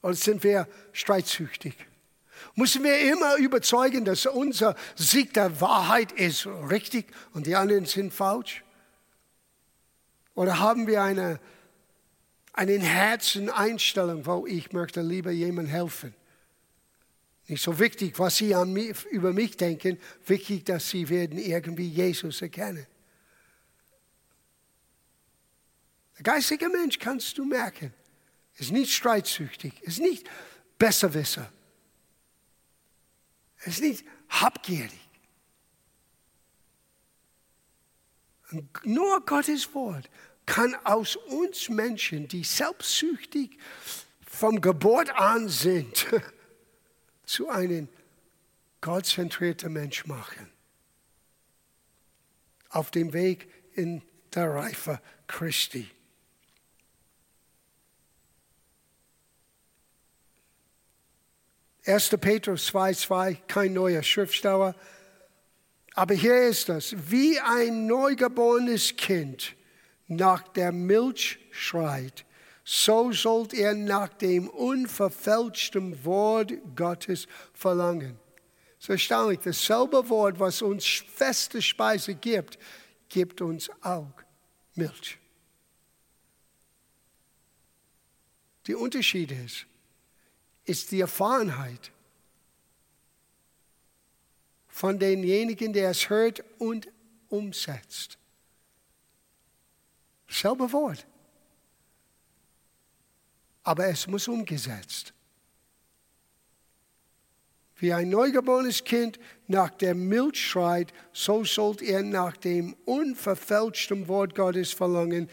Oder 0.03 0.14
sind 0.14 0.42
wir 0.44 0.68
streitsüchtig? 0.92 1.74
Müssen 2.55 2.84
wir 2.84 2.99
immer 3.12 3.36
überzeugen, 3.36 4.05
dass 4.05 4.26
unser 4.26 4.76
Sieg 4.94 5.34
der 5.34 5.61
Wahrheit 5.61 6.12
ist 6.12 6.46
richtig 6.46 7.07
und 7.32 7.46
die 7.46 7.57
anderen 7.57 7.86
sind 7.86 8.12
falsch? 8.12 8.64
Oder 10.34 10.61
haben 10.61 10.86
wir 10.86 11.03
eine, 11.03 11.40
eine 12.53 12.78
Herzeneinstellung, 12.78 14.24
wo 14.24 14.46
ich 14.46 14.72
möchte 14.72 15.01
lieber 15.03 15.32
jemandem 15.32 15.72
helfen? 15.72 16.14
Nicht 17.49 17.62
so 17.62 17.78
wichtig, 17.78 18.18
was 18.18 18.36
sie 18.36 18.55
mich, 18.66 19.05
über 19.07 19.32
mich 19.32 19.57
denken, 19.57 19.99
wichtig, 20.26 20.64
dass 20.66 20.90
sie 20.90 21.09
werden 21.09 21.38
irgendwie 21.38 21.88
Jesus 21.88 22.42
erkennen. 22.42 22.86
Der 26.18 26.22
geistige 26.22 26.68
Mensch 26.68 26.99
kannst 26.99 27.38
du 27.38 27.44
merken 27.44 27.92
ist 28.59 28.73
nicht 28.73 28.93
streitsüchtig, 28.93 29.81
ist 29.83 30.01
nicht 30.01 30.29
Besserwisser, 30.79 31.51
ist 33.65 33.81
nicht 33.81 34.05
habgierig. 34.29 35.09
Nur 38.83 39.25
Gottes 39.27 39.75
Wort 39.75 40.09
kann 40.47 40.75
aus 40.85 41.17
uns 41.17 41.69
Menschen, 41.69 42.29
die 42.29 42.43
selbstsüchtig 42.43 43.59
vom 44.27 44.61
Geburt 44.61 45.11
an 45.11 45.49
sind, 45.49 46.07
zu 47.27 47.49
einem 47.49 47.89
gottzentrierten 48.81 49.73
Mensch 49.73 50.07
machen. 50.07 50.51
Auf 52.71 52.91
dem 52.91 53.13
Weg 53.13 53.49
in 53.75 54.03
der 54.35 54.55
Reife 54.55 55.01
Christi. 55.27 55.91
1. 61.89 62.11
Petrus 62.20 62.70
2,2, 62.70 63.39
kein 63.47 63.72
neuer 63.72 64.03
Schriftsteller. 64.03 64.74
Aber 65.95 66.12
hier 66.12 66.43
ist 66.43 66.68
das, 66.68 66.95
wie 67.11 67.41
ein 67.41 67.86
neugeborenes 67.86 68.95
Kind 68.95 69.57
nach 70.07 70.47
der 70.49 70.70
Milch 70.70 71.39
schreit, 71.51 72.26
so 72.62 73.11
sollt 73.12 73.55
ihr 73.55 73.72
nach 73.72 74.11
dem 74.11 74.51
unverfälschten 74.51 76.05
Wort 76.05 76.53
Gottes 76.76 77.26
verlangen. 77.55 78.18
So 78.78 78.93
erstaunlich, 78.93 79.41
dasselbe 79.41 80.11
Wort, 80.11 80.39
was 80.39 80.61
uns 80.61 80.84
feste 80.84 81.62
Speise 81.62 82.14
gibt, 82.14 82.59
gibt 83.09 83.41
uns 83.41 83.70
auch 83.80 84.12
Milch. 84.74 85.18
Der 88.66 88.78
Unterschied 88.78 89.32
ist, 89.32 89.66
ist 90.69 90.91
die 90.93 91.01
Erfahrenheit 91.01 91.93
von 94.69 94.99
denjenigen, 94.99 95.73
der 95.73 95.91
es 95.91 96.09
hört 96.09 96.45
und 96.59 96.89
umsetzt. 97.29 98.19
Selbe 100.29 100.71
Wort. 100.73 101.07
Aber 103.64 103.87
es 103.87 104.07
muss 104.07 104.29
umgesetzt. 104.29 105.12
Wie 107.77 107.93
ein 107.93 108.11
neugeborenes 108.11 108.85
Kind 108.85 109.19
nach 109.47 109.71
der 109.71 109.95
Milch 109.95 110.49
schreit, 110.49 110.93
so 111.12 111.45
sollt 111.45 111.81
ihr 111.81 112.03
nach 112.03 112.37
dem 112.37 112.75
unverfälschten 112.85 114.09
Wort 114.09 114.35
Gottes 114.35 114.73
verlangen. 114.73 115.31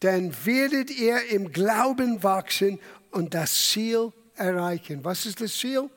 Dann 0.00 0.34
werdet 0.44 0.90
ihr 0.90 1.30
im 1.30 1.52
Glauben 1.52 2.22
wachsen 2.22 2.78
und 3.12 3.34
das 3.34 3.70
Ziel 3.70 4.12
erreichen. 4.34 5.04
Was 5.04 5.26
ist 5.26 5.40
das 5.40 5.56
Ziel? 5.56 5.88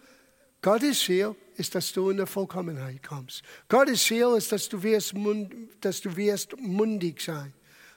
Gottes 0.61 0.99
Ziel 0.99 1.35
ist, 1.55 1.73
dass 1.75 1.91
du 1.91 2.09
in 2.09 2.17
der 2.17 2.27
Vollkommenheit 2.27 3.01
kommst. 3.01 3.43
Gottes 3.67 4.03
Ziel 4.03 4.35
ist, 4.37 4.51
dass 4.51 4.69
du 4.69 4.81
wirst, 4.81 5.13
dass 5.81 6.01
du 6.01 6.15
wirst 6.15 6.57
mundig 6.59 7.21
sein. 7.21 7.53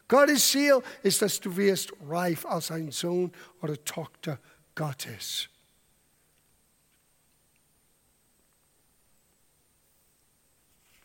Gottes 0.07 0.49
Ziel 0.49 0.81
ist, 1.03 1.21
dass 1.21 1.41
du 1.41 1.55
wirst 1.57 1.93
reif 2.07 2.47
als 2.47 2.71
ein 2.71 2.91
Sohn 2.91 3.33
oder 3.61 3.83
Tochter 3.85 4.39
Gottes. 4.75 5.49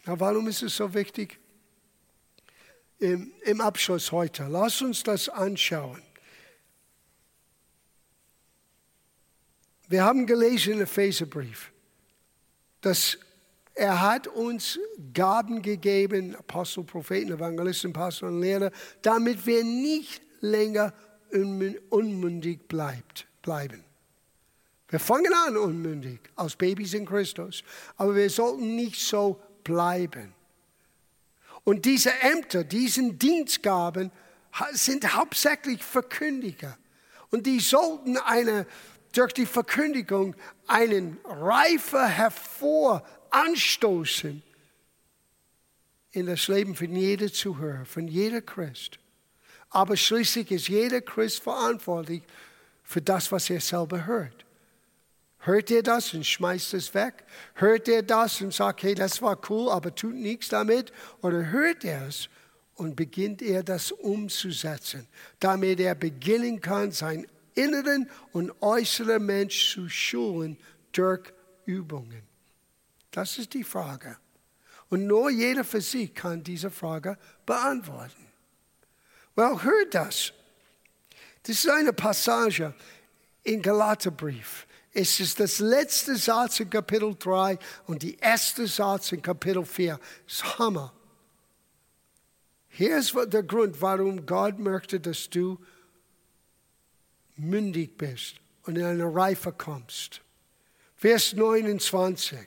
Na, 0.05 0.20
warum 0.20 0.47
ist 0.47 0.64
es 0.64 0.76
so 0.76 0.93
wichtig? 0.93 1.39
Im, 2.99 3.34
Im 3.43 3.61
Abschluss 3.61 4.11
heute, 4.11 4.47
lass 4.49 4.82
uns 4.82 5.03
das 5.03 5.28
anschauen. 5.28 6.01
Wir 9.93 10.05
haben 10.05 10.25
gelesen 10.25 10.73
im 10.73 10.81
Epheserbrief, 10.81 11.71
dass 12.81 13.15
er 13.75 14.01
hat 14.01 14.25
uns 14.25 14.79
Gaben 15.13 15.61
gegeben, 15.61 16.35
Apostel, 16.35 16.83
Propheten, 16.83 17.31
Evangelisten, 17.31 17.93
Pastor 17.93 18.29
und 18.29 18.41
Lehrer, 18.41 18.71
damit 19.03 19.45
wir 19.45 19.63
nicht 19.63 20.23
länger 20.41 20.95
unmündig 21.31 22.67
bleibt, 22.67 23.27
bleiben. 23.43 23.83
Wir 24.89 24.97
fangen 24.97 25.31
an 25.31 25.57
unmündig 25.57 26.21
als 26.37 26.55
Babys 26.55 26.95
in 26.95 27.05
Christus, 27.05 27.63
aber 27.95 28.15
wir 28.15 28.31
sollten 28.31 28.75
nicht 28.75 28.99
so 28.99 29.39
bleiben. 29.63 30.33
Und 31.65 31.85
diese 31.85 32.11
Ämter, 32.19 32.63
diesen 32.63 33.19
Dienstgaben 33.19 34.11
sind 34.71 35.15
hauptsächlich 35.15 35.83
Verkündiger. 35.83 36.79
Und 37.29 37.45
die 37.47 37.59
sollten 37.59 38.17
eine 38.17 38.67
durch 39.14 39.32
die 39.34 39.45
Verkündigung 39.45 40.36
einen 40.68 41.18
Reife 41.24 42.05
hervor 42.05 43.05
anstoßen 43.30 44.43
in 46.11 46.26
das 46.26 46.47
Leben 46.47 46.76
von 46.76 46.95
jeder 46.95 47.32
Zuhörer, 47.32 47.86
von 47.86 48.07
jeder 48.07 48.41
Christ. 48.41 48.99
Aber 49.70 49.97
schließlich 49.97 50.51
ist 50.51 50.68
jeder 50.68 51.01
Christ 51.01 51.41
verantwortlich 51.41 52.22
für 52.84 53.01
das, 53.01 53.32
was 53.32 53.49
er 53.49 53.61
selber 53.61 54.05
hört. 54.05 54.45
Hört 55.39 55.72
er 55.72 55.84
das 55.84 56.14
und 56.14 56.26
schmeißt 56.26 56.74
es 56.76 56.93
weg? 56.93 57.26
Hört 57.55 57.88
er 57.88 58.01
das 58.01 58.39
und 58.41 58.53
sagt, 58.53 58.84
hey, 58.84 58.95
das 58.95 59.22
war 59.22 59.38
cool, 59.49 59.70
aber 59.70 59.93
tut 59.93 60.16
nichts 60.16 60.49
damit? 60.49 60.93
Oder 61.22 61.51
hört 61.51 61.84
er 61.84 62.07
es 62.07 62.30
und 62.76 62.95
beginnt 62.95 63.41
er 63.41 63.61
das 63.64 63.91
umzusetzen, 63.91 65.07
damit 65.39 65.80
er 65.80 65.95
beginnen 65.95 66.61
kann, 66.61 66.91
sein 66.91 67.28
inneren 67.55 68.09
und 68.31 68.51
äußeren 68.61 69.25
Mensch 69.25 69.73
zu 69.73 69.89
schulen 69.89 70.57
durch 70.91 71.31
Übungen? 71.65 72.23
Das 73.11 73.37
ist 73.37 73.53
die 73.53 73.63
Frage. 73.63 74.17
Und 74.89 75.07
nur 75.07 75.29
jeder 75.29 75.63
für 75.63 75.81
sich 75.81 76.13
kann 76.13 76.43
diese 76.43 76.69
Frage 76.69 77.17
beantworten. 77.45 78.27
Well, 79.35 79.61
hört 79.63 79.93
das. 79.95 80.33
Das 81.43 81.57
ist 81.57 81.69
eine 81.69 81.93
Passage 81.93 82.73
im 83.43 83.61
Galaterbrief. 83.61 84.67
Es 84.93 85.19
ist 85.19 85.39
das 85.39 85.59
letzte 85.59 86.15
Satz 86.15 86.59
in 86.59 86.69
Kapitel 86.69 87.15
3 87.17 87.57
und 87.87 88.03
die 88.03 88.15
erste 88.17 88.67
Satz 88.67 89.11
in 89.11 89.21
Kapitel 89.21 89.65
4. 89.65 89.99
Das 90.25 90.35
ist 90.35 90.59
Hammer. 90.59 90.93
Hier 92.69 92.97
ist 92.97 93.15
der 93.27 93.43
Grund, 93.43 93.81
warum 93.81 94.25
Gott 94.25 94.59
möchte, 94.59 94.99
dass 94.99 95.29
du 95.29 95.59
mündig 97.49 97.97
bist 97.97 98.35
und 98.65 98.77
in 98.77 98.85
eine 98.85 99.13
Reife 99.13 99.51
kommst. 99.51 100.21
Vers 100.95 101.33
29. 101.33 102.37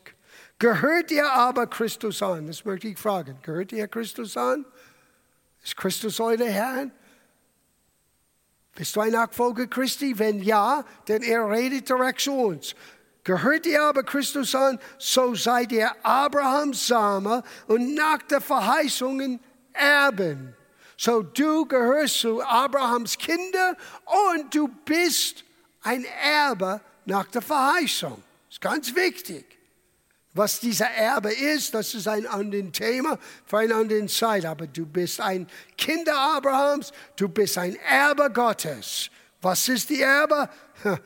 Gehört 0.59 1.11
ihr 1.11 1.31
aber 1.31 1.67
Christus 1.67 2.23
an? 2.23 2.47
Das 2.47 2.65
möchte 2.65 2.89
ich 2.89 2.99
fragen. 2.99 3.39
Gehört 3.43 3.73
ihr 3.73 3.87
Christus 3.89 4.37
an? 4.37 4.65
Ist 5.63 5.77
Christus 5.77 6.19
euer 6.21 6.39
Herr? 6.39 6.91
Bist 8.75 8.97
du 8.97 9.01
ein 9.01 9.13
Nachfolger 9.13 9.67
Christi? 9.67 10.19
Wenn 10.19 10.43
ja, 10.43 10.85
dann 11.07 11.23
er 11.23 11.51
redet 11.51 11.89
direkt 11.89 12.21
zu 12.21 12.33
uns. 12.33 12.75
Gehört 13.25 13.67
ihr 13.67 13.83
aber 13.83 14.05
Christus 14.05 14.55
an, 14.55 14.79
so 14.99 15.35
seid 15.35 15.73
ihr 15.73 15.91
Abrahams 16.05 16.87
Same 16.87 17.43
und 17.67 17.95
nach 17.95 18.23
der 18.23 18.41
Verheißungen 18.41 19.41
Erben. 19.73 20.56
So 20.97 21.23
du 21.23 21.67
gehörst 21.67 22.21
zu 22.21 22.43
Abrahams 22.43 23.19
Kinder 23.19 23.77
und 24.33 24.55
du 24.55 24.69
bist 24.85 25.45
ein 25.83 26.05
Erbe 26.05 26.81
nach 27.05 27.27
der 27.27 27.43
Verheißung. 27.43 28.23
Das 28.49 28.55
ist 28.55 28.61
ganz 28.61 28.95
wichtig. 28.95 29.45
Was 30.33 30.61
dieser 30.61 30.91
Erbe 30.91 31.33
ist, 31.33 31.73
das 31.73 31.95
ist 31.95 32.07
ein 32.07 32.27
anderes 32.27 32.73
Thema 32.73 33.19
für 33.47 33.59
eine 33.59 33.75
andere 33.75 34.07
Zeit. 34.07 34.45
Aber 34.45 34.67
du 34.67 34.85
bist 34.85 35.21
ein 35.21 35.49
Kind 35.79 36.09
Abrahams, 36.11 36.93
du 37.17 37.29
bist 37.29 37.57
ein 37.57 37.77
Erbe 37.77 38.31
Gottes. 38.31 39.11
Was 39.41 39.69
ist 39.69 39.89
die 39.89 40.03
Erbe? 40.03 40.49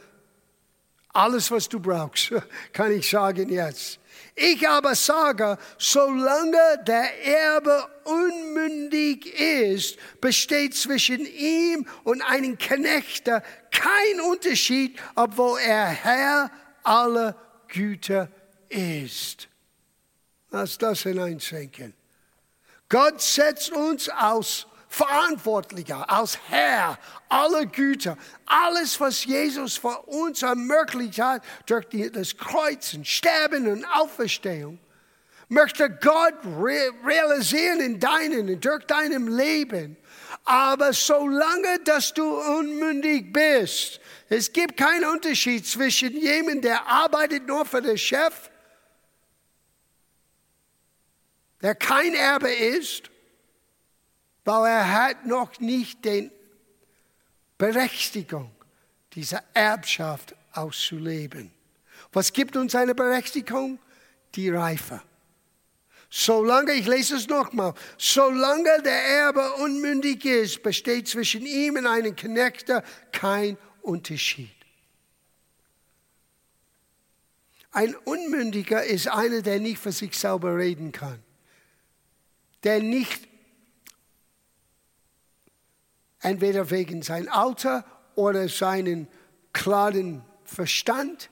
Alles, 1.13 1.51
was 1.51 1.69
du 1.69 1.79
brauchst, 1.79 2.33
kann 2.73 2.91
ich 2.93 3.09
sagen 3.09 3.49
jetzt. 3.49 4.01
Ich 4.35 4.69
aber 4.69 4.95
sage, 4.95 5.59
solange 5.79 6.83
der 6.87 7.27
Erbe 7.27 7.87
unmündig 8.05 9.27
ist, 9.27 9.99
besteht 10.21 10.75
zwischen 10.75 11.27
ihm 11.27 11.87
und 12.05 12.23
einem 12.23 12.57
Knechter 12.57 13.43
kein 13.71 14.21
Unterschied, 14.31 14.99
obwohl 15.15 15.59
er 15.61 15.87
Herr 15.87 16.51
aller 16.83 17.37
Güter 17.69 18.29
ist. 18.69 19.49
Lass 20.51 20.79
das 20.79 21.03
hineinsenken. 21.03 21.95
Gott 22.89 23.21
setzt 23.21 23.71
uns 23.71 24.09
als 24.09 24.67
Verantwortlicher, 24.93 26.11
als 26.11 26.37
Herr 26.49 26.99
aller 27.29 27.65
Güter. 27.65 28.19
Alles, 28.45 29.01
was 29.01 29.25
Jesus 29.25 29.77
für 29.77 29.97
uns 30.03 30.43
ermöglicht 30.43 31.21
hat, 31.21 31.45
durch 31.67 31.87
das 32.13 32.37
Kreuzen, 32.37 33.05
Sterben 33.05 33.69
und 33.69 33.85
Auferstehung, 33.85 34.81
möchte 35.49 35.89
Gott 35.89 36.35
realisieren 36.45 37.81
in 37.81 38.01
deinem 38.01 38.49
und 38.49 38.65
durch 38.65 38.85
deinem 38.87 39.29
Leben. 39.29 39.97
Aber 40.45 40.93
solange, 40.93 41.79
dass 41.85 42.13
du 42.13 42.25
unmündig 42.59 43.33
bist, 43.33 44.01
es 44.29 44.53
gibt 44.53 44.77
keinen 44.77 45.05
Unterschied 45.05 45.67
zwischen 45.67 46.17
jemandem, 46.17 46.63
der 46.63 46.87
arbeitet 46.87 47.47
nur 47.47 47.65
für 47.65 47.81
den 47.81 47.97
Chef 47.97 48.51
der 51.63 51.75
kein 51.75 52.15
Erbe 52.15 52.53
ist, 52.53 53.10
weil 54.51 54.73
er 54.73 54.93
hat 54.93 55.27
noch 55.27 55.61
nicht 55.61 56.05
die 56.05 56.31
Berechtigung, 57.57 58.51
diese 59.13 59.41
Erbschaft 59.55 60.35
auszuleben. 60.53 61.53
Was 62.13 62.33
gibt 62.33 62.57
uns 62.57 62.75
eine 62.75 62.95
Berechtigung? 62.95 63.79
Die 64.35 64.51
Reife. 64.51 65.03
Solange, 66.09 66.73
ich 66.73 66.87
lese 66.87 67.17
es 67.17 67.29
nochmal, 67.29 67.75
solange 67.97 68.83
der 68.83 69.05
Erbe 69.05 69.53
unmündig 69.55 70.25
ist, 70.25 70.63
besteht 70.63 71.07
zwischen 71.07 71.47
ihm 71.47 71.77
und 71.77 71.87
einem 71.87 72.17
Knechter 72.17 72.83
kein 73.13 73.57
Unterschied. 73.83 74.51
Ein 77.71 77.95
Unmündiger 77.95 78.83
ist 78.83 79.07
einer, 79.07 79.43
der 79.43 79.61
nicht 79.61 79.79
für 79.79 79.93
sich 79.93 80.19
selber 80.19 80.57
reden 80.57 80.91
kann 80.91 81.23
der 82.63 82.83
nicht 82.83 83.30
entweder 86.21 86.71
wegen 86.71 87.03
sein 87.03 87.29
Alter 87.29 87.85
oder 88.15 88.49
seinen 88.49 89.09
klaren 89.53 90.23
Verstand 90.45 91.31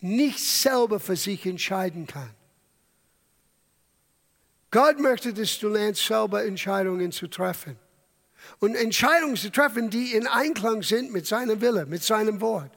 nicht 0.00 0.40
selber 0.40 0.98
für 1.00 1.16
sich 1.16 1.44
entscheiden 1.46 2.06
kann. 2.06 2.30
Gott 4.70 4.98
möchte, 5.00 5.34
dass 5.34 5.58
du 5.58 5.68
lernst, 5.68 6.06
selber 6.06 6.44
Entscheidungen 6.44 7.12
zu 7.12 7.26
treffen. 7.26 7.76
Und 8.58 8.74
Entscheidungen 8.74 9.36
zu 9.36 9.50
treffen, 9.50 9.90
die 9.90 10.12
in 10.12 10.26
Einklang 10.26 10.82
sind 10.82 11.12
mit 11.12 11.26
seinem 11.26 11.60
Wille, 11.60 11.86
mit 11.86 12.02
seinem 12.02 12.40
Wort. 12.40 12.70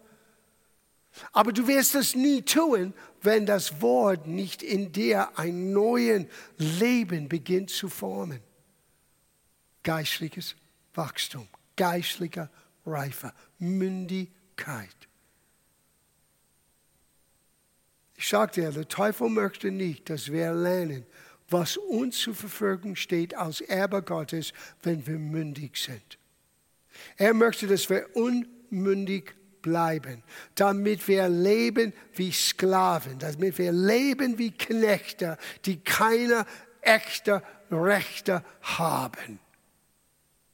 Aber 1.31 1.53
du 1.53 1.67
wirst 1.67 1.95
es 1.95 2.15
nie 2.15 2.41
tun, 2.41 2.93
wenn 3.21 3.45
das 3.45 3.81
Wort 3.81 4.27
nicht 4.27 4.63
in 4.63 4.91
dir 4.91 5.37
ein 5.37 5.71
neues 5.71 6.25
Leben 6.57 7.29
beginnt 7.29 7.69
zu 7.69 7.87
formen. 7.87 8.41
Geistliches 9.83 10.55
Wachstum, 10.93 11.47
geistlicher 11.75 12.49
Reife, 12.85 13.33
Mündigkeit. 13.59 14.89
Ich 18.15 18.29
sagte 18.29 18.61
dir, 18.61 18.71
der 18.71 18.87
Teufel 18.87 19.29
möchte 19.29 19.71
nicht, 19.71 20.09
dass 20.09 20.31
wir 20.31 20.53
lernen, 20.53 21.05
was 21.49 21.77
uns 21.77 22.19
zur 22.19 22.35
Verfügung 22.35 22.95
steht 22.95 23.35
als 23.35 23.61
Erbe 23.61 24.01
Gottes, 24.01 24.53
wenn 24.81 25.05
wir 25.05 25.19
mündig 25.19 25.77
sind. 25.77 26.17
Er 27.17 27.33
möchte, 27.33 27.67
dass 27.67 27.89
wir 27.89 28.15
unmündig 28.15 29.35
bleiben, 29.61 30.23
damit 30.55 31.07
wir 31.07 31.27
leben 31.27 31.93
wie 32.13 32.31
Sklaven, 32.31 33.17
damit 33.19 33.57
wir 33.57 33.71
leben 33.71 34.37
wie 34.37 34.51
Knechte, 34.51 35.37
die 35.65 35.79
keine 35.79 36.45
echte 36.81 37.41
Rechte 37.71 38.43
haben. 38.61 39.39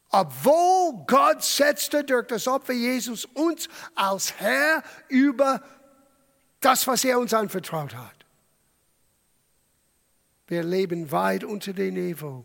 Obwohl 0.10 1.06
Gott 1.06 1.44
setzte 1.44 2.04
durch 2.04 2.28
das 2.28 2.48
Opfer 2.48 2.74
Jesus 2.74 3.26
uns 3.26 3.70
als 3.94 4.34
Herr 4.40 4.84
über 5.08 5.62
das, 6.62 6.88
was 6.88 7.04
er 7.04 7.20
uns 7.20 7.34
anvertraut 7.34 7.96
hat. 7.96 8.26
Wir 10.48 10.64
leben 10.64 11.12
weit 11.12 11.44
unter 11.44 11.74
dem 11.74 11.94
Niveau, 11.94 12.44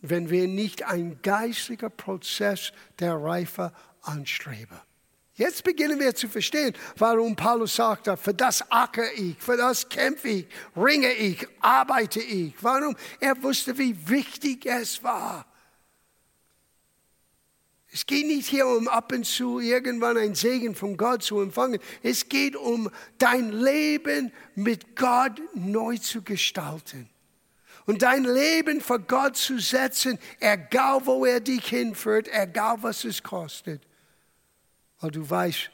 wenn 0.00 0.30
wir 0.30 0.48
nicht 0.48 0.84
einen 0.84 1.20
geistlichen 1.20 1.90
Prozess 1.90 2.72
der 2.98 3.14
Reife 3.14 3.72
anstreben. 4.00 4.80
Jetzt 5.36 5.64
beginnen 5.64 5.98
wir 5.98 6.14
zu 6.14 6.28
verstehen, 6.28 6.74
warum 6.96 7.36
Paulus 7.36 7.74
sagte, 7.74 8.16
für 8.16 8.32
das 8.32 8.70
acker 8.70 9.12
ich, 9.16 9.36
für 9.38 9.56
das 9.56 9.88
kämpfe 9.88 10.28
ich, 10.28 10.46
ringe 10.76 11.12
ich, 11.12 11.46
arbeite 11.60 12.20
ich. 12.20 12.54
Warum? 12.62 12.96
Er 13.20 13.42
wusste, 13.42 13.76
wie 13.76 14.08
wichtig 14.08 14.64
es 14.64 15.02
war. 15.02 15.44
Es 17.94 18.04
geht 18.04 18.26
nicht 18.26 18.48
hier 18.48 18.66
um 18.66 18.88
ab 18.88 19.10
und 19.12 19.24
zu 19.24 19.58
irgendwann 19.58 20.18
ein 20.18 20.34
Segen 20.34 20.74
von 20.74 20.98
Gott 20.98 21.22
zu 21.22 21.40
empfangen. 21.40 21.80
Es 22.02 22.28
geht 22.28 22.56
um 22.56 22.90
dein 23.16 23.52
Leben 23.52 24.32
mit 24.54 24.96
Gott 24.96 25.40
neu 25.54 25.96
zu 25.96 26.20
gestalten. 26.20 27.08
Und 27.86 28.02
dein 28.02 28.24
Leben 28.24 28.82
für 28.82 28.98
Gott 28.98 29.36
zu 29.36 29.58
setzen, 29.58 30.18
egal 30.40 31.06
wo 31.06 31.24
er 31.24 31.40
dich 31.40 31.66
hinführt, 31.66 32.28
egal 32.30 32.82
was 32.82 33.04
es 33.04 33.22
kostet 33.22 33.80
weil 35.04 35.10
du 35.10 35.28
weißt, 35.28 35.70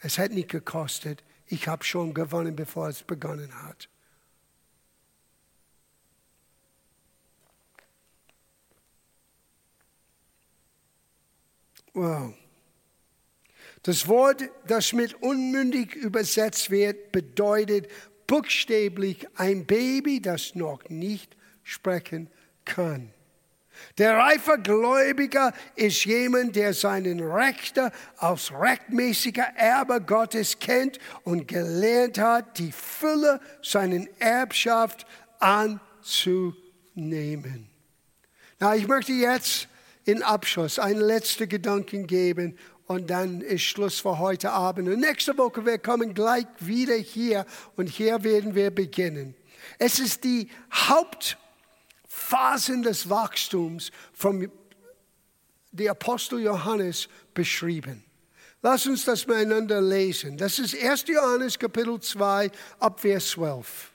es 0.00 0.18
hat 0.18 0.32
nicht 0.32 0.50
gekostet. 0.50 1.24
Ich 1.46 1.66
habe 1.66 1.82
schon 1.82 2.12
gewonnen, 2.12 2.54
bevor 2.54 2.88
es 2.88 3.02
begonnen 3.02 3.62
hat. 3.62 3.88
Wow. 12.00 12.32
Das 13.82 14.08
Wort, 14.08 14.42
das 14.66 14.94
mit 14.94 15.12
unmündig 15.22 15.94
übersetzt 15.94 16.70
wird, 16.70 17.12
bedeutet 17.12 17.88
buchstäblich 18.26 19.28
ein 19.36 19.66
Baby, 19.66 20.22
das 20.22 20.54
noch 20.54 20.88
nicht 20.88 21.36
sprechen 21.62 22.30
kann. 22.64 23.12
Der 23.98 24.16
reife 24.16 24.58
Gläubiger 24.62 25.52
ist 25.76 26.06
jemand, 26.06 26.56
der 26.56 26.72
seinen 26.72 27.20
Rechte 27.20 27.92
als 28.16 28.50
rechtmäßiger 28.50 29.52
Erbe 29.56 30.00
Gottes 30.00 30.58
kennt 30.58 30.98
und 31.24 31.48
gelernt 31.48 32.18
hat, 32.18 32.58
die 32.58 32.72
Fülle 32.72 33.40
seiner 33.62 34.06
Erbschaft 34.20 35.04
anzunehmen. 35.38 36.56
Na, 38.58 38.74
ich 38.74 38.88
möchte 38.88 39.12
jetzt 39.12 39.68
in 40.10 40.22
Abschluss 40.22 40.78
einen 40.78 41.00
letzten 41.00 41.48
Gedanken 41.48 42.06
geben 42.06 42.56
und 42.86 43.10
dann 43.10 43.40
ist 43.40 43.62
Schluss 43.62 44.00
für 44.00 44.18
heute 44.18 44.50
Abend. 44.50 44.88
Und 44.88 45.00
nächste 45.00 45.36
Woche, 45.38 45.64
wir 45.64 45.78
kommen 45.78 46.14
gleich 46.14 46.46
wieder 46.58 46.96
hier 46.96 47.46
und 47.76 47.88
hier 47.88 48.24
werden 48.24 48.54
wir 48.54 48.70
beginnen. 48.70 49.34
Es 49.78 49.98
ist 49.98 50.24
die 50.24 50.48
Haupt- 50.88 51.38
Phasen 52.12 52.82
des 52.82 53.08
Wachstums 53.08 53.92
vom 54.12 54.50
der 55.70 55.92
Apostel 55.92 56.40
Johannes 56.40 57.08
beschrieben. 57.34 58.04
Lass 58.62 58.86
uns 58.86 59.04
das 59.04 59.26
miteinander 59.26 59.80
lesen. 59.80 60.36
Das 60.36 60.58
ist 60.58 60.74
1. 60.74 61.04
Johannes 61.06 61.58
Kapitel 61.58 62.00
2 62.00 62.50
ab 62.80 63.00
Vers 63.00 63.28
12. 63.30 63.92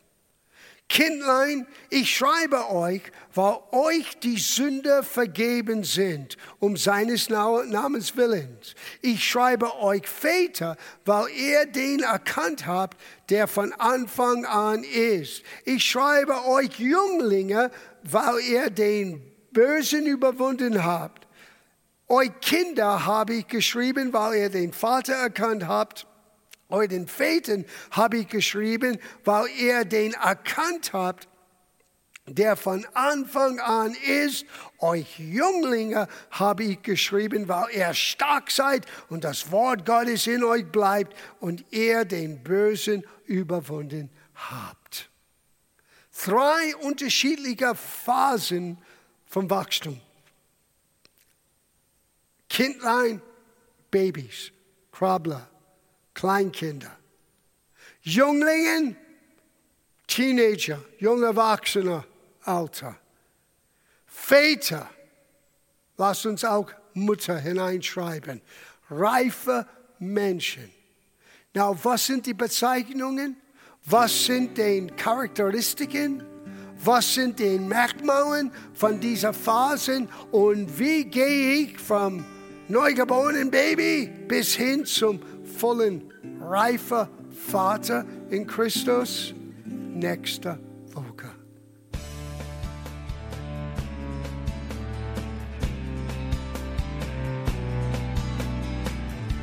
Kindlein, 0.88 1.66
ich 1.90 2.16
schreibe 2.16 2.70
euch, 2.70 3.02
weil 3.34 3.58
euch 3.72 4.20
die 4.20 4.38
Sünder 4.38 5.02
vergeben 5.02 5.84
sind, 5.84 6.38
um 6.60 6.78
seines 6.78 7.28
Namens 7.30 8.16
willens. 8.16 8.76
Ich 9.02 9.28
schreibe 9.28 9.80
euch 9.82 10.08
Väter, 10.08 10.78
weil 11.04 11.28
ihr 11.30 11.66
den 11.66 12.02
erkannt 12.02 12.68
habt, 12.68 13.02
der 13.30 13.48
von 13.48 13.74
Anfang 13.74 14.46
an 14.46 14.84
ist. 14.84 15.42
Ich 15.66 15.84
schreibe 15.84 16.46
euch 16.46 16.80
Jünglinge, 16.80 17.72
weil 18.04 18.40
ihr 18.42 18.70
den 18.70 19.22
Bösen 19.52 20.06
überwunden 20.06 20.84
habt. 20.84 21.28
Euch 22.08 22.32
Kinder 22.42 23.08
habe 23.08 23.34
ich 23.34 23.48
geschrieben, 23.48 24.14
weil 24.14 24.36
ihr 24.36 24.50
den 24.50 24.72
Vater 24.72 25.14
erkannt 25.14 25.68
habt 25.68 26.06
Euren 26.70 27.08
Vätern 27.08 27.66
habe 27.92 28.18
ich 28.18 28.28
geschrieben, 28.28 28.98
weil 29.24 29.48
ihr 29.58 29.86
den 29.86 30.14
erkannt 30.14 30.94
habt, 30.94 31.28
der 32.28 32.56
von 32.56 32.86
Anfang 32.94 33.60
an 33.60 33.96
ist. 34.26 34.46
Euch 34.80 35.20
Jünglinge 35.20 36.08
habe 36.32 36.64
ich 36.64 36.82
geschrieben, 36.82 37.48
weil 37.48 37.70
ihr 37.72 37.94
stark 37.94 38.50
seid 38.50 38.86
und 39.10 39.24
das 39.24 39.52
Wort 39.52 39.86
Gottes 39.86 40.26
in 40.26 40.44
euch 40.44 40.66
bleibt 40.72 41.16
und 41.40 41.64
ihr 41.72 42.04
den 42.06 42.44
Bösen 42.44 43.06
überwunden 43.26 44.10
habt. 44.34 45.10
Drei 46.26 46.76
unterschiedliche 46.78 47.76
Phasen 47.76 48.80
vom 49.28 49.50
Wachstum. 49.50 50.00
Kindlein, 52.50 53.22
Babys, 53.92 54.52
Krabbler, 54.92 55.48
Kleinkinder. 56.16 56.98
Jünglingen, 58.02 58.96
Teenager, 60.08 60.80
junge 60.98 61.28
Erwachsene, 61.28 62.04
Alter. 62.44 62.96
Väter, 64.08 64.90
lass 65.98 66.26
uns 66.26 66.44
auch 66.44 66.72
Mutter 66.94 67.38
hineinschreiben. 67.38 68.42
Reife 68.90 69.68
Menschen. 70.00 70.72
Na, 71.54 71.76
was 71.84 72.06
sind 72.08 72.26
die 72.26 72.34
Bezeichnungen? 72.34 73.38
Was 73.86 74.26
sind 74.26 74.58
die 74.58 74.88
Charakteristiken? 74.96 76.24
Was 76.84 77.14
sind 77.14 77.40
die 77.40 77.58
Merkmale 77.58 78.52
von 78.74 79.00
dieser 79.00 79.34
Phasen? 79.34 80.10
Und 80.32 80.78
wie 80.80 81.06
gehe 81.06 81.54
ich 81.64 81.80
vom 81.80 82.26
neugeborenen 82.68 83.52
Baby 83.52 84.10
bis 84.28 84.56
hin 84.56 84.86
zum 84.86 85.20
vollen, 85.56 86.04
reifer 86.42 87.10
Vater 87.32 88.06
in 88.30 88.46
Christus 88.46 89.34
nächste 89.66 90.60
Woche. 90.94 91.32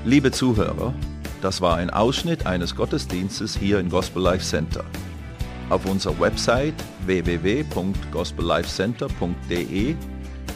Liebe 0.05 0.33
Zuhörer, 0.33 0.93
das 1.41 1.61
war 1.61 1.77
ein 1.77 1.91
Ausschnitt 1.91 2.47
eines 2.47 2.75
Gottesdienstes 2.75 3.57
hier 3.57 3.79
im 3.79 3.89
Gospel 3.89 4.21
Life 4.23 4.45
Center. 4.45 4.85
Auf 5.71 5.87
unserer 5.87 6.19
Website 6.21 6.75
www.gospellifecenter.de 7.07 9.95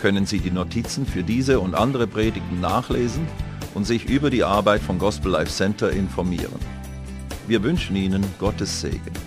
können 0.03 0.27
Sie 0.27 0.41
die 0.41 0.51
Notizen 0.51 1.07
für 1.07 1.23
diese 1.23 1.61
und 1.61 1.75
andere 1.75 2.07
Predigten 2.07 2.61
nachlesen 2.61 3.27
und 3.77 3.85
sich 3.85 4.09
über 4.09 4.31
die 4.31 4.43
Arbeit 4.43 4.81
von 4.81 4.99
Gospel 4.99 5.33
Life 5.33 5.53
Center 5.53 5.91
informieren. 5.91 6.59
Wir 7.47 7.63
wünschen 7.63 7.95
Ihnen 7.95 8.25
Gottes 8.39 8.81
Segen. 8.81 9.26